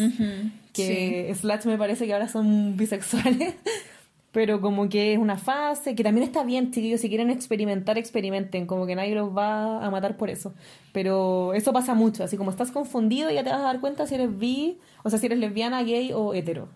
que 0.72 1.34
Slash 1.38 1.66
me 1.66 1.76
parece 1.76 2.06
que 2.06 2.14
ahora 2.14 2.28
son 2.28 2.74
bisexuales, 2.78 3.54
pero 4.32 4.62
como 4.62 4.88
que 4.88 5.12
es 5.12 5.18
una 5.18 5.36
fase, 5.36 5.94
que 5.94 6.02
también 6.02 6.26
está 6.26 6.42
bien, 6.42 6.72
chiquillos, 6.72 7.02
si 7.02 7.08
quieren 7.08 7.30
experimentar, 7.30 7.98
experimenten, 7.98 8.66
como 8.66 8.86
que 8.86 8.96
nadie 8.96 9.14
los 9.14 9.36
va 9.36 9.84
a 9.84 9.90
matar 9.90 10.16
por 10.16 10.30
eso. 10.30 10.54
Pero 10.92 11.52
eso 11.52 11.72
pasa 11.74 11.94
mucho, 11.94 12.24
así 12.24 12.38
como 12.38 12.50
estás 12.50 12.70
confundido 12.70 13.30
ya 13.30 13.44
te 13.44 13.50
vas 13.50 13.60
a 13.60 13.64
dar 13.64 13.80
cuenta 13.80 14.06
si 14.06 14.14
eres 14.14 14.36
bi, 14.36 14.78
o 15.04 15.10
sea, 15.10 15.18
si 15.18 15.26
eres 15.26 15.38
lesbiana, 15.38 15.82
gay 15.82 16.12
o 16.14 16.32
hetero. 16.32 16.70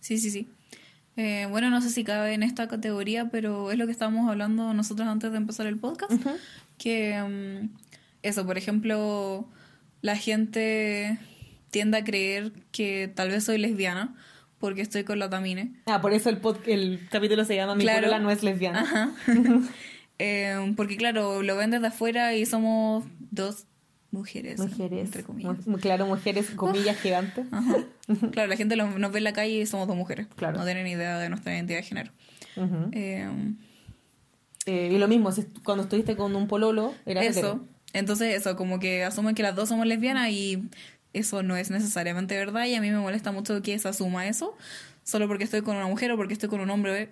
Sí, 0.00 0.18
sí, 0.18 0.30
sí. 0.30 0.48
Eh, 1.16 1.48
bueno, 1.50 1.68
no 1.68 1.80
sé 1.80 1.90
si 1.90 2.04
cabe 2.04 2.34
en 2.34 2.44
esta 2.44 2.68
categoría, 2.68 3.28
pero 3.28 3.72
es 3.72 3.78
lo 3.78 3.86
que 3.86 3.92
estábamos 3.92 4.30
hablando 4.30 4.72
nosotros 4.72 5.08
antes 5.08 5.32
de 5.32 5.36
empezar 5.36 5.66
el 5.66 5.78
podcast. 5.78 6.12
Que 6.78 7.20
mm, 7.20 7.76
eso, 8.22 8.46
por 8.46 8.56
ejemplo, 8.56 9.48
la 10.00 10.14
gente 10.14 11.18
tiende 11.72 11.98
a 11.98 12.04
creer 12.04 12.52
que 12.70 13.10
tal 13.12 13.30
vez 13.30 13.42
soy 13.42 13.58
lesbiana 13.58 14.14
porque 14.58 14.82
estoy 14.82 15.04
con 15.04 15.18
la 15.18 15.30
Tamine. 15.30 15.72
Ah, 15.86 16.00
por 16.00 16.12
eso 16.12 16.30
el, 16.30 16.40
el 16.66 17.08
capítulo 17.10 17.44
se 17.44 17.56
llama 17.56 17.74
Mi 17.74 17.84
claro. 17.84 18.18
no 18.18 18.30
es 18.30 18.42
lesbiana. 18.42 18.80
Ajá. 18.82 19.12
Eh, 20.20 20.74
porque 20.76 20.96
claro, 20.96 21.44
lo 21.44 21.56
ven 21.56 21.70
desde 21.70 21.86
afuera 21.86 22.34
y 22.34 22.44
somos 22.44 23.04
dos 23.30 23.66
mujeres. 24.10 24.58
Mujeres. 24.58 25.06
Entre 25.06 25.22
comillas. 25.22 25.56
Claro, 25.80 26.06
mujeres, 26.06 26.50
comillas 26.50 26.98
gigantes. 27.00 27.46
Claro, 28.32 28.48
la 28.48 28.56
gente 28.56 28.74
nos 28.74 29.12
ve 29.12 29.18
en 29.18 29.24
la 29.24 29.34
calle 29.34 29.60
y 29.60 29.66
somos 29.66 29.86
dos 29.86 29.94
mujeres. 29.94 30.28
Claro. 30.34 30.58
No 30.58 30.64
tienen 30.64 30.86
idea 30.86 31.18
de 31.18 31.28
nuestra 31.28 31.54
identidad 31.54 31.80
de 31.80 31.82
género. 31.84 32.10
Eh, 32.92 33.28
eh, 34.64 34.90
y 34.90 34.96
lo 34.96 35.08
mismo, 35.08 35.30
cuando 35.62 35.84
estuviste 35.84 36.16
con 36.16 36.34
un 36.34 36.48
pololo, 36.48 36.94
era 37.04 37.22
Eso. 37.22 37.66
Entonces, 37.92 38.34
eso, 38.34 38.56
como 38.56 38.78
que 38.78 39.04
asumen 39.04 39.34
que 39.34 39.42
las 39.42 39.54
dos 39.54 39.68
somos 39.68 39.86
lesbianas 39.86 40.30
y 40.30 40.70
eso 41.12 41.42
no 41.42 41.56
es 41.56 41.70
necesariamente 41.70 42.36
verdad 42.36 42.66
y 42.66 42.74
a 42.74 42.80
mí 42.80 42.90
me 42.90 42.98
molesta 42.98 43.32
mucho 43.32 43.62
que 43.62 43.78
se 43.78 43.88
asuma 43.88 44.28
eso 44.28 44.56
solo 45.02 45.26
porque 45.26 45.44
estoy 45.44 45.62
con 45.62 45.76
una 45.76 45.86
mujer 45.86 46.10
o 46.12 46.16
porque 46.16 46.34
estoy 46.34 46.48
con 46.48 46.60
un 46.60 46.70
hombre 46.70 47.10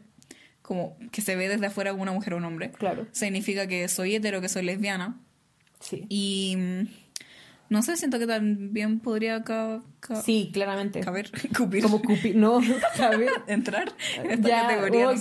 como 0.63 0.97
que 1.13 1.23
se 1.23 1.37
ve 1.37 1.49
desde 1.49 1.67
afuera 1.67 1.93
como 1.93 2.03
una 2.03 2.13
mujer 2.13 2.35
o 2.35 2.37
un 2.39 2.45
hombre. 2.45 2.73
Claro. 2.73 3.07
Significa 3.13 3.69
que 3.69 3.87
soy 3.87 4.17
hetero, 4.17 4.41
que 4.41 4.49
soy 4.49 4.65
lesbiana. 4.65 5.21
Sí. 5.79 6.05
Y 6.09 6.57
mm, 6.57 6.89
no 7.69 7.83
sé, 7.83 7.97
siento 7.97 8.19
que 8.19 8.27
también 8.27 8.99
podría 8.99 9.45
Sí, 10.25 10.51
claramente. 10.53 11.01
Caber, 11.01 11.31
cupir. 11.57 11.83
Como 11.85 12.03
cupir, 12.03 12.37
no, 12.37 12.61
caber. 12.97 13.31
Entrar 13.47 13.93
en 14.17 14.31
esta 14.33 14.63
categoría 14.63 15.09
oh, 15.09 15.15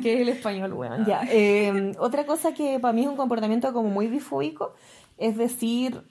que, 0.00 0.14
es 0.14 0.20
el 0.20 0.28
español, 0.30 0.72
weón. 0.72 1.06
Ya. 1.06 1.22
Eh, 1.30 1.92
otra 1.98 2.24
cosa 2.24 2.54
que 2.54 2.80
para 2.80 2.92
mí 2.92 3.02
es 3.02 3.08
un 3.08 3.16
comportamiento 3.16 3.72
como 3.72 3.90
muy 3.90 4.08
bifóbico 4.08 4.74
es 5.16 5.36
decir 5.36 6.02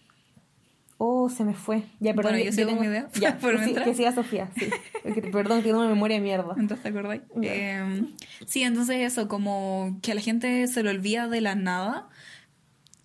Oh, 1.02 1.30
se 1.30 1.46
me 1.46 1.54
fue. 1.54 1.84
Ya, 2.02 2.14
perdón. 2.14 2.34
Bueno, 2.34 2.46
yo 2.46 2.52
sigo 2.52 2.68
tengo... 2.68 2.82
mi 2.82 2.88
idea. 2.88 3.08
Ya, 3.20 3.40
sí, 3.64 3.74
que 3.74 3.94
siga 3.96 4.12
Sofía, 4.12 4.50
sí. 4.58 4.70
perdón, 5.32 5.64
tengo 5.64 5.80
una 5.80 5.88
memoria 5.88 6.18
de 6.18 6.24
mierda. 6.24 6.56
Entonces, 6.58 6.84
¿te 6.84 6.90
acordáis? 6.90 7.22
Eh, 7.42 8.04
sí, 8.46 8.64
entonces 8.64 8.98
eso, 8.98 9.30
como 9.30 9.98
que 10.02 10.12
a 10.12 10.16
la 10.16 10.22
gente 10.22 10.68
se 10.68 10.84
le 10.84 10.90
olvida 10.90 11.30
de 11.30 11.40
la 11.40 11.56
nada 11.56 12.10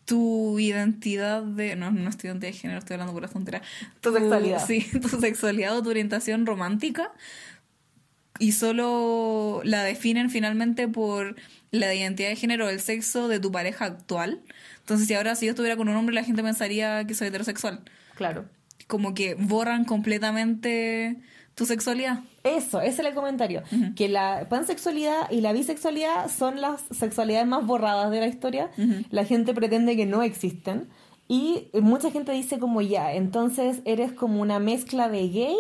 tu 0.05 0.59
identidad 0.59 1.42
de... 1.42 1.76
No, 1.76 1.90
no 1.90 2.11
estoy 2.11 2.28
identidad 2.28 2.53
de 2.53 2.59
género, 2.59 2.78
estoy 2.78 2.95
hablando 2.95 3.12
por 3.12 3.22
la 3.22 3.28
frontera. 3.28 3.62
Tu, 4.01 4.12
sexualidad. 4.12 4.66
Sí, 4.66 4.86
tu 5.01 5.20
sexualidad 5.20 5.76
o 5.76 5.82
tu 5.82 5.90
orientación 5.90 6.47
romántica. 6.47 7.12
Y 8.39 8.53
solo 8.53 9.61
la 9.64 9.82
definen 9.85 10.28
finalmente 10.30 10.89
por 10.89 11.37
la 11.70 11.95
identidad 11.95 12.28
de 12.28 12.37
género 12.37 12.66
o 12.66 12.68
el 12.68 12.80
sexo 12.80 13.28
de 13.28 13.41
tu 13.41 13.53
pareja 13.53 13.85
actual. 13.85 14.43
Entonces, 14.80 15.07
si 15.07 15.14
ahora 15.14 15.35
si 15.35 15.47
yo 15.47 15.51
estuviera 15.51 15.76
con 15.76 15.89
un 15.89 15.97
hombre, 15.97 16.14
la 16.14 16.24
gente 16.24 16.43
pensaría 16.43 17.07
que 17.07 17.14
soy 17.14 17.28
heterosexual. 17.28 17.80
Claro. 18.16 18.47
Como 18.87 19.14
que 19.14 19.35
borran 19.35 19.85
completamente 19.85 21.16
tu 21.55 21.66
sexualidad. 21.66 22.20
Eso, 22.43 22.80
ese 22.80 23.03
es 23.03 23.09
el 23.09 23.14
comentario. 23.14 23.62
Que 23.97 24.09
la 24.09 24.49
pansexualidad 24.49 25.30
y 25.30 25.41
la 25.41 25.53
bisexualidad 25.53 26.30
son 26.30 26.61
las 26.61 26.82
sexualidades 26.91 27.47
más 27.47 27.64
borradas 27.64 28.11
de 28.11 28.20
la 28.20 28.26
historia. 28.26 28.70
La 29.11 29.24
gente 29.24 29.55
pretende 29.55 29.97
que 29.97 30.07
no 30.07 30.22
existen. 30.22 30.89
Y 31.28 31.68
mucha 31.72 32.11
gente 32.11 32.32
dice 32.32 32.59
como 32.59 32.82
ya, 32.82 33.14
entonces 33.14 33.80
eres 33.87 34.12
como 34.12 34.43
una 34.43 34.59
mezcla 34.59 35.09
de 35.09 35.28
gay 35.28 35.57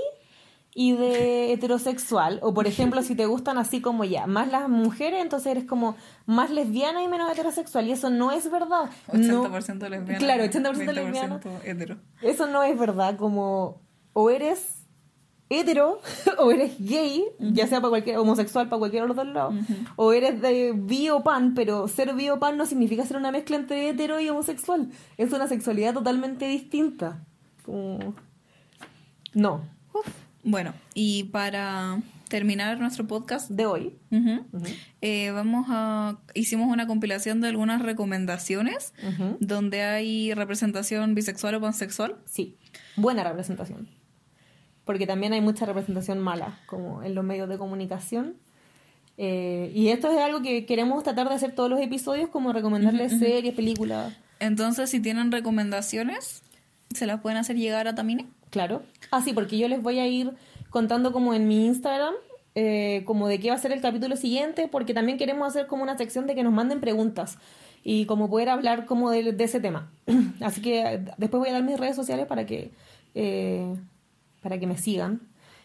y 0.74 0.92
de 0.92 1.52
heterosexual. 1.52 2.40
O 2.42 2.52
por 2.52 2.66
ejemplo, 2.66 3.02
si 3.02 3.14
te 3.14 3.26
gustan 3.26 3.58
así 3.58 3.80
como 3.80 4.04
ya, 4.04 4.26
más 4.26 4.50
las 4.50 4.68
mujeres, 4.68 5.22
entonces 5.22 5.52
eres 5.52 5.64
como 5.64 5.96
más 6.26 6.50
lesbiana 6.50 7.02
y 7.02 7.08
menos 7.08 7.30
heterosexual. 7.30 7.86
Y 7.86 7.92
eso 7.92 8.10
no 8.10 8.32
es 8.32 8.50
verdad. 8.50 8.90
80% 9.08 9.88
lesbiana. 9.88 10.18
Claro, 10.18 10.44
80% 10.44 10.92
lesbiana. 10.92 11.40
hetero. 11.64 11.96
Eso 12.20 12.46
no 12.46 12.62
es 12.62 12.78
verdad. 12.78 13.16
Como 13.16 13.80
o 14.12 14.30
eres 14.30 14.84
hetero 15.50 16.00
o 16.38 16.50
eres 16.50 16.76
gay, 16.78 17.24
ya 17.38 17.66
sea 17.66 17.80
para 17.80 17.90
cualquier 17.90 18.16
homosexual 18.16 18.68
para 18.68 18.78
cualquier 18.78 19.04
otro 19.04 19.24
lado, 19.24 19.52
o 19.96 20.12
eres 20.12 20.40
de 20.40 20.72
bi 20.74 21.10
o 21.10 21.22
pan, 21.22 21.54
pero 21.54 21.86
ser 21.86 22.14
bi 22.14 22.30
o 22.30 22.38
pan 22.38 22.56
no 22.56 22.66
significa 22.66 23.04
ser 23.04 23.16
una 23.16 23.30
mezcla 23.30 23.56
entre 23.56 23.88
hetero 23.88 24.20
y 24.20 24.28
homosexual. 24.28 24.90
Es 25.16 25.32
una 25.32 25.46
sexualidad 25.46 25.94
totalmente 25.94 26.48
distinta. 26.48 27.24
Como... 27.64 28.14
No. 29.34 29.62
Bueno, 30.44 30.74
y 30.94 31.24
para 31.24 32.02
terminar 32.28 32.78
nuestro 32.78 33.06
podcast 33.06 33.50
de 33.50 33.64
hoy, 33.64 33.96
eh, 35.00 35.30
vamos 35.30 35.66
a 35.70 36.18
hicimos 36.34 36.70
una 36.70 36.86
compilación 36.86 37.40
de 37.40 37.48
algunas 37.48 37.80
recomendaciones 37.80 38.92
donde 39.40 39.82
hay 39.82 40.34
representación 40.34 41.14
bisexual 41.14 41.54
o 41.54 41.60
pansexual. 41.60 42.16
Sí, 42.26 42.56
buena 42.96 43.24
representación, 43.24 43.88
porque 44.84 45.06
también 45.06 45.32
hay 45.32 45.40
mucha 45.40 45.64
representación 45.64 46.18
mala, 46.18 46.60
como 46.66 47.02
en 47.02 47.14
los 47.14 47.24
medios 47.24 47.48
de 47.48 47.56
comunicación. 47.56 48.34
Eh, 49.16 49.70
y 49.74 49.88
esto 49.88 50.10
es 50.10 50.18
algo 50.18 50.42
que 50.42 50.66
queremos 50.66 51.04
tratar 51.04 51.28
de 51.28 51.36
hacer 51.36 51.54
todos 51.54 51.70
los 51.70 51.80
episodios, 51.80 52.28
como 52.28 52.52
recomendarles 52.52 53.18
series, 53.18 53.54
películas. 53.54 54.14
Entonces, 54.40 54.90
si 54.90 55.00
tienen 55.00 55.32
recomendaciones, 55.32 56.42
se 56.92 57.06
las 57.06 57.20
pueden 57.20 57.38
hacer 57.38 57.56
llegar 57.56 57.88
a 57.88 57.94
Tamine. 57.94 58.26
Claro. 58.54 58.84
Ah, 59.10 59.20
sí, 59.20 59.32
porque 59.32 59.58
yo 59.58 59.66
les 59.66 59.82
voy 59.82 59.98
a 59.98 60.06
ir 60.06 60.30
contando 60.70 61.10
como 61.10 61.34
en 61.34 61.48
mi 61.48 61.66
Instagram, 61.66 62.14
eh, 62.54 63.02
como 63.04 63.26
de 63.26 63.40
qué 63.40 63.48
va 63.48 63.56
a 63.56 63.58
ser 63.58 63.72
el 63.72 63.80
capítulo 63.80 64.14
siguiente, 64.14 64.68
porque 64.68 64.94
también 64.94 65.18
queremos 65.18 65.48
hacer 65.48 65.66
como 65.66 65.82
una 65.82 65.98
sección 65.98 66.28
de 66.28 66.36
que 66.36 66.44
nos 66.44 66.52
manden 66.52 66.80
preguntas 66.80 67.38
y 67.82 68.06
como 68.06 68.30
poder 68.30 68.50
hablar 68.50 68.86
como 68.86 69.10
de, 69.10 69.34
ese 69.40 69.58
tema. 69.58 69.90
Así 70.40 70.62
que 70.62 71.02
después 71.18 71.40
voy 71.40 71.48
a 71.48 71.54
dar 71.54 71.64
mis 71.64 71.80
redes 71.80 71.96
sociales 71.96 72.26
para 72.26 72.46
que, 72.46 72.70
eh, 73.16 73.74
para 74.40 74.56
que 74.60 74.68
me 74.68 74.78
sigan. 74.78 75.22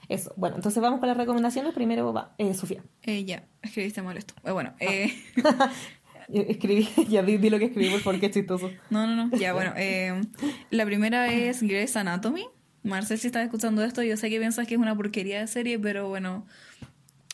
Eso. 0.08 0.34
Bueno, 0.36 0.56
entonces 0.56 0.82
vamos 0.82 1.00
con 1.00 1.10
las 1.10 1.18
recomendaciones. 1.18 1.76
Primero 1.76 2.12
va 2.12 2.34
eh, 2.40 2.56
Sofía. 2.56 2.82
Eh, 3.04 3.24
ya, 3.24 3.44
escribiste 3.62 4.02
mal 4.02 4.18
esto. 4.18 4.34
bueno, 4.42 4.74
ah. 4.82 5.70
Escribí, 6.34 6.88
ya 7.10 7.22
di, 7.22 7.38
lo 7.50 7.60
que 7.60 7.66
escribí, 7.66 7.96
porque 8.04 8.28
es 8.28 8.32
chistoso. 8.32 8.72
No, 8.90 9.06
no, 9.06 9.28
no. 9.28 9.38
Ya, 9.38 9.54
bueno. 9.54 9.74
la 10.72 10.86
primera 10.86 11.32
es 11.32 11.62
Grey's 11.62 11.96
Anatomy. 11.96 12.48
Marcel, 12.84 13.20
si 13.20 13.28
estás 13.28 13.44
escuchando 13.44 13.84
esto, 13.84 14.02
yo 14.04 14.18
sé 14.18 14.30
que 14.30 14.40
piensas 14.40 14.68
que 14.68 14.76
es 14.76 14.80
una 14.80 14.96
porquería 14.96 15.40
de 15.40 15.48
serie, 15.48 15.80
pero 15.80 16.08
bueno, 16.08 16.46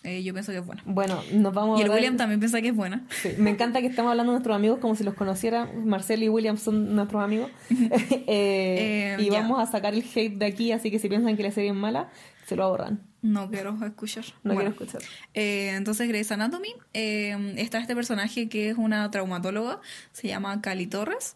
eh, 0.06 0.22
yo 0.22 0.34
pienso 0.34 0.52
que 0.52 0.60
es 0.60 0.66
buena. 0.66 0.84
Bueno, 0.86 1.20
nos 1.34 1.54
vamos 1.54 1.80
Y 1.80 1.84
el 1.84 1.90
William 1.90 2.16
también 2.16 2.40
piensa 2.40 2.62
que 2.62 2.68
es 2.68 2.76
buena. 2.76 3.08
Sí, 3.10 3.30
me 3.40 3.50
encanta 3.50 3.82
que 3.82 3.88
estamos 3.88 4.12
hablando 4.12 4.34
de 4.34 4.36
nuestros 4.36 4.56
amigos 4.56 4.80
como 4.80 4.96
si 4.96 5.04
los 5.04 5.16
conociera. 5.16 5.66
Marcel 5.66 6.22
y 6.22 6.30
William 6.30 6.58
son 6.58 6.96
nuestros 6.96 7.24
amigos. 7.24 7.52
Eh, 8.28 9.16
eh, 9.18 9.18
y 9.20 9.30
vamos 9.30 9.60
a 9.60 9.72
sacar 9.72 9.94
el 9.94 10.04
hate 10.04 10.38
de 10.38 10.46
aquí, 10.46 10.72
así 10.72 10.92
que 10.92 11.00
si 11.00 11.10
piensan 11.10 11.36
que 11.38 11.44
la 11.44 11.52
serie 11.52 11.70
es 11.72 11.76
mala, 11.76 12.10
se 12.46 12.56
lo 12.56 12.64
ahorran. 12.64 13.02
No 13.22 13.50
quiero 13.50 13.78
escuchar. 13.84 14.26
No 14.44 14.54
quiero 14.56 14.70
escuchar. 14.70 15.02
entonces, 15.34 16.08
Grey's 16.08 16.32
Anatomy. 16.32 16.74
está 16.94 17.80
este 17.80 17.96
personaje 17.96 18.48
que 18.48 18.70
es 18.70 18.78
una 18.78 19.10
traumatóloga. 19.10 19.80
Se 20.12 20.28
llama 20.28 20.62
Cali 20.62 20.88
Torres. 20.88 21.36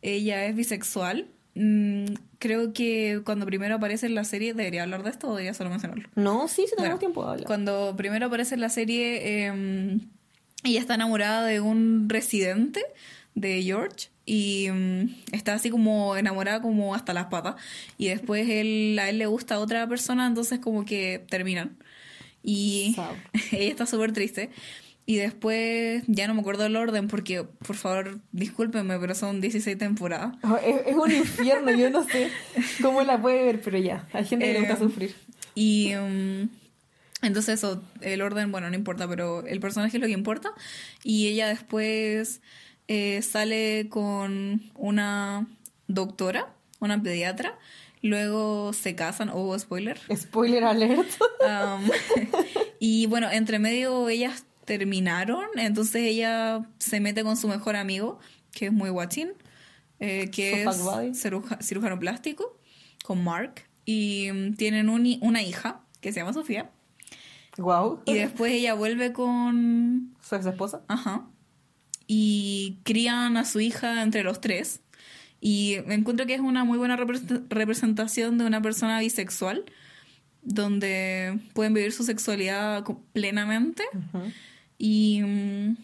Ella 0.00 0.46
es 0.46 0.54
bisexual. 0.54 1.28
Mm, 1.56 2.14
creo 2.38 2.74
que 2.74 3.22
cuando 3.24 3.46
primero 3.46 3.76
aparece 3.76 4.06
en 4.06 4.14
la 4.14 4.24
serie, 4.24 4.52
¿debería 4.52 4.82
hablar 4.82 5.02
de 5.02 5.10
esto 5.10 5.28
o 5.28 5.30
debería 5.30 5.54
solo 5.54 5.70
mencionarlo? 5.70 6.08
No, 6.14 6.48
sí, 6.48 6.66
sí 6.68 6.74
tenemos 6.76 6.98
tiempo 6.98 7.24
de 7.24 7.30
hablar. 7.30 7.46
Cuando 7.46 7.94
primero 7.96 8.26
aparece 8.26 8.54
en 8.54 8.60
la 8.60 8.68
serie, 8.68 9.46
eh, 9.46 9.98
ella 10.62 10.80
está 10.80 10.94
enamorada 10.94 11.46
de 11.46 11.60
un 11.60 12.08
residente 12.10 12.84
de 13.34 13.62
George 13.62 14.08
y 14.26 14.68
mm, 14.70 15.14
está 15.32 15.54
así 15.54 15.70
como 15.70 16.16
enamorada 16.16 16.60
como 16.60 16.94
hasta 16.94 17.14
las 17.14 17.26
patas 17.26 17.54
y 17.96 18.08
después 18.08 18.46
él, 18.48 18.98
a 19.00 19.08
él 19.08 19.18
le 19.18 19.26
gusta 19.26 19.58
otra 19.58 19.88
persona, 19.88 20.26
entonces 20.26 20.58
como 20.58 20.84
que 20.84 21.24
terminan. 21.30 21.78
Y 22.42 22.96
ella 23.52 23.70
está 23.70 23.86
súper 23.86 24.12
triste. 24.12 24.50
Y 25.08 25.16
después, 25.16 26.02
ya 26.08 26.26
no 26.26 26.34
me 26.34 26.40
acuerdo 26.40 26.66
el 26.66 26.74
orden 26.74 27.06
porque, 27.06 27.44
por 27.44 27.76
favor, 27.76 28.18
discúlpenme, 28.32 28.98
pero 28.98 29.14
son 29.14 29.40
16 29.40 29.78
temporadas. 29.78 30.34
Oh, 30.42 30.56
es, 30.56 30.96
un 30.96 31.12
infierno, 31.12 31.70
yo 31.70 31.90
no 31.90 32.02
sé 32.02 32.28
cómo 32.82 33.02
la 33.02 33.22
puede 33.22 33.44
ver, 33.44 33.60
pero 33.60 33.78
ya, 33.78 34.08
hay 34.12 34.24
gente 34.24 34.46
que 34.46 34.52
le 34.54 34.58
gusta 34.60 34.74
eh, 34.74 34.78
sufrir. 34.78 35.14
Y 35.54 35.94
um, 35.94 36.48
entonces 37.22 37.58
eso, 37.58 37.84
el 38.00 38.20
orden, 38.20 38.50
bueno, 38.50 38.68
no 38.68 38.74
importa, 38.74 39.06
pero 39.08 39.46
el 39.46 39.60
personaje 39.60 39.96
es 39.96 40.00
lo 40.00 40.08
que 40.08 40.12
importa. 40.12 40.52
Y 41.04 41.28
ella 41.28 41.46
después 41.48 42.40
eh, 42.88 43.22
sale 43.22 43.86
con 43.88 44.62
una 44.74 45.46
doctora, 45.86 46.52
una 46.80 47.00
pediatra. 47.00 47.56
Luego 48.02 48.72
se 48.72 48.94
casan, 48.96 49.28
o 49.28 49.36
oh, 49.36 49.58
spoiler. 49.58 50.00
Spoiler 50.14 50.64
alert. 50.64 51.08
Um, 51.40 51.88
y 52.80 53.06
bueno, 53.06 53.30
entre 53.30 53.60
medio 53.60 54.08
ellas 54.08 54.45
terminaron, 54.66 55.46
entonces 55.56 56.02
ella 56.02 56.66
se 56.78 57.00
mete 57.00 57.22
con 57.22 57.36
su 57.38 57.48
mejor 57.48 57.76
amigo, 57.76 58.18
que 58.52 58.66
es 58.66 58.72
muy 58.72 58.90
guachín, 58.90 59.32
eh, 60.00 60.30
que 60.30 60.64
es 60.64 61.26
cirujano 61.62 61.98
plástico, 61.98 62.58
con 63.02 63.24
Mark, 63.24 63.62
y 63.86 64.28
mm, 64.32 64.54
tienen 64.56 64.90
una 64.90 65.42
hija 65.42 65.80
que 66.00 66.12
se 66.12 66.20
llama 66.20 66.34
Sofía. 66.34 66.70
Wow. 67.56 68.02
Y 68.04 68.14
después 68.14 68.52
ella 68.52 68.74
vuelve 68.74 69.12
con... 69.12 70.14
¿Su 70.20 70.34
ex 70.34 70.44
esposa? 70.46 70.82
Ajá. 70.88 71.26
Y 72.06 72.80
crían 72.82 73.36
a 73.36 73.44
su 73.44 73.60
hija 73.60 74.02
entre 74.02 74.22
los 74.22 74.40
tres. 74.40 74.80
Y 75.40 75.74
encuentro 75.88 76.26
que 76.26 76.34
es 76.34 76.40
una 76.40 76.64
muy 76.64 76.76
buena 76.76 76.96
representación 76.96 78.36
de 78.36 78.44
una 78.44 78.60
persona 78.60 79.00
bisexual, 79.00 79.64
donde 80.42 81.38
pueden 81.54 81.74
vivir 81.74 81.92
su 81.92 82.04
sexualidad 82.04 82.84
plenamente. 83.12 83.84
Mm, 84.12 84.18
y 84.78 85.76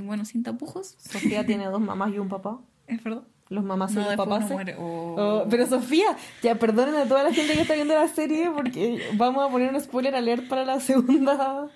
bueno, 0.00 0.24
sin 0.24 0.42
tapujos. 0.42 0.96
Sofía 0.98 1.44
tiene 1.46 1.66
dos 1.70 1.80
mamás 1.80 2.12
y 2.12 2.18
un 2.18 2.28
papá. 2.28 2.60
Es 2.86 3.02
verdad. 3.02 3.22
Los 3.50 3.64
mamás 3.64 3.90
y 3.92 3.96
los 3.96 4.14
papás. 4.14 4.48
Oh. 4.78 5.16
Oh, 5.18 5.46
pero 5.50 5.66
Sofía, 5.66 6.16
ya 6.40 6.54
perdonen 6.54 6.94
a 6.94 7.06
toda 7.06 7.24
la 7.24 7.34
gente 7.34 7.54
que 7.54 7.62
está 7.62 7.74
viendo 7.74 7.94
la 7.94 8.06
serie 8.06 8.48
porque 8.48 9.02
vamos 9.14 9.44
a 9.44 9.50
poner 9.50 9.74
un 9.74 9.80
spoiler 9.80 10.14
alert 10.14 10.46
para 10.46 10.64
la 10.64 10.78
segunda 10.78 11.68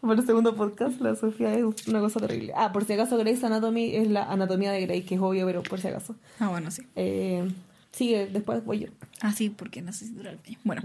para 0.00 0.14
el 0.14 0.26
segundo 0.26 0.56
podcast. 0.56 1.00
La 1.00 1.14
Sofía 1.14 1.54
es 1.54 1.86
una 1.86 2.00
cosa 2.00 2.18
terrible. 2.18 2.52
Ah, 2.56 2.72
por 2.72 2.84
si 2.84 2.94
acaso 2.94 3.16
Grey's 3.16 3.44
Anatomy 3.44 3.94
es 3.94 4.08
la 4.08 4.24
anatomía 4.24 4.72
de 4.72 4.80
Grey, 4.80 5.02
que 5.02 5.14
es 5.14 5.20
obvio, 5.20 5.46
pero 5.46 5.62
por 5.62 5.80
si 5.80 5.86
acaso. 5.86 6.16
Ah, 6.40 6.48
bueno, 6.48 6.72
sí. 6.72 6.82
Eh, 6.96 7.48
sigue, 7.92 8.26
después 8.26 8.64
voy 8.64 8.80
yo. 8.80 8.88
Ah, 9.20 9.30
sí, 9.32 9.50
porque 9.50 9.82
necesito 9.82 10.20
el 10.28 10.36
baño. 10.36 10.58
Bueno, 10.64 10.82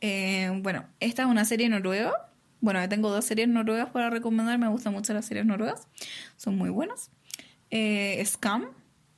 eh, 0.00 0.50
bueno, 0.60 0.86
esta 0.98 1.22
es 1.22 1.28
una 1.28 1.44
serie 1.44 1.68
noruega. 1.68 2.27
Bueno, 2.60 2.86
tengo 2.88 3.10
dos 3.10 3.24
series 3.24 3.48
noruegas 3.48 3.90
para 3.90 4.10
recomendar. 4.10 4.58
Me 4.58 4.68
gustan 4.68 4.92
mucho 4.92 5.12
las 5.14 5.26
series 5.26 5.46
noruegas. 5.46 5.86
Son 6.36 6.56
muy 6.56 6.70
buenas. 6.70 7.10
Eh, 7.70 8.22
Scam 8.24 8.66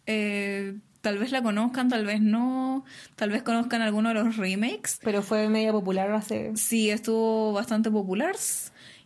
eh, 0.07 0.75
tal 1.01 1.19
vez 1.19 1.31
la 1.31 1.43
conozcan, 1.43 1.89
tal 1.89 2.05
vez 2.05 2.21
no, 2.21 2.85
tal 3.17 3.31
vez 3.31 3.43
conozcan 3.43 3.81
alguno 3.83 4.09
de 4.09 4.17
los 4.17 4.37
remakes. 4.37 4.99
Pero 5.03 5.23
fue 5.23 5.49
media 5.49 5.73
popular 5.73 6.11
hace... 6.13 6.53
Sí, 6.57 6.91
estuvo 6.91 7.53
bastante 7.53 7.91
popular 7.91 8.35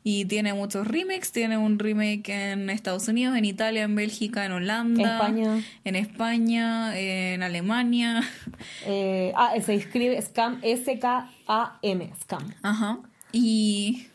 y 0.02 0.24
tiene 0.24 0.54
muchos 0.54 0.86
remakes. 0.86 1.30
Tiene 1.32 1.58
un 1.58 1.78
remake 1.78 2.28
en 2.28 2.70
Estados 2.70 3.06
Unidos, 3.08 3.36
en 3.36 3.44
Italia, 3.44 3.82
en 3.82 3.94
Bélgica, 3.94 4.44
en 4.44 4.52
Holanda, 4.52 5.14
España. 5.14 5.62
en 5.84 5.96
España, 5.96 6.98
en 6.98 7.42
Alemania. 7.42 8.22
Eh, 8.86 9.32
ah, 9.36 9.52
se 9.64 9.74
escribe 9.74 10.20
Scam, 10.20 10.58
S-K-A-M, 10.62 12.12
Scam. 12.22 12.54
Ajá. 12.62 12.98
Y 13.32 14.06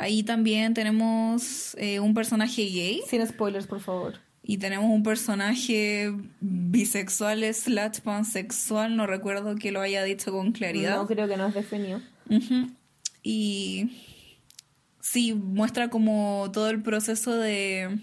ahí 0.00 0.22
también 0.22 0.74
tenemos 0.74 1.76
eh, 1.78 2.00
un 2.00 2.14
personaje 2.14 2.62
gay. 2.62 3.02
Sin 3.06 3.26
spoilers, 3.26 3.66
por 3.66 3.80
favor. 3.80 4.14
Y 4.42 4.56
tenemos 4.58 4.90
un 4.90 5.02
personaje 5.02 6.12
bisexual 6.40 7.44
slash 7.54 8.00
pansexual, 8.00 8.96
no 8.96 9.06
recuerdo 9.06 9.54
que 9.56 9.70
lo 9.70 9.80
haya 9.80 10.02
dicho 10.02 10.32
con 10.32 10.52
claridad. 10.52 10.96
No, 10.96 11.06
creo 11.06 11.28
que 11.28 11.36
no 11.36 11.48
es 11.48 11.54
definido. 11.54 12.00
Y 13.22 13.90
sí, 15.00 15.34
muestra 15.34 15.88
como 15.90 16.48
todo 16.52 16.70
el 16.70 16.82
proceso 16.82 17.36
de 17.36 18.00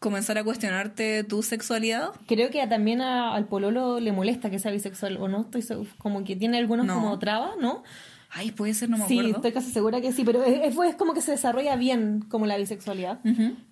comenzar 0.00 0.36
a 0.38 0.44
cuestionarte 0.44 1.24
tu 1.24 1.42
sexualidad. 1.42 2.10
Creo 2.26 2.50
que 2.50 2.66
también 2.66 3.00
al 3.00 3.46
pololo 3.46 4.00
le 4.00 4.12
molesta 4.12 4.50
que 4.50 4.58
sea 4.58 4.72
bisexual, 4.72 5.16
¿o 5.18 5.28
no? 5.28 5.42
Estoy 5.42 5.86
como 5.98 6.24
que 6.24 6.36
tiene 6.36 6.58
algunos 6.58 6.86
como 6.86 7.18
trabas, 7.18 7.52
¿no? 7.60 7.84
Ay, 8.34 8.50
puede 8.50 8.72
ser, 8.72 8.88
no 8.88 8.96
me 8.96 9.04
acuerdo. 9.04 9.22
Sí, 9.24 9.30
estoy 9.30 9.52
casi 9.52 9.70
segura 9.70 10.00
que 10.00 10.10
sí, 10.10 10.24
pero 10.24 10.42
es, 10.42 10.74
es, 10.74 10.94
como 10.96 11.12
que 11.12 11.20
se 11.20 11.32
desarrolla 11.32 11.76
bien 11.76 12.24
como 12.30 12.46
la 12.46 12.56
bisexualidad. 12.56 13.20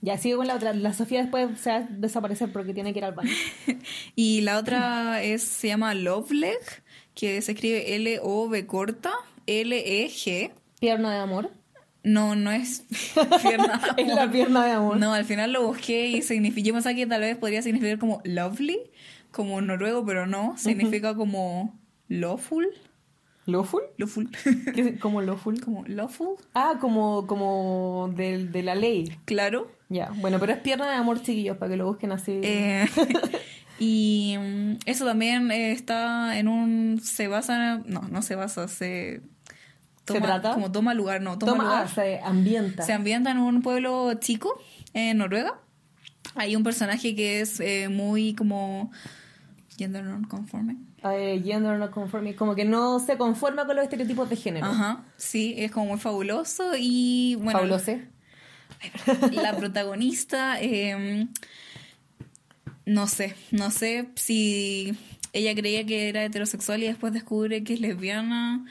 Ya 0.03 0.19
sigue 0.19 0.37
con 0.37 0.47
la 0.47 0.55
otra. 0.55 0.75
La 0.75 0.93
Sofía 0.93 1.23
después 1.23 1.59
se 1.59 1.71
va 1.71 1.77
a 1.77 1.89
desaparecer 1.89 2.53
porque 2.53 2.75
tiene 2.75 2.93
que 2.93 2.99
ir 2.99 3.07
al 3.07 3.15
baño. 3.15 3.31
y 4.15 4.43
la 4.43 4.59
otra 4.59 5.23
es 5.23 5.43
se 5.43 5.69
llama 5.69 5.95
Love 5.95 6.33
Leg, 6.33 6.59
que 7.15 7.41
se 7.41 7.53
escribe 7.53 7.97
L-O-V 7.97 8.67
corta, 8.67 9.13
L-E-G. 9.47 10.53
Pierna 10.79 11.15
de 11.15 11.21
amor. 11.21 11.51
No, 12.03 12.35
no 12.35 12.51
es 12.51 12.85
pierna 13.43 13.79
de 13.79 13.89
amor. 13.89 13.95
es 13.97 14.15
la 14.15 14.31
pierna 14.31 14.67
de 14.67 14.73
amor. 14.73 14.99
No, 14.99 15.15
al 15.15 15.25
final 15.25 15.53
lo 15.53 15.67
busqué 15.67 16.09
y 16.09 16.21
significa. 16.21 16.67
Yo 16.67 16.75
pensaba 16.75 16.95
que 16.95 17.07
tal 17.07 17.23
vez 17.23 17.39
podría 17.39 17.63
significar 17.63 17.99
como 17.99 18.21
lovely, 18.25 18.79
como 19.31 19.63
noruego, 19.63 20.05
pero 20.05 20.27
no. 20.27 20.59
Significa 20.59 21.15
como 21.15 21.79
lawful. 22.09 22.69
¿Lawful? 23.51 23.83
Lawful. 23.97 24.31
¿Como 25.01 25.21
lawful? 25.23 25.61
Como 25.61 25.85
lawful. 25.87 26.37
Ah, 26.55 26.79
como, 26.81 27.27
como 27.27 28.13
de, 28.17 28.47
de 28.47 28.63
la 28.63 28.75
ley. 28.75 29.17
Claro. 29.25 29.71
Ya, 29.91 30.13
bueno, 30.17 30.39
pero 30.39 30.53
es 30.53 30.59
pierna 30.59 30.89
de 30.89 30.95
amor, 30.95 31.21
chiquillos, 31.21 31.57
para 31.57 31.73
que 31.73 31.77
lo 31.77 31.87
busquen 31.87 32.13
así. 32.13 32.41
Eh, 32.45 32.87
y 33.79 34.37
mm, 34.39 34.73
eso 34.87 35.05
también 35.05 35.51
está 35.51 36.39
en 36.39 36.49
un. 36.49 37.01
Se 37.03 37.27
basa. 37.27 37.79
No, 37.87 38.03
no 38.03 38.23
se 38.23 38.37
basa, 38.37 38.69
se. 38.69 39.21
¿Se 40.07 40.21
trata? 40.21 40.55
Como 40.55 40.73
toma 40.73 40.95
lugar, 40.95 41.21
no, 41.21 41.39
toma, 41.39 41.65
lugar. 41.65 41.85
Ah, 41.85 41.89
se 41.89 42.21
ambienta. 42.21 42.85
Se 42.85 42.93
ambienta 42.93 43.31
en 43.31 43.39
un 43.39 43.63
pueblo 43.63 44.13
chico, 44.15 44.61
en 44.95 45.19
Noruega. 45.19 45.61
Hay 46.35 46.57
un 46.57 46.65
personaje 46.65 47.15
que 47.15 47.41
es 47.41 47.61
eh, 47.61 47.89
muy 47.89 48.35
como. 48.35 48.93
Gender 49.81 50.05
non-conforme 50.05 50.77
eh, 51.03 51.41
gender 51.45 51.79
no 51.79 51.91
conforme, 51.91 52.35
como 52.35 52.55
que 52.55 52.65
no 52.65 52.99
se 53.01 53.17
conforma 53.17 53.67
con 53.67 53.77
los 53.77 53.85
estereotipos 53.85 54.29
de 54.29 54.37
género. 54.37 54.67
Ajá, 54.67 55.05
sí, 55.17 55.55
es 55.57 55.71
como 55.71 55.87
muy 55.87 55.99
fabuloso 55.99 56.73
y 56.77 57.37
bueno. 57.37 57.53
Fabuloso. 57.53 57.93
La 59.33 59.57
protagonista, 59.57 60.61
em, 60.61 61.29
no 62.87 63.07
sé, 63.07 63.35
no 63.51 63.71
sé 63.71 64.09
si 64.17 64.97
ella 65.33 65.55
creía 65.55 65.85
que 65.85 66.09
era 66.09 66.25
heterosexual 66.25 66.83
y 66.83 66.87
después 66.87 67.13
descubre 67.13 67.63
que 67.63 67.75
es 67.75 67.81
lesbiana 67.81 68.65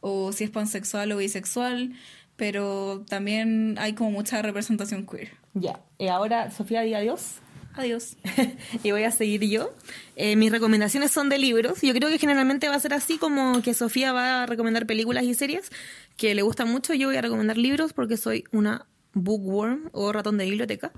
o 0.00 0.32
si 0.32 0.44
es 0.44 0.50
pansexual 0.50 1.12
o 1.12 1.18
bisexual, 1.18 1.92
pero 2.36 3.04
también 3.08 3.76
hay 3.78 3.92
como 3.92 4.10
mucha 4.10 4.40
representación 4.42 5.06
queer. 5.06 5.30
Ya, 5.54 5.80
y 5.98 6.08
ahora 6.08 6.50
Sofía, 6.50 6.80
di 6.82 6.94
adiós. 6.94 7.41
Adiós. 7.74 8.16
y 8.82 8.90
voy 8.90 9.04
a 9.04 9.10
seguir 9.10 9.42
yo. 9.48 9.74
Eh, 10.16 10.36
mis 10.36 10.52
recomendaciones 10.52 11.10
son 11.10 11.28
de 11.28 11.38
libros. 11.38 11.80
Yo 11.80 11.94
creo 11.94 12.10
que 12.10 12.18
generalmente 12.18 12.68
va 12.68 12.74
a 12.74 12.80
ser 12.80 12.92
así 12.92 13.18
como 13.18 13.62
que 13.62 13.74
Sofía 13.74 14.12
va 14.12 14.42
a 14.42 14.46
recomendar 14.46 14.86
películas 14.86 15.24
y 15.24 15.34
series 15.34 15.70
que 16.16 16.34
le 16.34 16.42
gustan 16.42 16.68
mucho. 16.68 16.92
Yo 16.94 17.08
voy 17.08 17.16
a 17.16 17.22
recomendar 17.22 17.56
libros 17.56 17.92
porque 17.92 18.16
soy 18.16 18.44
una 18.52 18.86
bookworm 19.14 19.90
o 19.92 20.12
ratón 20.12 20.38
de 20.38 20.44
biblioteca. 20.44 20.92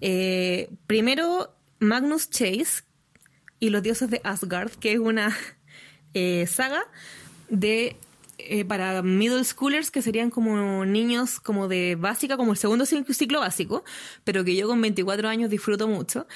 Eh, 0.00 0.68
primero, 0.86 1.54
Magnus 1.78 2.28
Chase 2.28 2.84
y 3.58 3.70
los 3.70 3.82
dioses 3.82 4.10
de 4.10 4.20
Asgard, 4.24 4.72
que 4.72 4.92
es 4.92 4.98
una 4.98 5.36
eh, 6.14 6.46
saga 6.46 6.82
de 7.48 7.96
eh, 8.48 8.64
para 8.64 9.02
middle 9.02 9.44
schoolers, 9.44 9.90
que 9.90 10.02
serían 10.02 10.30
como 10.30 10.84
niños 10.84 11.40
como 11.40 11.68
de 11.68 11.96
básica, 11.98 12.36
como 12.36 12.52
el 12.52 12.58
segundo 12.58 12.86
ciclo 12.86 13.40
básico, 13.40 13.84
pero 14.24 14.44
que 14.44 14.56
yo 14.56 14.68
con 14.68 14.80
24 14.80 15.28
años 15.28 15.50
disfruto 15.50 15.88
mucho, 15.88 16.26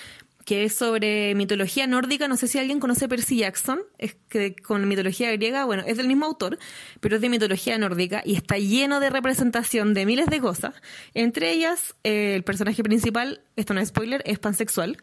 que 0.44 0.64
es 0.64 0.74
sobre 0.74 1.34
mitología 1.34 1.86
nórdica. 1.86 2.28
No 2.28 2.36
sé 2.36 2.48
si 2.48 2.58
alguien 2.58 2.80
conoce 2.80 3.08
Percy 3.08 3.38
Jackson, 3.38 3.80
es 3.98 4.16
que 4.28 4.54
con 4.54 4.86
mitología 4.86 5.32
griega, 5.32 5.64
bueno, 5.64 5.82
es 5.86 5.96
del 5.96 6.08
mismo 6.08 6.26
autor, 6.26 6.58
pero 7.00 7.16
es 7.16 7.22
de 7.22 7.28
mitología 7.28 7.78
nórdica 7.78 8.22
y 8.24 8.36
está 8.36 8.58
lleno 8.58 9.00
de 9.00 9.10
representación 9.10 9.94
de 9.94 10.06
miles 10.06 10.26
de 10.26 10.40
cosas. 10.40 10.74
Entre 11.14 11.52
ellas, 11.52 11.94
eh, 12.04 12.34
el 12.34 12.44
personaje 12.44 12.82
principal, 12.82 13.40
esto 13.56 13.74
no 13.74 13.80
es 13.80 13.88
spoiler, 13.88 14.22
es 14.26 14.38
pansexual. 14.38 14.98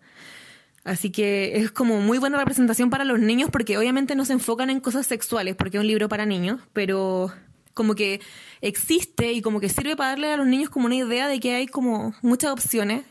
Así 0.83 1.11
que 1.11 1.57
es 1.57 1.71
como 1.71 1.99
muy 1.99 2.17
buena 2.17 2.39
representación 2.39 2.89
para 2.89 3.05
los 3.05 3.19
niños 3.19 3.49
porque 3.51 3.77
obviamente 3.77 4.15
no 4.15 4.25
se 4.25 4.33
enfocan 4.33 4.69
en 4.69 4.79
cosas 4.79 5.05
sexuales 5.05 5.55
porque 5.55 5.77
es 5.77 5.81
un 5.81 5.87
libro 5.87 6.09
para 6.09 6.25
niños, 6.25 6.59
pero 6.73 7.31
como 7.73 7.95
que 7.95 8.19
existe 8.61 9.31
y 9.31 9.41
como 9.41 9.59
que 9.59 9.69
sirve 9.69 9.95
para 9.95 10.11
darle 10.11 10.31
a 10.31 10.37
los 10.37 10.47
niños 10.47 10.69
como 10.69 10.87
una 10.87 10.95
idea 10.95 11.27
de 11.27 11.39
que 11.39 11.53
hay 11.53 11.67
como 11.67 12.15
muchas 12.21 12.51
opciones 12.51 13.05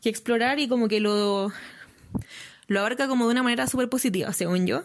que 0.00 0.08
explorar 0.08 0.60
y 0.60 0.68
como 0.68 0.88
que 0.88 1.00
lo, 1.00 1.52
lo 2.68 2.80
abarca 2.80 3.08
como 3.08 3.26
de 3.26 3.32
una 3.32 3.42
manera 3.42 3.66
súper 3.66 3.88
positiva, 3.88 4.32
según 4.32 4.66
yo. 4.66 4.84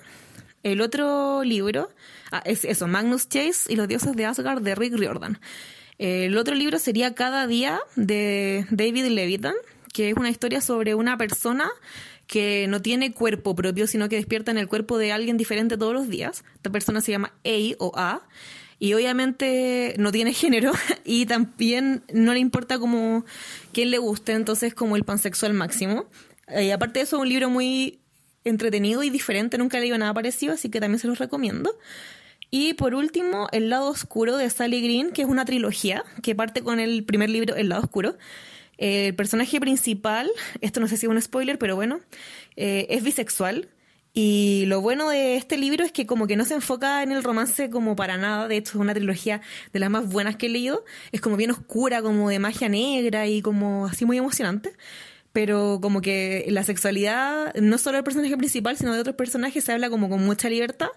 El 0.64 0.82
otro 0.82 1.44
libro 1.44 1.90
ah, 2.32 2.42
es 2.46 2.66
eso, 2.66 2.88
Magnus 2.88 3.30
Chase 3.30 3.72
y 3.72 3.76
los 3.76 3.88
dioses 3.88 4.16
de 4.16 4.26
Asgard 4.26 4.62
de 4.62 4.76
Rick 4.76 4.96
Riordan. 4.96 5.40
El 6.00 6.38
otro 6.38 6.56
libro 6.56 6.80
sería 6.80 7.14
Cada 7.14 7.46
día 7.46 7.80
de 7.96 8.66
David 8.72 9.06
Levitan, 9.08 9.54
que 9.94 10.10
es 10.10 10.16
una 10.16 10.30
historia 10.30 10.60
sobre 10.60 10.96
una 10.96 11.18
persona 11.18 11.70
que 12.34 12.66
no 12.68 12.82
tiene 12.82 13.14
cuerpo 13.14 13.54
propio, 13.54 13.86
sino 13.86 14.10
que 14.10 14.16
despierta 14.16 14.50
en 14.50 14.58
el 14.58 14.68
cuerpo 14.68 14.98
de 14.98 15.12
alguien 15.12 15.38
diferente 15.38 15.78
todos 15.78 15.94
los 15.94 16.10
días. 16.10 16.44
Esta 16.56 16.72
persona 16.72 17.00
se 17.00 17.12
llama 17.12 17.32
A 17.46 17.76
o 17.78 17.92
A. 17.96 18.24
Y 18.80 18.96
obviamente 18.96 19.94
no 20.00 20.12
tiene 20.12 20.34
género 20.34 20.72
y 21.06 21.28
también 21.28 22.02
no 22.12 22.34
le 22.34 22.40
importa 22.40 22.80
como 22.80 23.24
quién 23.72 23.92
le 23.92 24.00
guste, 24.00 24.32
entonces 24.32 24.74
como 24.74 24.96
el 24.96 25.04
pansexual 25.04 25.54
máximo. 25.54 26.08
Y 26.48 26.70
eh, 26.70 26.74
aparte 26.74 27.02
de 27.02 27.04
eso, 27.04 27.18
es 27.18 27.22
un 27.22 27.30
libro 27.30 27.52
muy 27.52 28.00
entretenido 28.44 29.04
y 29.04 29.12
diferente, 29.12 29.60
nunca 29.60 29.78
he 29.78 29.82
leído 29.82 30.00
nada 30.00 30.12
parecido, 30.16 30.56
así 30.56 30.70
que 30.70 30.80
también 30.80 30.98
se 30.98 31.08
los 31.08 31.20
recomiendo. 31.20 31.78
Y 32.50 32.74
por 32.74 32.96
último, 32.96 33.48
El 33.52 33.70
lado 33.70 33.90
oscuro 33.90 34.38
de 34.38 34.50
Sally 34.50 34.82
Green, 34.82 35.12
que 35.12 35.22
es 35.22 35.28
una 35.28 35.46
trilogía 35.46 36.04
que 36.24 36.34
parte 36.34 36.64
con 36.64 36.80
el 36.80 37.04
primer 37.04 37.30
libro, 37.30 37.56
El 37.56 37.70
lado 37.70 37.84
oscuro, 37.84 38.18
el 38.84 39.16
personaje 39.16 39.62
principal, 39.62 40.30
esto 40.60 40.82
no 40.82 40.90
sé 40.90 40.98
si 40.98 41.06
es 41.06 41.10
un 41.10 41.22
spoiler, 41.22 41.58
pero 41.58 41.76
bueno, 41.78 42.02
eh, 42.58 42.86
es 42.90 43.02
bisexual. 43.02 43.70
Y 44.14 44.66
lo 44.68 44.82
bueno 44.82 45.10
de 45.10 45.38
este 45.38 45.58
libro 45.58 45.86
es 45.86 45.92
que 45.92 46.06
como 46.06 46.28
que 46.28 46.36
no 46.36 46.44
se 46.44 46.54
enfoca 46.54 47.02
en 47.02 47.12
el 47.12 47.24
romance 47.24 47.70
como 47.70 47.96
para 47.96 48.18
nada, 48.18 48.48
de 48.48 48.58
hecho 48.58 48.72
es 48.72 48.82
una 48.82 48.94
trilogía 48.94 49.42
de 49.72 49.80
las 49.80 49.90
más 49.90 50.08
buenas 50.08 50.36
que 50.36 50.48
he 50.48 50.50
leído, 50.50 50.84
es 51.14 51.22
como 51.22 51.38
bien 51.38 51.50
oscura, 51.50 52.02
como 52.02 52.30
de 52.30 52.40
magia 52.40 52.70
negra 52.70 53.26
y 53.26 53.42
como 53.42 53.88
así 53.88 54.06
muy 54.06 54.18
emocionante, 54.18 54.74
pero 55.32 55.80
como 55.82 56.02
que 56.02 56.46
la 56.50 56.64
sexualidad, 56.64 57.56
no 57.56 57.78
solo 57.78 57.96
del 57.96 58.04
personaje 58.04 58.38
principal, 58.38 58.78
sino 58.78 58.94
de 58.94 59.00
otros 59.00 59.16
personajes, 59.16 59.64
se 59.64 59.72
habla 59.72 59.90
como 59.90 60.10
con 60.10 60.24
mucha 60.24 60.50
libertad, 60.50 60.90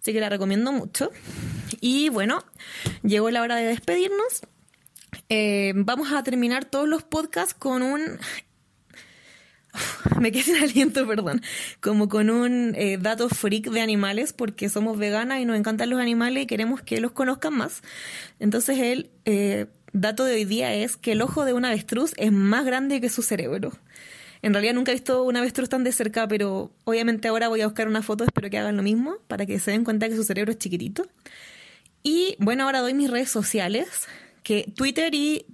así 0.00 0.12
que 0.12 0.20
la 0.20 0.30
recomiendo 0.30 0.72
mucho. 0.72 1.10
Y 1.80 2.08
bueno, 2.08 2.42
llegó 3.02 3.30
la 3.30 3.42
hora 3.42 3.56
de 3.56 3.66
despedirnos. 3.66 4.40
Eh, 5.28 5.72
vamos 5.74 6.12
a 6.12 6.22
terminar 6.22 6.64
todos 6.64 6.88
los 6.88 7.02
podcasts 7.02 7.54
con 7.54 7.82
un 7.82 8.18
me 10.20 10.32
quedé 10.32 10.42
sin 10.42 10.56
aliento, 10.56 11.06
perdón, 11.06 11.42
como 11.80 12.08
con 12.08 12.30
un 12.30 12.74
eh, 12.76 12.98
dato 13.00 13.28
freak 13.28 13.70
de 13.70 13.80
animales, 13.80 14.32
porque 14.32 14.68
somos 14.68 14.98
veganas 14.98 15.40
y 15.40 15.44
nos 15.44 15.56
encantan 15.56 15.90
los 15.90 16.00
animales 16.00 16.44
y 16.44 16.46
queremos 16.46 16.82
que 16.82 17.00
los 17.00 17.12
conozcan 17.12 17.54
más. 17.54 17.82
Entonces 18.38 18.78
el 18.78 19.10
eh, 19.24 19.66
dato 19.92 20.24
de 20.24 20.34
hoy 20.34 20.44
día 20.44 20.74
es 20.74 20.96
que 20.96 21.12
el 21.12 21.22
ojo 21.22 21.44
de 21.44 21.52
un 21.52 21.64
avestruz 21.64 22.12
es 22.16 22.32
más 22.32 22.64
grande 22.64 23.00
que 23.00 23.08
su 23.08 23.22
cerebro. 23.22 23.72
En 24.42 24.52
realidad 24.52 24.74
nunca 24.74 24.92
he 24.92 24.94
visto 24.94 25.22
un 25.24 25.36
avestruz 25.36 25.68
tan 25.68 25.82
de 25.82 25.92
cerca, 25.92 26.28
pero 26.28 26.70
obviamente 26.84 27.28
ahora 27.28 27.48
voy 27.48 27.62
a 27.62 27.66
buscar 27.66 27.88
una 27.88 28.02
foto, 28.02 28.24
espero 28.24 28.50
que 28.50 28.58
hagan 28.58 28.76
lo 28.76 28.82
mismo, 28.82 29.16
para 29.26 29.46
que 29.46 29.58
se 29.58 29.70
den 29.70 29.84
cuenta 29.84 30.08
que 30.08 30.16
su 30.16 30.24
cerebro 30.24 30.52
es 30.52 30.58
chiquitito. 30.58 31.06
Y 32.02 32.36
bueno, 32.38 32.64
ahora 32.64 32.80
doy 32.80 32.94
mis 32.94 33.10
redes 33.10 33.30
sociales, 33.30 34.06
que 34.46 34.72
Twitter 34.76 35.12
y 35.12 35.44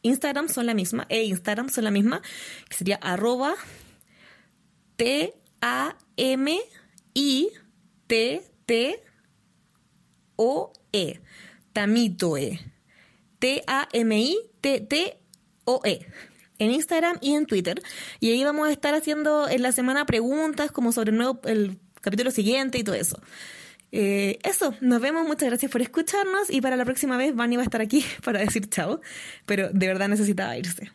Instagram 0.00 0.48
son 0.48 0.64
la 0.64 0.72
misma, 0.72 1.04
e 1.10 1.24
Instagram 1.24 1.68
son 1.68 1.84
la 1.84 1.90
misma, 1.90 2.22
que 2.70 2.76
sería 2.78 2.96
arroba 2.96 3.54
T 4.96 5.34
A 5.60 5.98
M 6.16 6.58
I 7.12 7.48
T 8.06 8.42
T 8.64 9.02
O 10.36 10.72
E. 10.92 11.20
Tamitoe. 11.74 12.58
T 13.38 13.64
A 13.66 13.86
M 13.92 14.18
I 14.18 14.38
T 14.62 14.80
T 14.80 15.18
O 15.66 15.82
E. 15.84 16.06
En 16.58 16.70
Instagram 16.70 17.18
y 17.20 17.34
en 17.34 17.44
Twitter. 17.44 17.82
Y 18.18 18.30
ahí 18.30 18.42
vamos 18.44 18.66
a 18.66 18.72
estar 18.72 18.94
haciendo 18.94 19.46
en 19.46 19.60
la 19.60 19.72
semana 19.72 20.06
preguntas 20.06 20.72
como 20.72 20.92
sobre 20.92 21.10
el, 21.10 21.18
nuevo, 21.18 21.38
el 21.44 21.78
capítulo 22.00 22.30
siguiente 22.30 22.78
y 22.78 22.82
todo 22.82 22.94
eso. 22.94 23.20
Eh, 23.90 24.38
eso, 24.42 24.74
nos 24.80 25.00
vemos, 25.00 25.26
muchas 25.26 25.48
gracias 25.48 25.70
por 25.72 25.80
escucharnos 25.80 26.50
y 26.50 26.60
para 26.60 26.76
la 26.76 26.84
próxima 26.84 27.16
vez 27.16 27.34
Vani 27.34 27.56
va 27.56 27.62
a 27.62 27.64
estar 27.64 27.80
aquí 27.80 28.04
para 28.24 28.40
decir 28.40 28.68
chao, 28.68 29.00
pero 29.46 29.70
de 29.70 29.86
verdad 29.86 30.08
necesitaba 30.08 30.56
irse. 30.56 30.90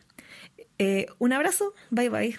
Eh, 0.78 1.06
un 1.18 1.32
abrazo, 1.32 1.74
bye 1.90 2.08
bye. 2.08 2.36